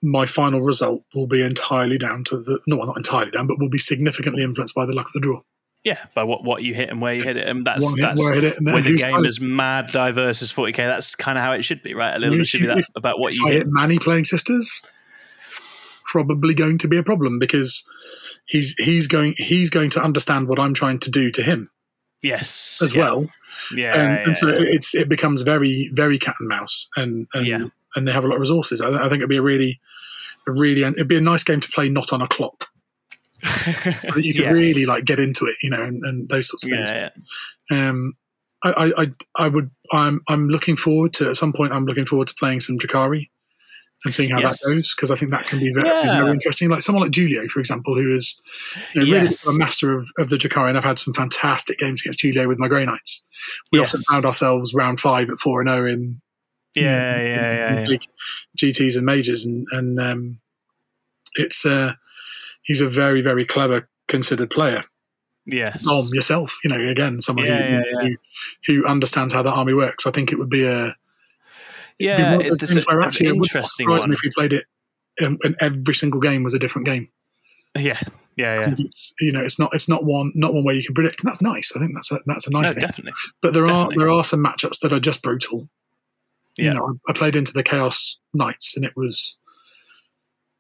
[0.02, 3.60] my final result will be entirely down to the no, well, not entirely down, but
[3.60, 5.42] will be significantly influenced by the luck of the draw.
[5.84, 8.22] yeah by what what you hit and where you hit it and that's One that's
[8.22, 11.38] where I hit it, and with a game as mad diverse as 40k that's kind
[11.38, 12.16] of how it should be right?
[12.16, 13.58] A little bit should be that if- about what if you I hit.
[13.60, 14.82] hit Manny playing sisters,
[16.06, 17.84] probably going to be a problem because
[18.46, 21.70] he's he's going he's going to understand what I'm trying to do to him
[22.22, 23.02] yes as yeah.
[23.02, 23.28] well.
[23.76, 27.46] yeah, and, yeah, and so it's it becomes very very cat and mouse and and,
[27.48, 27.64] Yeah.
[27.96, 29.80] and they have a lot of resources I, I think it'd be a really
[30.48, 32.68] a really it'd be a nice game to play not on a clock
[33.42, 34.54] that you could Yes.
[34.54, 37.10] really like get into it you know and, and those sorts of things yeah,
[37.72, 37.90] yeah.
[37.90, 38.14] um
[38.64, 42.06] I, I I I would I'm I'm looking forward to at some point I'm looking
[42.06, 43.30] forward to playing some Drukhari
[44.06, 44.62] and seeing how Yes.
[44.62, 46.20] that goes because I think that can be very, Yeah.
[46.22, 46.70] very interesting.
[46.70, 48.40] Like someone like Julio, for example, who is
[48.94, 49.46] you know, really Yes.
[49.48, 52.60] a master of, of the Drukhari, and I've had some fantastic games against Julio with
[52.60, 53.24] my Grey Knights.
[53.72, 53.90] We Yes.
[53.90, 56.22] often found ourselves round five at four and zero in
[56.76, 57.98] yeah in- yeah yeah, in yeah.
[58.58, 60.40] GTS and majors, and and um,
[61.36, 61.94] it's uh,
[62.64, 64.84] he's a very very clever, considered player.
[65.46, 68.16] yes Dom yourself, you know, again, someone Yeah, who, who
[68.82, 70.06] who understands how that army works.
[70.08, 70.96] I think it would be a
[72.00, 74.66] yeah those it's, a, where actually it interesting surprise one if you played it
[75.20, 77.10] and, and every single game was a different game.
[77.78, 78.00] Yeah,
[78.36, 78.74] yeah, yeah.
[78.78, 81.28] it's you know it's not it's not one not one where you can predict, and
[81.28, 81.72] that's nice.
[81.76, 82.82] I think that's a that's a nice no, thing.
[82.82, 83.12] definitely.
[83.42, 83.96] But there definitely.
[83.96, 85.70] are there are some matchups that are just brutal.
[86.58, 86.70] Yeah.
[86.70, 89.38] You know, I, I played into the Chaos Knights, and it was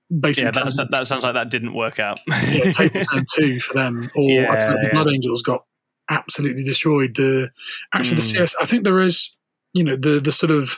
[0.09, 2.19] basically Yeah, that, that sounds like that didn't work out.
[2.27, 4.09] yeah, table turn two for them.
[4.15, 4.89] Or Yeah, the yeah.
[4.93, 5.61] Blood Angels got
[6.09, 7.15] absolutely destroyed.
[7.15, 7.49] The
[7.93, 8.37] actually the Mm.
[8.37, 8.55] CS.
[8.61, 9.35] I think there is
[9.73, 10.77] you know the the sort of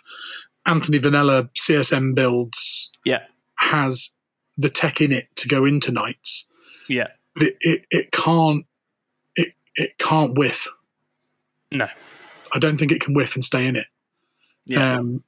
[0.66, 2.91] Anthony Vanilla CSM builds.
[3.05, 3.24] Yeah.
[3.57, 4.09] has
[4.57, 6.47] the tech in it to go into Knights,
[6.89, 7.07] yeah,
[7.38, 8.66] it it, it can't
[9.36, 10.68] it it can't whiff.
[11.72, 11.88] no,
[12.53, 13.88] I don't think it can whiff and stay in it.
[14.66, 15.24] yeah, Um,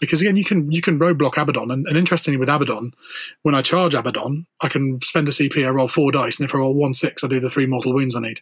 [0.00, 2.92] because again, you can you can roadblock Abaddon, and, and interestingly with Abaddon,
[3.42, 6.54] when I charge Abaddon, I can spend a CP, I roll four dice, and if
[6.54, 8.40] I roll one six, I do the three mortal wounds I need,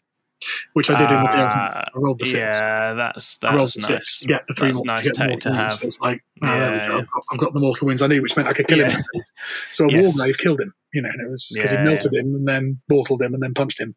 [0.74, 1.50] which I did in the Knight.
[1.54, 2.60] Ah, I rolled the six.
[2.60, 2.94] yeah.
[2.94, 3.86] That's I rolled the nice.
[3.86, 5.72] six to get the three That's nice to, to, have.
[5.72, 6.96] So it's like, we Yeah, yeah.
[6.98, 8.90] I've, got, I've got the mortal wounds I need, which meant I could kill Yeah.
[8.90, 9.02] him.
[9.70, 10.16] So a Yes.
[10.18, 13.22] Warglaive killed him, you know, and it was because he melted him and then mortaled
[13.22, 13.94] him and then punched him.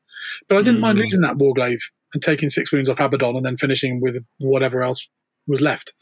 [0.50, 1.02] But I didn't mind Mm.
[1.02, 1.82] losing that Warglaive
[2.14, 5.10] and taking six wounds off Abaddon and then finishing with whatever else
[5.48, 5.94] was left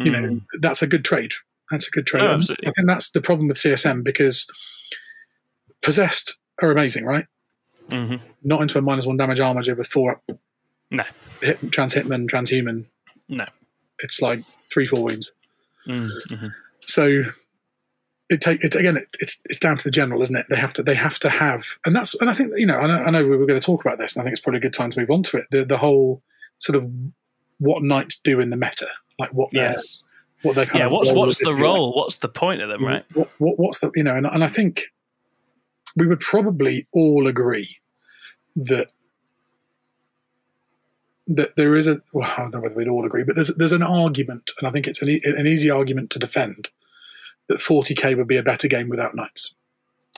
[0.00, 0.40] you know Mm.
[0.60, 1.32] that's a good trade
[1.70, 2.68] that's a good trade Oh, absolutely.
[2.68, 4.46] i think that's the problem with csm because
[5.82, 7.24] possessed are amazing right
[7.92, 8.20] Mhm.
[8.42, 10.38] not into a minus one damage armiger with four up
[10.90, 11.04] No.
[11.40, 12.86] hit, trans hitman transhuman
[13.28, 13.44] No.
[14.00, 14.40] it's like
[14.72, 15.32] three four wounds
[15.86, 16.54] Mm, mhm.
[16.86, 17.24] so
[18.28, 20.72] it take it again it, it's it's down to the general isn't it they have
[20.74, 23.10] to they have to have and that's and i think you know i know, I
[23.10, 24.72] know we were going to talk about this and i think it's probably a good
[24.72, 26.22] time to move on to it the the whole
[26.56, 26.88] sort of
[27.58, 28.86] what knights do in the meta
[29.18, 30.02] like what their Yes.
[30.42, 30.86] what their kind Yeah.
[30.86, 31.62] of What's what's the you like.
[31.62, 31.94] role?
[31.96, 32.84] What's the point of them?
[32.84, 33.04] Right.
[33.12, 34.86] What, what, what's the you know, and, and I think
[35.96, 37.76] we would probably all agree
[38.56, 38.92] that
[41.28, 43.72] that there is a well, I don't know whether we'd all agree, but there's there's
[43.72, 46.68] an argument, and I think it's an, e- an easy argument to defend
[47.48, 49.54] that 40k would be a better game without knights.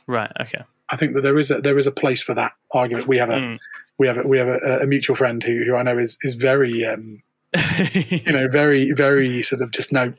[0.06, 0.30] Right.
[0.40, 0.62] Okay.
[0.90, 3.06] I think that there is a there is a place for that argument.
[3.06, 3.58] We have a Mm.
[3.98, 6.34] we have a, we have a, a mutual friend who who I know is is
[6.34, 7.22] very um,
[7.94, 10.12] you know very very sort of just no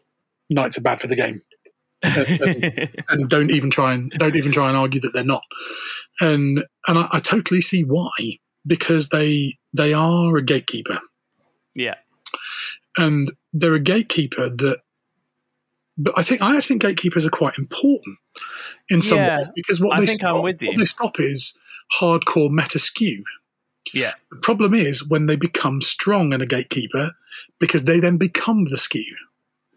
[0.50, 1.42] knights are bad for the game.
[3.10, 5.44] and, don't even try and don't even try and argue that they're not.
[6.22, 8.10] And and I, I totally see why
[8.66, 11.00] because they they are a gatekeeper
[11.74, 11.96] yeah.
[12.98, 14.80] and they're a gatekeeper that.
[15.98, 18.18] But I think I actually think gatekeepers are quite important
[18.90, 20.68] in some Yeah, ways because what I they think I'm stop, with you.
[20.68, 21.58] what they stop is
[21.98, 23.24] hardcore meta skew.
[23.94, 24.12] Yeah.
[24.30, 27.12] The problem is when they become strong in a gatekeeper
[27.60, 29.16] because they then become the skew.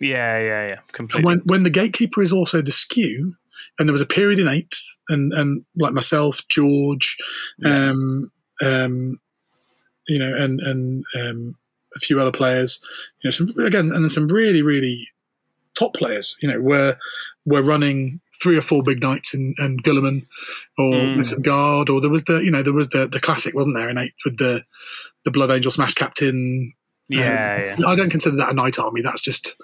[0.00, 0.38] Yeah.
[0.38, 0.66] Yeah.
[0.68, 0.78] Yeah.
[0.78, 1.24] And Completely.
[1.26, 3.34] when when the gatekeeper is also the skew,
[3.78, 7.16] and there was a period in eighth, and and like myself, George,
[7.64, 8.30] um,
[8.64, 9.20] um,
[10.06, 11.56] you know, and and um,
[11.96, 12.80] a few other players,
[13.22, 15.06] you know, some again, and some really really
[15.74, 16.96] top players, you know, were
[17.44, 20.26] were running three or four big knights in and Guilliman
[20.76, 21.42] or mm.
[21.42, 23.98] Guard, or there was the you know there was the the classic, wasn't there, in
[23.98, 24.62] eighth with the
[25.24, 26.72] the Blood Angel Smash Captain.
[27.08, 27.86] Yeah, um, yeah.
[27.88, 29.00] I don't consider that a knight army.
[29.00, 29.56] That's just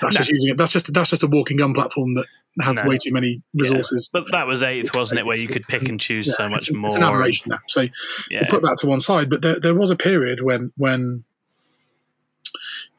[0.00, 0.18] that's no.
[0.18, 0.56] just using it.
[0.56, 2.26] That's just that's just a walking gun platform that
[2.60, 2.88] has no.
[2.88, 4.10] way too many resources.
[4.12, 4.20] Yeah.
[4.20, 6.68] But that was eighth, wasn't it, where you could pick and choose yeah, so much
[6.68, 6.86] it's, more?
[6.86, 7.50] It's an aberration.
[7.50, 7.82] That so
[8.30, 8.40] yeah.
[8.40, 9.30] we'll put that to one side.
[9.30, 11.24] But there, there was a period when when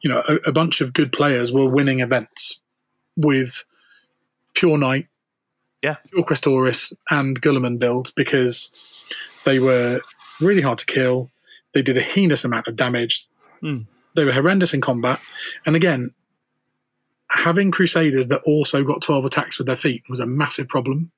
[0.00, 2.60] you know a, a bunch of good players were winning events
[3.18, 3.64] with
[4.54, 5.08] pure knight,
[5.82, 8.74] yeah, pure Questoris and Guilliman builds because
[9.44, 10.00] they were
[10.40, 11.30] really hard to kill.
[11.74, 13.26] They did a heinous amount of damage.
[13.62, 13.86] Mm.
[14.14, 15.20] They were horrendous in combat.
[15.66, 16.12] And again,
[17.30, 21.10] having Crusaders that also got 12 attacks with their feet was a massive problem.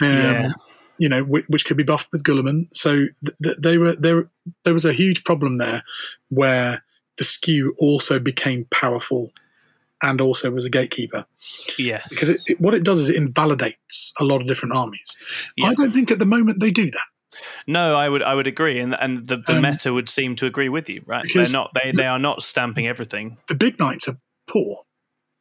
[0.00, 0.52] Um, yeah.
[0.98, 2.68] You know, which, which, could be buffed with Guilliman.
[2.72, 4.28] So th- th- they were there.
[4.64, 5.84] There was a huge problem there,
[6.28, 6.82] where
[7.18, 9.30] the skew also became powerful,
[10.02, 11.24] and also was a gatekeeper.
[11.78, 15.16] Yes, because it, it, what it does is it invalidates a lot of different armies.
[15.62, 17.06] I don't think at the moment they do that.
[17.66, 20.46] No, I would I would agree, and and the, the um, meta would seem to
[20.46, 21.26] agree with you, right?
[21.32, 23.38] They're not they, the, they are not stamping everything.
[23.48, 24.16] The big knights are
[24.48, 24.82] poor.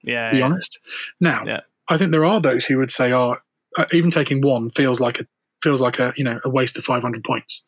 [0.04, 0.46] Yeah, to be yeah.
[0.46, 0.80] honest.
[1.20, 1.62] Now, yeah.
[1.90, 3.38] I think there are those who would say, "Oh,
[3.78, 5.26] uh, even taking one feels like a
[5.64, 7.64] feels like a you know a waste of 500 points."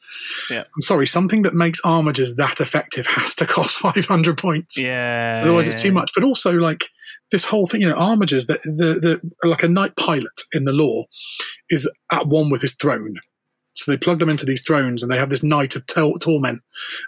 [0.50, 1.08] Yeah, I'm sorry.
[1.08, 4.80] Something that makes armigers that effective has to cost 500 points.
[4.80, 5.74] Yeah, otherwise yeah.
[5.74, 6.12] it's too much.
[6.14, 6.90] But also like
[7.32, 10.74] this whole thing, you know, armigers that the the like a knight pilot in the
[10.74, 11.06] law
[11.70, 13.16] is at one with his throne.
[13.74, 16.62] So they plug them into these thrones and they have this night of torment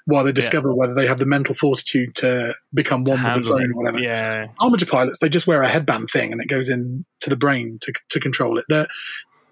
[0.06, 0.76] while they discover yeah.
[0.76, 4.00] whether they have the mental fortitude to become one with the throne or whatever.
[4.00, 4.48] Yeah.
[4.62, 7.78] Armiger pilots, they just wear a headband thing and it goes in to the brain
[7.82, 8.66] to, to control it.
[8.70, 8.88] They're,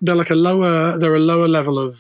[0.02, 2.00] they're like a lower, they're a lower level of,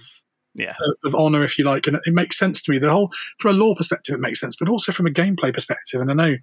[0.55, 0.75] yeah.
[0.79, 1.87] of, of honor, if you like.
[1.87, 2.79] And it makes sense to me.
[2.79, 5.99] The whole, from a lore perspective, it makes sense, but also from a gameplay perspective.
[5.99, 6.35] And I know,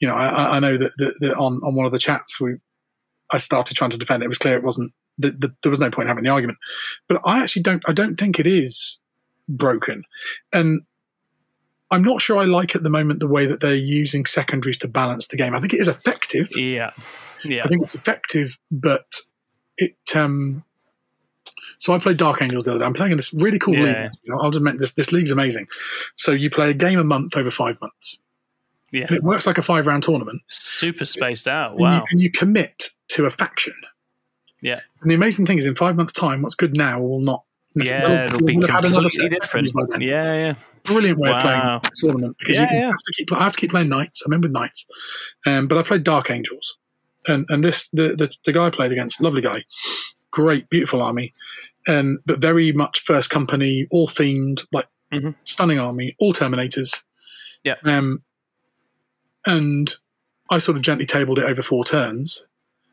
[0.00, 2.56] you know, I, I know that, that, that on, on one of the chats, we,
[3.32, 4.26] I started trying to defend it.
[4.26, 6.58] It was clear it wasn't the, the, there was no point in having the argument.
[7.08, 7.82] But I actually don't.
[7.88, 8.98] I don't think it is
[9.48, 10.04] broken,
[10.52, 10.82] and
[11.90, 14.88] I'm not sure I like at the moment the way that they're using secondaries to
[14.88, 15.54] balance the game.
[15.54, 16.48] I think it is effective.
[16.56, 16.92] Yeah,
[17.44, 17.62] yeah.
[17.64, 19.04] I think it's effective, but
[19.76, 19.96] it.
[20.14, 20.64] Um,
[21.78, 22.86] so I played Dark Angels the other day.
[22.86, 23.84] I'm playing in this really cool yeah.
[24.02, 24.10] league.
[24.40, 24.92] I'll just admit this.
[24.92, 25.66] This league's amazing.
[26.14, 28.18] So you play a game a month over five months.
[28.92, 30.42] Yeah, and it works like a five round tournament.
[30.48, 31.78] Super spaced out.
[31.78, 31.88] Wow.
[31.88, 33.74] And you, and you commit to a faction.
[34.60, 34.80] Yeah.
[35.02, 37.44] And the amazing thing is, in five months' time, what's good now will not.
[37.74, 39.72] Yeah, we'll, it'll be completely different.
[39.98, 40.54] Yeah, yeah.
[40.84, 41.36] Brilliant way wow.
[41.36, 42.84] of playing tournament because yeah, you yeah.
[42.86, 43.32] have to keep.
[43.32, 44.22] I have to keep playing knights.
[44.24, 44.86] I'm in with knights,
[45.46, 46.76] um, but I played dark angels,
[47.26, 49.64] and and this the, the the guy I played against, lovely guy,
[50.30, 51.32] great, beautiful army,
[51.86, 55.30] and um, but very much first company, all themed, like mm-hmm.
[55.44, 57.02] stunning army, all terminators.
[57.64, 57.76] Yeah.
[57.84, 58.22] Um,
[59.46, 59.94] and
[60.50, 62.46] I sort of gently tabled it over four turns,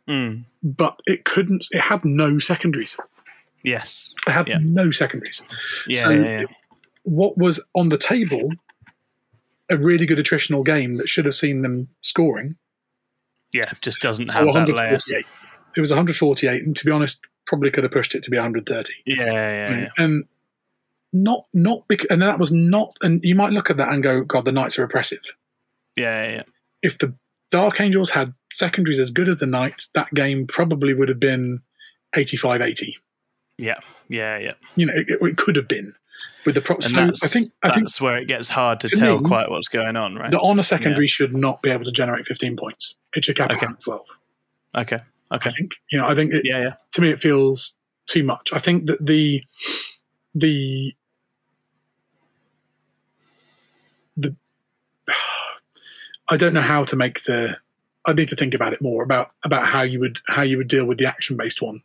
[0.10, 0.45] Mm.
[0.64, 1.68] But it couldn't.
[1.72, 2.97] It had no secondaries.
[3.64, 4.57] Yes, it had yeah.
[4.62, 5.43] no secondaries.
[5.88, 6.43] Yeah, so yeah, yeah.
[7.03, 8.51] what was on the table,
[9.70, 12.55] a really good attritional game that should have seen them scoring.
[13.53, 14.97] Yeah, just doesn't have that layer.
[15.78, 18.93] It was 148, and to be honest, probably could have pushed it to be 130.
[19.05, 19.89] Yeah, yeah, and, yeah.
[19.97, 20.24] and
[21.14, 22.97] not not because, and that was not.
[23.01, 25.36] And you might look at that and go, "God, the knights are oppressive."
[25.95, 26.36] Yeah, yeah.
[26.38, 26.43] yeah.
[26.82, 27.14] If the
[27.52, 31.62] Dark Angels had secondaries as good as the Knights, that game probably would have been
[32.16, 32.97] 85 80.
[33.58, 33.76] Yeah,
[34.08, 34.54] yeah, yeah.
[34.76, 35.93] You know, it, it could have been
[36.45, 36.91] with the props.
[36.91, 39.50] So I think I that's think where it gets hard to, to tell me, quite
[39.50, 40.32] what's going on, right?
[40.32, 41.10] The honor secondary yeah.
[41.10, 42.95] should not be able to generate 15 points.
[43.16, 43.66] It should cap okay.
[43.66, 44.02] at 12.
[44.76, 45.00] Okay.
[45.32, 45.50] Okay.
[45.50, 46.08] I think you know.
[46.08, 46.74] I think it, yeah, yeah.
[46.93, 47.78] To me, it feels
[48.08, 48.52] too much.
[48.54, 49.43] I think that the
[50.34, 50.95] the
[54.18, 54.36] the
[56.30, 57.58] I don't know how to make the.
[58.06, 60.68] I need to think about it more about about how you would how you would
[60.68, 61.82] deal with the action based one,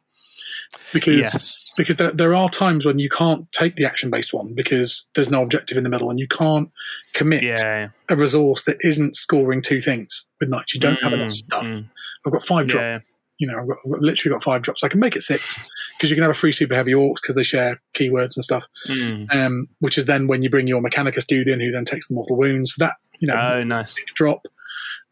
[0.92, 1.70] because yes.
[1.76, 5.30] because there, there are times when you can't take the action based one because there's
[5.30, 6.70] no objective in the middle and you can't
[7.14, 7.88] commit yeah.
[8.08, 10.74] a resource that isn't scoring two things with knights.
[10.74, 11.66] You don't mm, have enough stuff.
[11.66, 11.88] Mm.
[12.26, 13.02] I've got five drop.
[13.38, 14.84] You know, I've, got, I've got, literally got five drops.
[14.84, 17.34] I can make it six because you can have a free super heavy orcs because
[17.34, 18.64] they share keywords and stuff.
[18.88, 19.34] Mm.
[19.34, 22.14] Um, which is then when you bring your Mechanicus dude in, who then takes the
[22.14, 22.74] mortal wounds.
[22.74, 23.94] So that you know, oh, nice.
[24.14, 24.46] drop.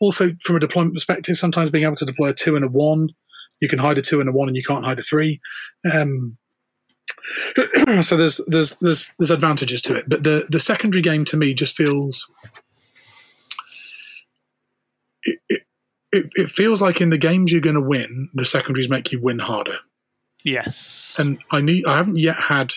[0.00, 3.08] Also, from a deployment perspective, sometimes being able to deploy a two and a one,
[3.60, 5.40] you can hide a two and a one, and you can't hide a three.
[5.92, 6.36] Um,
[8.02, 11.54] so there's there's there's there's advantages to it, but the the secondary game to me
[11.54, 12.28] just feels
[15.22, 15.62] it, it,
[16.12, 19.20] it, it feels like in the games you're going to win, the secondaries make you
[19.20, 19.78] win harder.
[20.44, 22.72] Yes, and I need I haven't yet had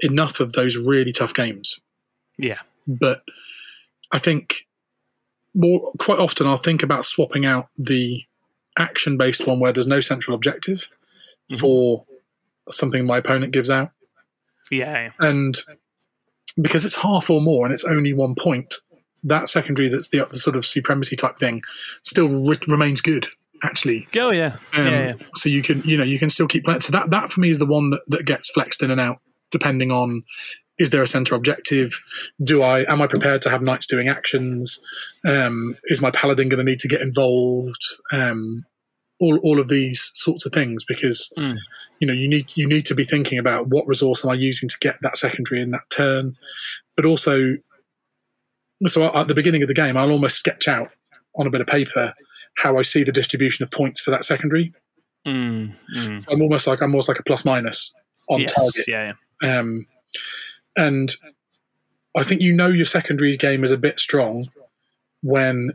[0.00, 1.80] enough of those really tough games.
[2.36, 3.22] Yeah, but
[4.12, 4.66] I think
[5.54, 8.22] more quite often I'll think about swapping out the
[8.78, 10.88] action based one where there's no central objective
[11.50, 11.56] mm-hmm.
[11.56, 12.04] for
[12.70, 13.90] something my opponent gives out.
[14.70, 15.10] Yeah.
[15.18, 15.58] And
[16.60, 18.76] because it's half or more and it's only one point,
[19.24, 21.62] that secondary that's the, the sort of supremacy type thing
[22.02, 23.28] still re- remains good
[23.62, 24.06] actually.
[24.16, 24.56] Oh yeah.
[24.76, 25.12] Um, yeah, yeah.
[25.34, 26.80] So you can you know you can still keep playing.
[26.80, 29.20] So that that for me is the one that, that gets flexed in and out
[29.50, 30.22] depending on
[30.78, 32.00] is there a center objective?
[32.42, 34.80] Do I am I prepared to have knights doing actions?
[35.24, 37.82] Um, is my paladin going to need to get involved?
[38.12, 38.64] Um,
[39.20, 41.56] all all of these sorts of things because mm.
[41.98, 44.68] you know you need you need to be thinking about what resource am I using
[44.68, 46.34] to get that secondary in that turn,
[46.94, 47.56] but also
[48.86, 50.90] so at the beginning of the game I'll almost sketch out
[51.36, 52.14] on a bit of paper
[52.56, 54.72] how I see the distribution of points for that secondary.
[55.26, 56.20] Mm, mm.
[56.20, 57.94] So I'm almost like I'm almost like a plus minus
[58.28, 58.88] on yes, target.
[58.88, 59.58] Yeah, yeah.
[59.58, 59.86] Um,
[60.76, 61.14] and
[62.16, 64.46] I think you know your secondaries game is a bit strong
[65.22, 65.70] when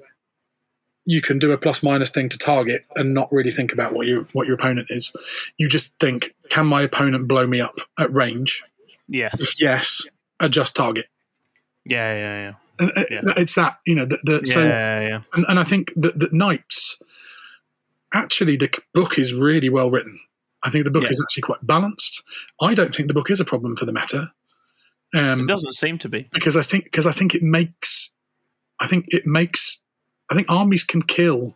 [1.05, 4.07] you can do a plus minus thing to target and not really think about what
[4.07, 5.13] your what your opponent is.
[5.57, 8.63] You just think, can my opponent blow me up at range?
[9.07, 9.39] Yes.
[9.39, 10.05] If yes,
[10.39, 11.05] adjust target.
[11.85, 12.51] Yeah, yeah, yeah.
[12.79, 13.21] Uh, yeah.
[13.37, 15.21] it's that you know the, the yeah, so yeah.
[15.33, 16.99] And, and I think that that knights
[18.13, 20.19] actually the book is really well written.
[20.63, 22.23] I think the book is actually quite balanced.
[22.61, 24.31] I don't think the book is a problem for the meta.
[25.13, 26.29] Um, It doesn't seem to be.
[26.33, 28.13] because I think because I think it makes
[28.79, 29.79] I think it makes
[30.31, 31.55] I think armies can kill.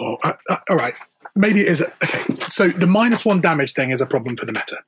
[0.00, 0.94] Oh, uh, uh, all right,
[1.34, 2.24] maybe it is a, okay.
[2.48, 4.78] So the minus one damage thing is a problem for the meta.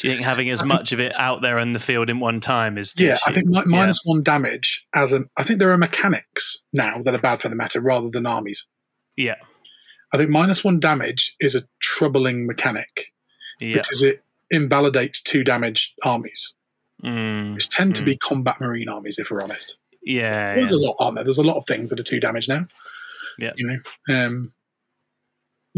[0.00, 2.08] Do you think having as I think- much of it out there in the field
[2.10, 3.22] in one time is Yeah, issue?
[3.26, 5.24] I think mi- minus one damage as a.
[5.36, 8.66] I think there are mechanics now that are bad for the meta rather than armies.
[9.16, 9.34] Yeah,
[10.12, 13.12] I think minus one damage is a troubling mechanic
[13.60, 16.54] yeah, because it invalidates two damage armies,
[17.04, 18.06] Mm, which tend to mm.
[18.06, 19.76] be combat marine armies, if we're honest.
[20.02, 20.78] yeah, There's yeah.
[20.78, 21.24] a lot on there.
[21.24, 22.66] There's a lot of things that are two damage now.
[23.38, 23.52] Yeah.
[23.56, 24.14] You know.
[24.14, 24.52] Um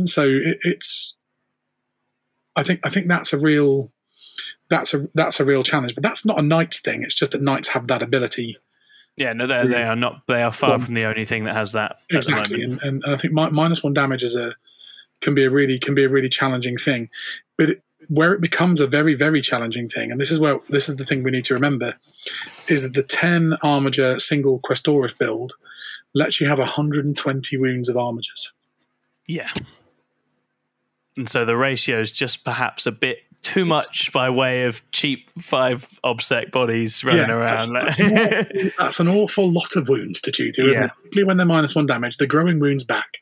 [0.07, 1.17] so it, it's
[2.57, 3.93] I think I think that's a real
[4.73, 5.95] that's a that's a real challenge.
[5.95, 7.03] But that's not a knights thing.
[7.03, 8.57] It's just that knights have that ability.
[9.17, 10.23] Yeah, no, they they are not.
[10.27, 11.99] They are far Well, from the only thing that has that.
[12.11, 12.63] At Exactly.
[12.63, 14.55] And, and, I think mi- minus one damage is a
[15.21, 17.11] can be a really can be a really challenging thing.
[17.59, 20.89] But it, where it becomes a very very challenging thing, and this is where this
[20.89, 21.95] is the thing we need to remember,
[22.69, 25.53] is that the ten armiger single Questoris build
[26.15, 28.51] lets you have 120 wounds of armigers.
[29.27, 29.51] Yeah.
[31.17, 35.31] And so the ratio is just perhaps a bit too much by way of cheap
[35.39, 37.75] five obsec bodies running that's, around.
[37.75, 40.87] that's an awful, that's an awful lot of wounds to chew through, isn't Yeah.
[40.87, 40.93] it?
[40.95, 43.19] Particularly when they're minus one damage, they're growing wounds back.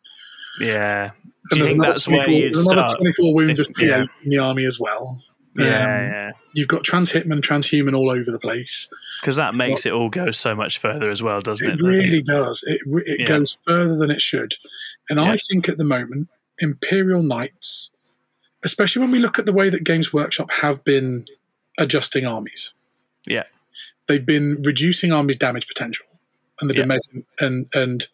[0.61, 1.11] yeah.
[1.53, 3.67] And Do you there's think another that's where 24 you'd there's another 24 wounds of
[3.69, 4.05] This- T8 yeah.
[4.25, 5.23] in the army as well.
[5.57, 6.31] Yeah, Um, yeah.
[6.55, 8.89] You've got trans hitman, transhuman all over the place.
[9.21, 11.81] Because that makes it all go so much further as well, doesn't it?
[11.81, 12.63] It really does.
[12.67, 13.27] It it Yeah.
[13.27, 14.55] goes further than it should,
[15.09, 15.33] and Yeah.
[15.33, 16.29] I think at the moment,
[16.61, 17.91] Imperial Knights,
[18.65, 21.27] especially when we look at the way that Games Workshop have been
[21.79, 22.71] adjusting armies,
[23.27, 23.45] Yeah.
[24.07, 26.07] they've been reducing armies' damage potential,
[26.61, 28.09] and they've been making and and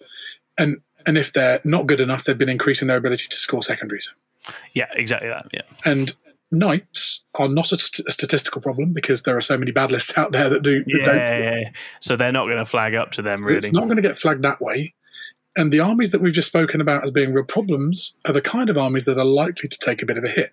[0.58, 4.12] and and if they're not good enough, they've been increasing their ability to score secondaries.
[4.72, 5.46] Yeah, exactly that.
[5.52, 5.62] Yeah.
[5.84, 6.14] And
[6.52, 10.16] knights are not a, st- a statistical problem because there are so many bad lists
[10.18, 11.70] out there that do that Yeah, don't yeah, yeah.
[12.00, 13.58] So they're not going to flag up to them, really.
[13.58, 14.94] It's not going to get flagged that way.
[15.56, 18.68] And the armies that we've just spoken about as being real problems are the kind
[18.68, 20.52] of armies that are likely to take a bit of a hit.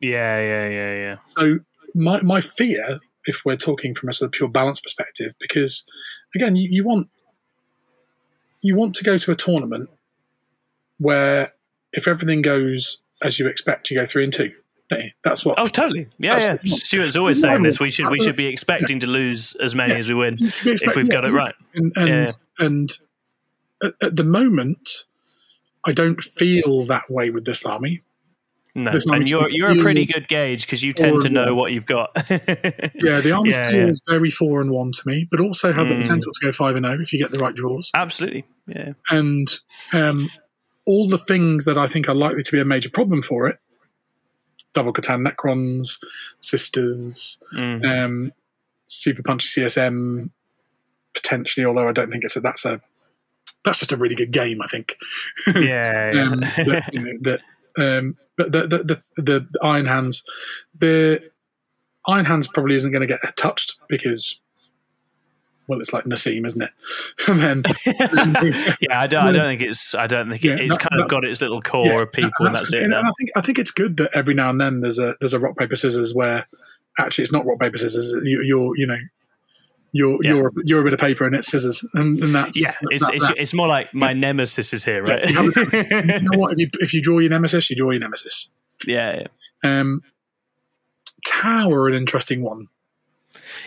[0.00, 1.16] Yeah, yeah, yeah, yeah.
[1.22, 1.58] So
[1.94, 5.84] my my fear, if we're talking from a sort of pure balance perspective, because
[6.34, 7.08] again, you, you want
[8.62, 9.88] you want to go to a tournament
[10.98, 11.52] where
[11.92, 14.52] if everything goes as you expect, you go three and two.
[15.22, 16.08] That's what Oh, totally.
[16.18, 16.52] Yeah, yeah.
[16.54, 16.82] what you want.
[16.82, 17.78] Stuart's always saying this.
[17.78, 20.00] We should we should be expecting to lose as many Yeah.
[20.00, 21.54] as we win you should be if we've yeah, got it right.
[21.74, 22.26] And and, Yeah.
[22.66, 22.90] and
[23.82, 25.04] at, at the moment,
[25.84, 28.02] I don't feel that way with this army.
[28.72, 31.56] No, This and you're you're a pretty good gauge because you tend to know horrible.
[31.58, 32.10] what you've got.
[32.30, 35.94] Yeah, the army Yeah, feels very four and one to me, but also has the
[35.94, 36.00] Mm.
[36.02, 37.90] potential to go five and zero if you get the right draws.
[37.94, 38.44] Absolutely.
[38.68, 38.92] Yeah.
[39.10, 39.48] And
[39.92, 40.30] um,
[40.86, 43.58] all the things that I think are likely to be a major problem for it:
[44.72, 45.98] double C'tan Necrons,
[46.38, 47.84] Sisters, Mm.
[48.04, 48.32] um,
[48.86, 50.30] Super Punchy CSM,
[51.14, 51.66] potentially.
[51.66, 52.80] Although I don't think it's a, that's a
[53.64, 54.60] that's just a really good game.
[54.62, 54.96] I think.
[55.54, 56.12] Yeah.
[56.14, 56.22] yeah.
[56.22, 57.40] um, that, you know, that
[57.78, 60.22] um, but the the, the the Iron Hands,
[60.78, 61.30] the
[62.06, 64.40] Iron Hands probably isn't going to get touched because,
[65.66, 66.70] well, it's like Nassim, isn't it?
[67.28, 67.62] then
[68.80, 69.94] yeah, I don't, I don't think it's.
[69.94, 72.12] I don't think Yeah, it, it's that- kind of got its little core yeah, of
[72.12, 72.82] people, and that's it.
[72.82, 73.00] and, now.
[73.00, 75.34] and I think I think it's good that every now and then there's a there's
[75.34, 76.46] a rock paper scissors where
[76.98, 78.12] actually it's not rock paper scissors.
[78.24, 78.98] You, you're you know
[79.92, 80.34] you're yeah.
[80.34, 82.72] you're you're a bit of paper and it's scissors, and, and that's yeah.
[82.82, 85.28] It's that's it's, it's, more like my nemesis is here, right?
[85.28, 86.52] Yeah, you, you, know what?
[86.52, 88.50] If you if you draw your nemesis, you draw your nemesis.
[88.86, 89.24] Yeah.
[89.64, 90.02] Um,
[91.26, 92.68] Tau, an interesting one.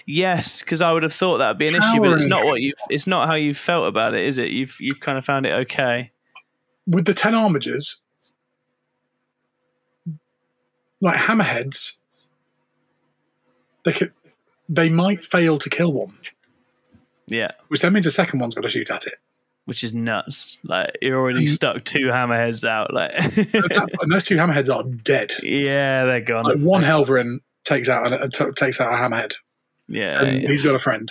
[0.06, 2.46] Yes, because I would have thought that would be an Tau issue, but it's not
[2.46, 2.74] what you.
[2.90, 4.52] It's not how you felt about it, is it?
[4.52, 6.12] You've you've kind of found it okay.
[6.88, 7.98] With the ten armigers,
[11.02, 11.98] like hammerheads,
[13.84, 14.14] they could
[14.74, 16.18] they might fail to kill one.
[17.28, 17.52] Yeah.
[17.68, 19.16] Which then means the second one's got to shoot at it.
[19.66, 20.58] Which is nuts.
[20.64, 22.94] Like you're already stuck two hammerheads out.
[22.94, 25.34] Like and those two hammerheads are dead.
[25.42, 26.44] Yeah, they're gone.
[26.44, 29.34] Like one Helverin takes out a, t- takes out a hammerhead.
[29.88, 30.50] Yeah, and yeah.
[30.50, 31.10] he's got a friend.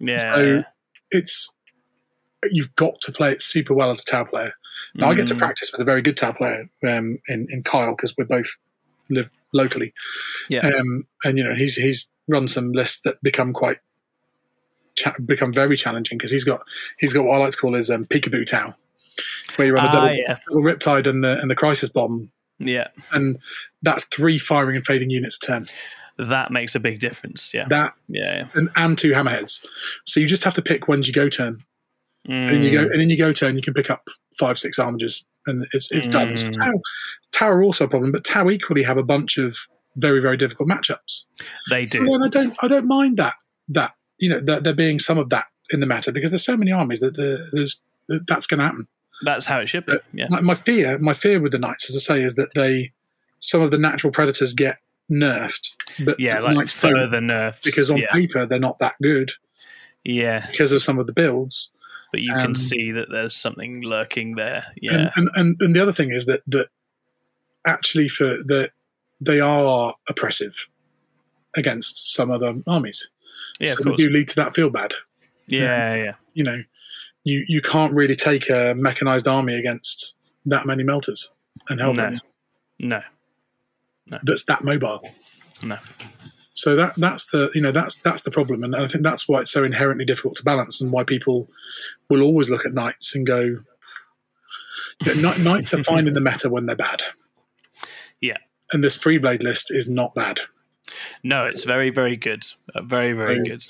[0.00, 0.32] Yeah.
[0.32, 0.62] So
[1.12, 1.48] it's
[2.50, 4.54] you've got to play it super well as a Tau player.
[4.96, 5.12] Now mm.
[5.12, 5.38] I get to mm.
[5.38, 8.56] practice with a very good Tau player um, in in Kyle because we both
[9.08, 9.94] live locally.
[10.48, 10.66] Yeah.
[10.66, 13.78] Um, and you know he's he's run some lists that become quite
[14.94, 16.60] cha- become very challenging because he's got
[16.98, 18.74] he's got what I like to call his um, peekaboo Tau,
[19.56, 20.38] where you run the double, ah, yeah.
[20.48, 22.30] double riptide and the and the crisis bomb.
[22.58, 23.38] Yeah, and
[23.82, 25.66] that's three firing and fading units a turn.
[26.16, 27.52] That makes a big difference.
[27.52, 28.46] Yeah, that yeah, yeah.
[28.54, 29.64] And, and two hammerheads.
[30.04, 31.64] So you just have to pick when's you go turn,
[32.28, 32.52] mm.
[32.54, 33.56] and you go and then you go turn.
[33.56, 36.12] You can pick up five six armigers, and it's it's mm.
[36.12, 36.36] done.
[36.36, 36.72] So Tau,
[37.32, 39.56] Tau are also a problem, but Tau equally have a bunch of
[39.96, 41.24] very very difficult matchups.
[41.70, 42.06] They do.
[42.06, 43.34] So I don't I don't mind that
[43.68, 46.56] that you know there, there being some of that in the meta because there's so
[46.56, 47.80] many armies that the, there's
[48.26, 48.86] that's going to happen.
[49.22, 49.94] That's how it should be.
[50.12, 50.26] Yeah.
[50.28, 52.92] My, my, fear, my fear with the knights, as I say, is that they
[53.38, 54.78] some of the natural predators get
[55.10, 58.10] nerfed, but yeah, like knights further nerfed because on yeah.
[58.10, 59.32] paper they're not that good.
[60.02, 61.70] Yeah, because of some of the builds.
[62.10, 64.64] But you um, can see that there's something lurking there.
[64.80, 66.68] Yeah, and, and, and, and the other thing is that that
[67.66, 68.70] actually for the
[69.24, 70.68] they are oppressive
[71.56, 73.10] against some other armies.
[73.60, 74.94] Yeah, so they do lead to that feel bad.
[75.46, 76.12] Yeah, um, yeah.
[76.34, 76.62] You know,
[77.24, 81.30] you you can't really take a mechanized army against that many melters
[81.68, 82.24] and Helverins.
[82.78, 82.98] No.
[82.98, 83.02] no.
[84.10, 84.18] no.
[84.22, 85.02] That's that mobile.
[85.62, 85.78] No.
[86.52, 89.40] So that that's the you know that's that's the problem, and I think that's why
[89.40, 91.48] it's so inherently difficult to balance, and why people
[92.08, 93.58] will always look at knights and go,
[95.04, 97.02] you know, knights are fine in the meta when they're bad.
[98.20, 98.38] Yeah,
[98.74, 100.40] and this free blade list is not bad.
[101.22, 102.44] No, it's very, very good.
[102.74, 103.64] Uh, very, very good.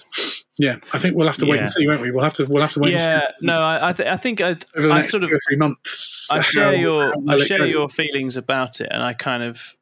[0.59, 1.61] Yeah, I think we'll have to wait yeah.
[1.61, 2.11] and see, won't we?
[2.11, 2.47] We'll have to.
[2.47, 2.93] We'll have to wait.
[2.93, 6.29] Yeah, no, I, I, th- I think I, I sort of three months.
[6.31, 9.77] I share your, I share your feelings about it, and I kind of,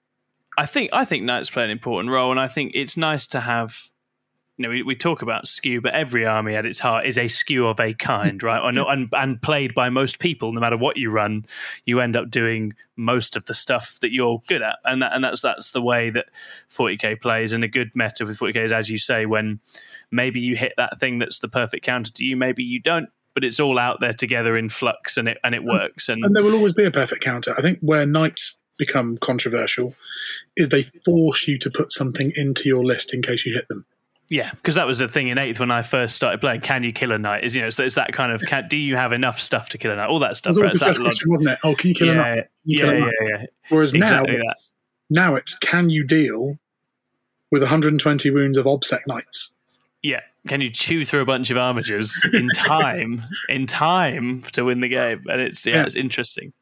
[0.58, 3.40] I think, I think knights play an important role, and I think it's nice to
[3.40, 3.90] have
[4.62, 7.26] you know, we, we talk about skew, but every army at its heart is a
[7.26, 8.62] skew of a kind, right?
[8.62, 11.44] and, and, and played by most people, no matter what you run,
[11.84, 15.24] you end up doing most of the stuff that you're good at, and that, and
[15.24, 16.26] that's that's the way that
[16.70, 17.52] 40k plays.
[17.52, 19.58] And a good meta with 40k is, as you say, when
[20.12, 23.42] maybe you hit that thing that's the perfect counter to you, maybe you don't, but
[23.42, 26.08] it's all out there together in flux, and it and it works.
[26.08, 27.52] And, and there will always be a perfect counter.
[27.58, 29.96] I think where knights become controversial
[30.56, 33.86] is they force you to put something into your list in case you hit them.
[34.32, 36.62] Yeah, because that was the thing in eighth when I first started playing.
[36.62, 37.44] Can you kill a knight?
[37.44, 38.40] Is you know, so it's that kind of.
[38.40, 40.08] Can, do you have enough stuff to kill a knight?
[40.08, 40.54] All that stuff.
[40.54, 40.78] That was right?
[40.80, 41.58] the first question, wasn't it?
[41.62, 42.48] Oh, can you kill yeah, a knight?
[42.64, 43.46] Yeah, a yeah, yeah.
[43.68, 44.56] Whereas exactly now, that.
[45.10, 46.58] now it's can you deal
[47.50, 49.52] with 120 wounds of obsec knights?
[50.02, 53.22] Yeah, can you chew through a bunch of armigers in time?
[53.48, 56.52] in time to win the game, and it's yeah, it's interesting.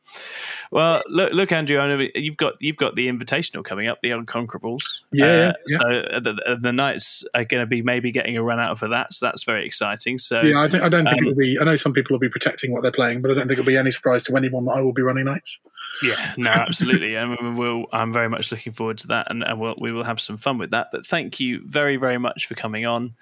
[0.73, 4.11] Well, look, look, Andrew, I know you've got you've got the invitational coming up, the
[4.11, 4.83] Unconquerables.
[5.13, 5.27] Yeah.
[5.27, 5.79] Uh, yeah.
[5.79, 8.89] So the, uh, the Knights are going to be maybe getting a run out for
[8.89, 9.13] that.
[9.13, 10.19] So that's very exciting.
[10.19, 11.59] So yeah, I don't, I don't think um, it'll be.
[11.61, 13.65] I know some people will be protecting what they're playing, but I don't think it'll
[13.65, 15.61] be any surprise to anyone that I will be running Knights.
[16.03, 17.87] Yeah, no, absolutely, and we'll.
[17.93, 20.59] I'm very much looking forward to that, and, and we'll, we will have some fun
[20.59, 20.89] with that.
[20.93, 23.15] But thank you very very much for coming on.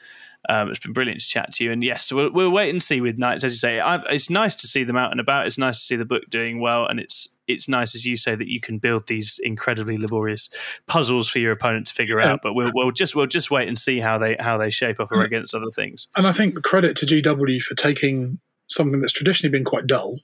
[0.48, 1.72] Um, it's been brilliant to chat to you.
[1.72, 3.44] And yes, we'll, we'll wait and see with Knights.
[3.44, 5.46] As you say, I, it's nice to see them out and about.
[5.46, 8.34] It's nice to see the book doing well, and it's it's nice, as you say,
[8.34, 10.48] that you can build these incredibly laborious
[10.86, 12.32] puzzles for your opponent to figure yeah.
[12.32, 12.40] out.
[12.42, 15.10] But we'll, we'll just we'll just wait and see how they how they shape up
[15.10, 16.08] or against other things.
[16.16, 18.38] And I think credit to GW for taking
[18.68, 20.18] something that's traditionally been quite dull.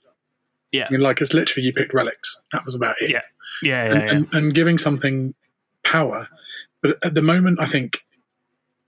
[0.70, 2.40] Yeah, I mean, like it's literally you picked relics.
[2.52, 3.10] That was about it.
[3.10, 3.20] Yeah,
[3.62, 4.10] yeah, yeah, and, yeah.
[4.10, 5.34] And, and giving something
[5.82, 6.28] power.
[6.82, 8.03] But at the moment, I think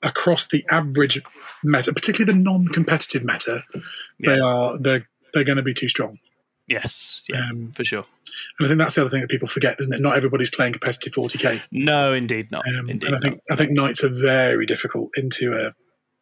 [0.02, 1.22] across the average
[1.64, 3.80] meta, particularly the non-competitive meta, yeah.
[4.18, 6.18] they are they're they're going to be too strong.
[6.68, 8.04] Yes, yeah, um, for sure.
[8.58, 10.00] And I think that's the other thing that people forget, isn't it?
[10.00, 11.62] Not everybody's playing competitive 40k.
[11.70, 12.66] No, indeed not.
[12.66, 13.54] Um, indeed and I think not.
[13.54, 15.72] I think knights are very difficult into a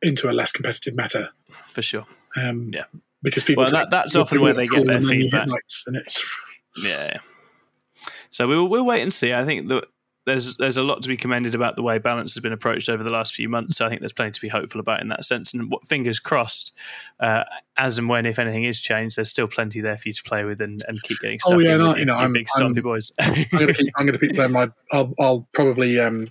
[0.06, 1.30] into a less competitive meta.
[1.68, 2.06] For sure.
[2.36, 2.84] Um, yeah.
[3.22, 5.48] Because people well, that, that's often where they get their feedback.
[5.48, 6.22] Knights and it's
[6.82, 7.18] yeah.
[8.28, 9.32] So we'll we'll wait and see.
[9.32, 9.86] I think that
[10.26, 13.02] there's there's a lot to be commended about the way balance has been approached over
[13.02, 13.76] the last few months.
[13.76, 15.52] So I think there's plenty to be hopeful about in that sense.
[15.52, 16.72] And what, fingers crossed,
[17.20, 17.44] uh,
[17.76, 20.44] as and when if anything is changed, there's still plenty there for you to play
[20.44, 21.54] with and, and keep getting stuck.
[21.54, 23.12] Oh yeah, no, you know, I'm big stompy boys.
[23.20, 24.70] I'm going to keep I'm going to keep playing my.
[24.92, 26.28] I'll, I'll probably um,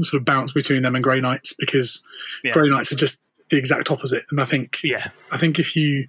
[0.00, 2.02] sort of bounce between them and Grey Knights because
[2.44, 2.52] yeah.
[2.52, 4.24] Grey Knights are just the exact opposite.
[4.30, 6.06] And I think yeah, I think if you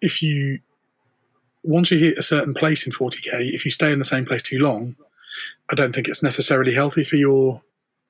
[0.00, 0.60] if you
[1.64, 4.42] once you hit a certain place in 40k, if you stay in the same place
[4.42, 4.94] too long,
[5.70, 7.62] I don't think it's necessarily healthy for your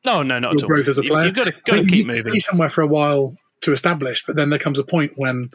[0.04, 1.26] no, no, not your growth as a player.
[1.26, 2.30] You've got to, got to keep moving.
[2.30, 5.50] Stay somewhere for a while to establish, but then there comes a point when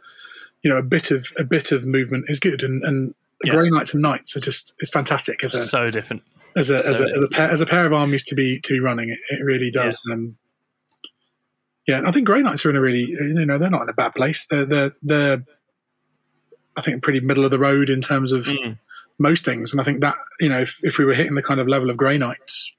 [0.63, 3.13] you know a bit of a bit of movement is good, and and
[3.43, 3.53] yeah.
[3.53, 6.23] Grey Knights and Knights are just it's fantastic as a so different
[6.55, 8.59] as a so as a, as a pair as a pair of armies to be
[8.61, 9.09] to be running.
[9.09, 10.03] It, it really does.
[10.07, 10.13] Yeah.
[10.13, 10.37] Um,
[11.87, 13.93] yeah, I think Grey Knights are in a really you know they're not in a
[13.93, 14.45] bad place.
[14.45, 15.43] They're they're they're
[16.75, 18.77] I think pretty middle of the road in terms of mm.
[19.19, 19.71] Most things.
[19.71, 21.89] And I think that you know if, if we were hitting the kind of level
[21.89, 22.71] of Grey Knights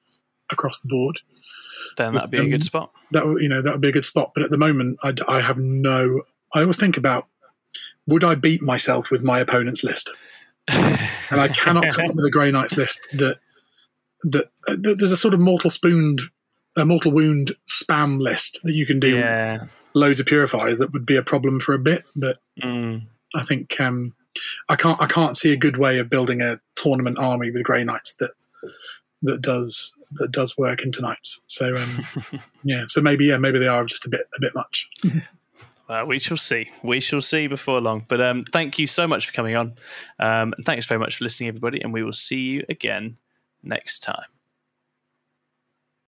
[0.51, 1.21] across the board,
[1.97, 2.91] then that'd be um, a good spot.
[3.13, 4.33] That you know that would be a good spot.
[4.35, 6.23] But at the moment, I, I have no.
[6.55, 7.29] I always think about
[8.07, 10.11] would I beat myself with my opponent's list,
[10.69, 13.39] and I cannot come up with a Grey Knights list that
[14.23, 16.21] that, uh, there's a sort of mortal spooned
[16.77, 19.17] a mortal wound spam list that you can do.
[19.17, 19.67] Yeah.
[19.95, 23.05] Loads of purifiers that would be a problem for a bit, but mm.
[23.35, 24.15] I think um,
[24.69, 27.85] I can't I can't see a good way of building a tournament army with Grey
[27.85, 28.33] Knights that
[29.23, 31.43] that does that does work into Knights.
[31.47, 32.05] So um,
[32.65, 34.89] yeah, so maybe yeah, maybe they are just a bit a bit much.
[35.89, 36.71] Uh, we shall see.
[36.85, 38.05] We shall see before long.
[38.07, 39.75] But um, thank you so much for coming on.
[40.21, 41.81] Um, and thanks very much for listening, everybody.
[41.81, 43.17] And we will see you again
[43.65, 44.27] next time.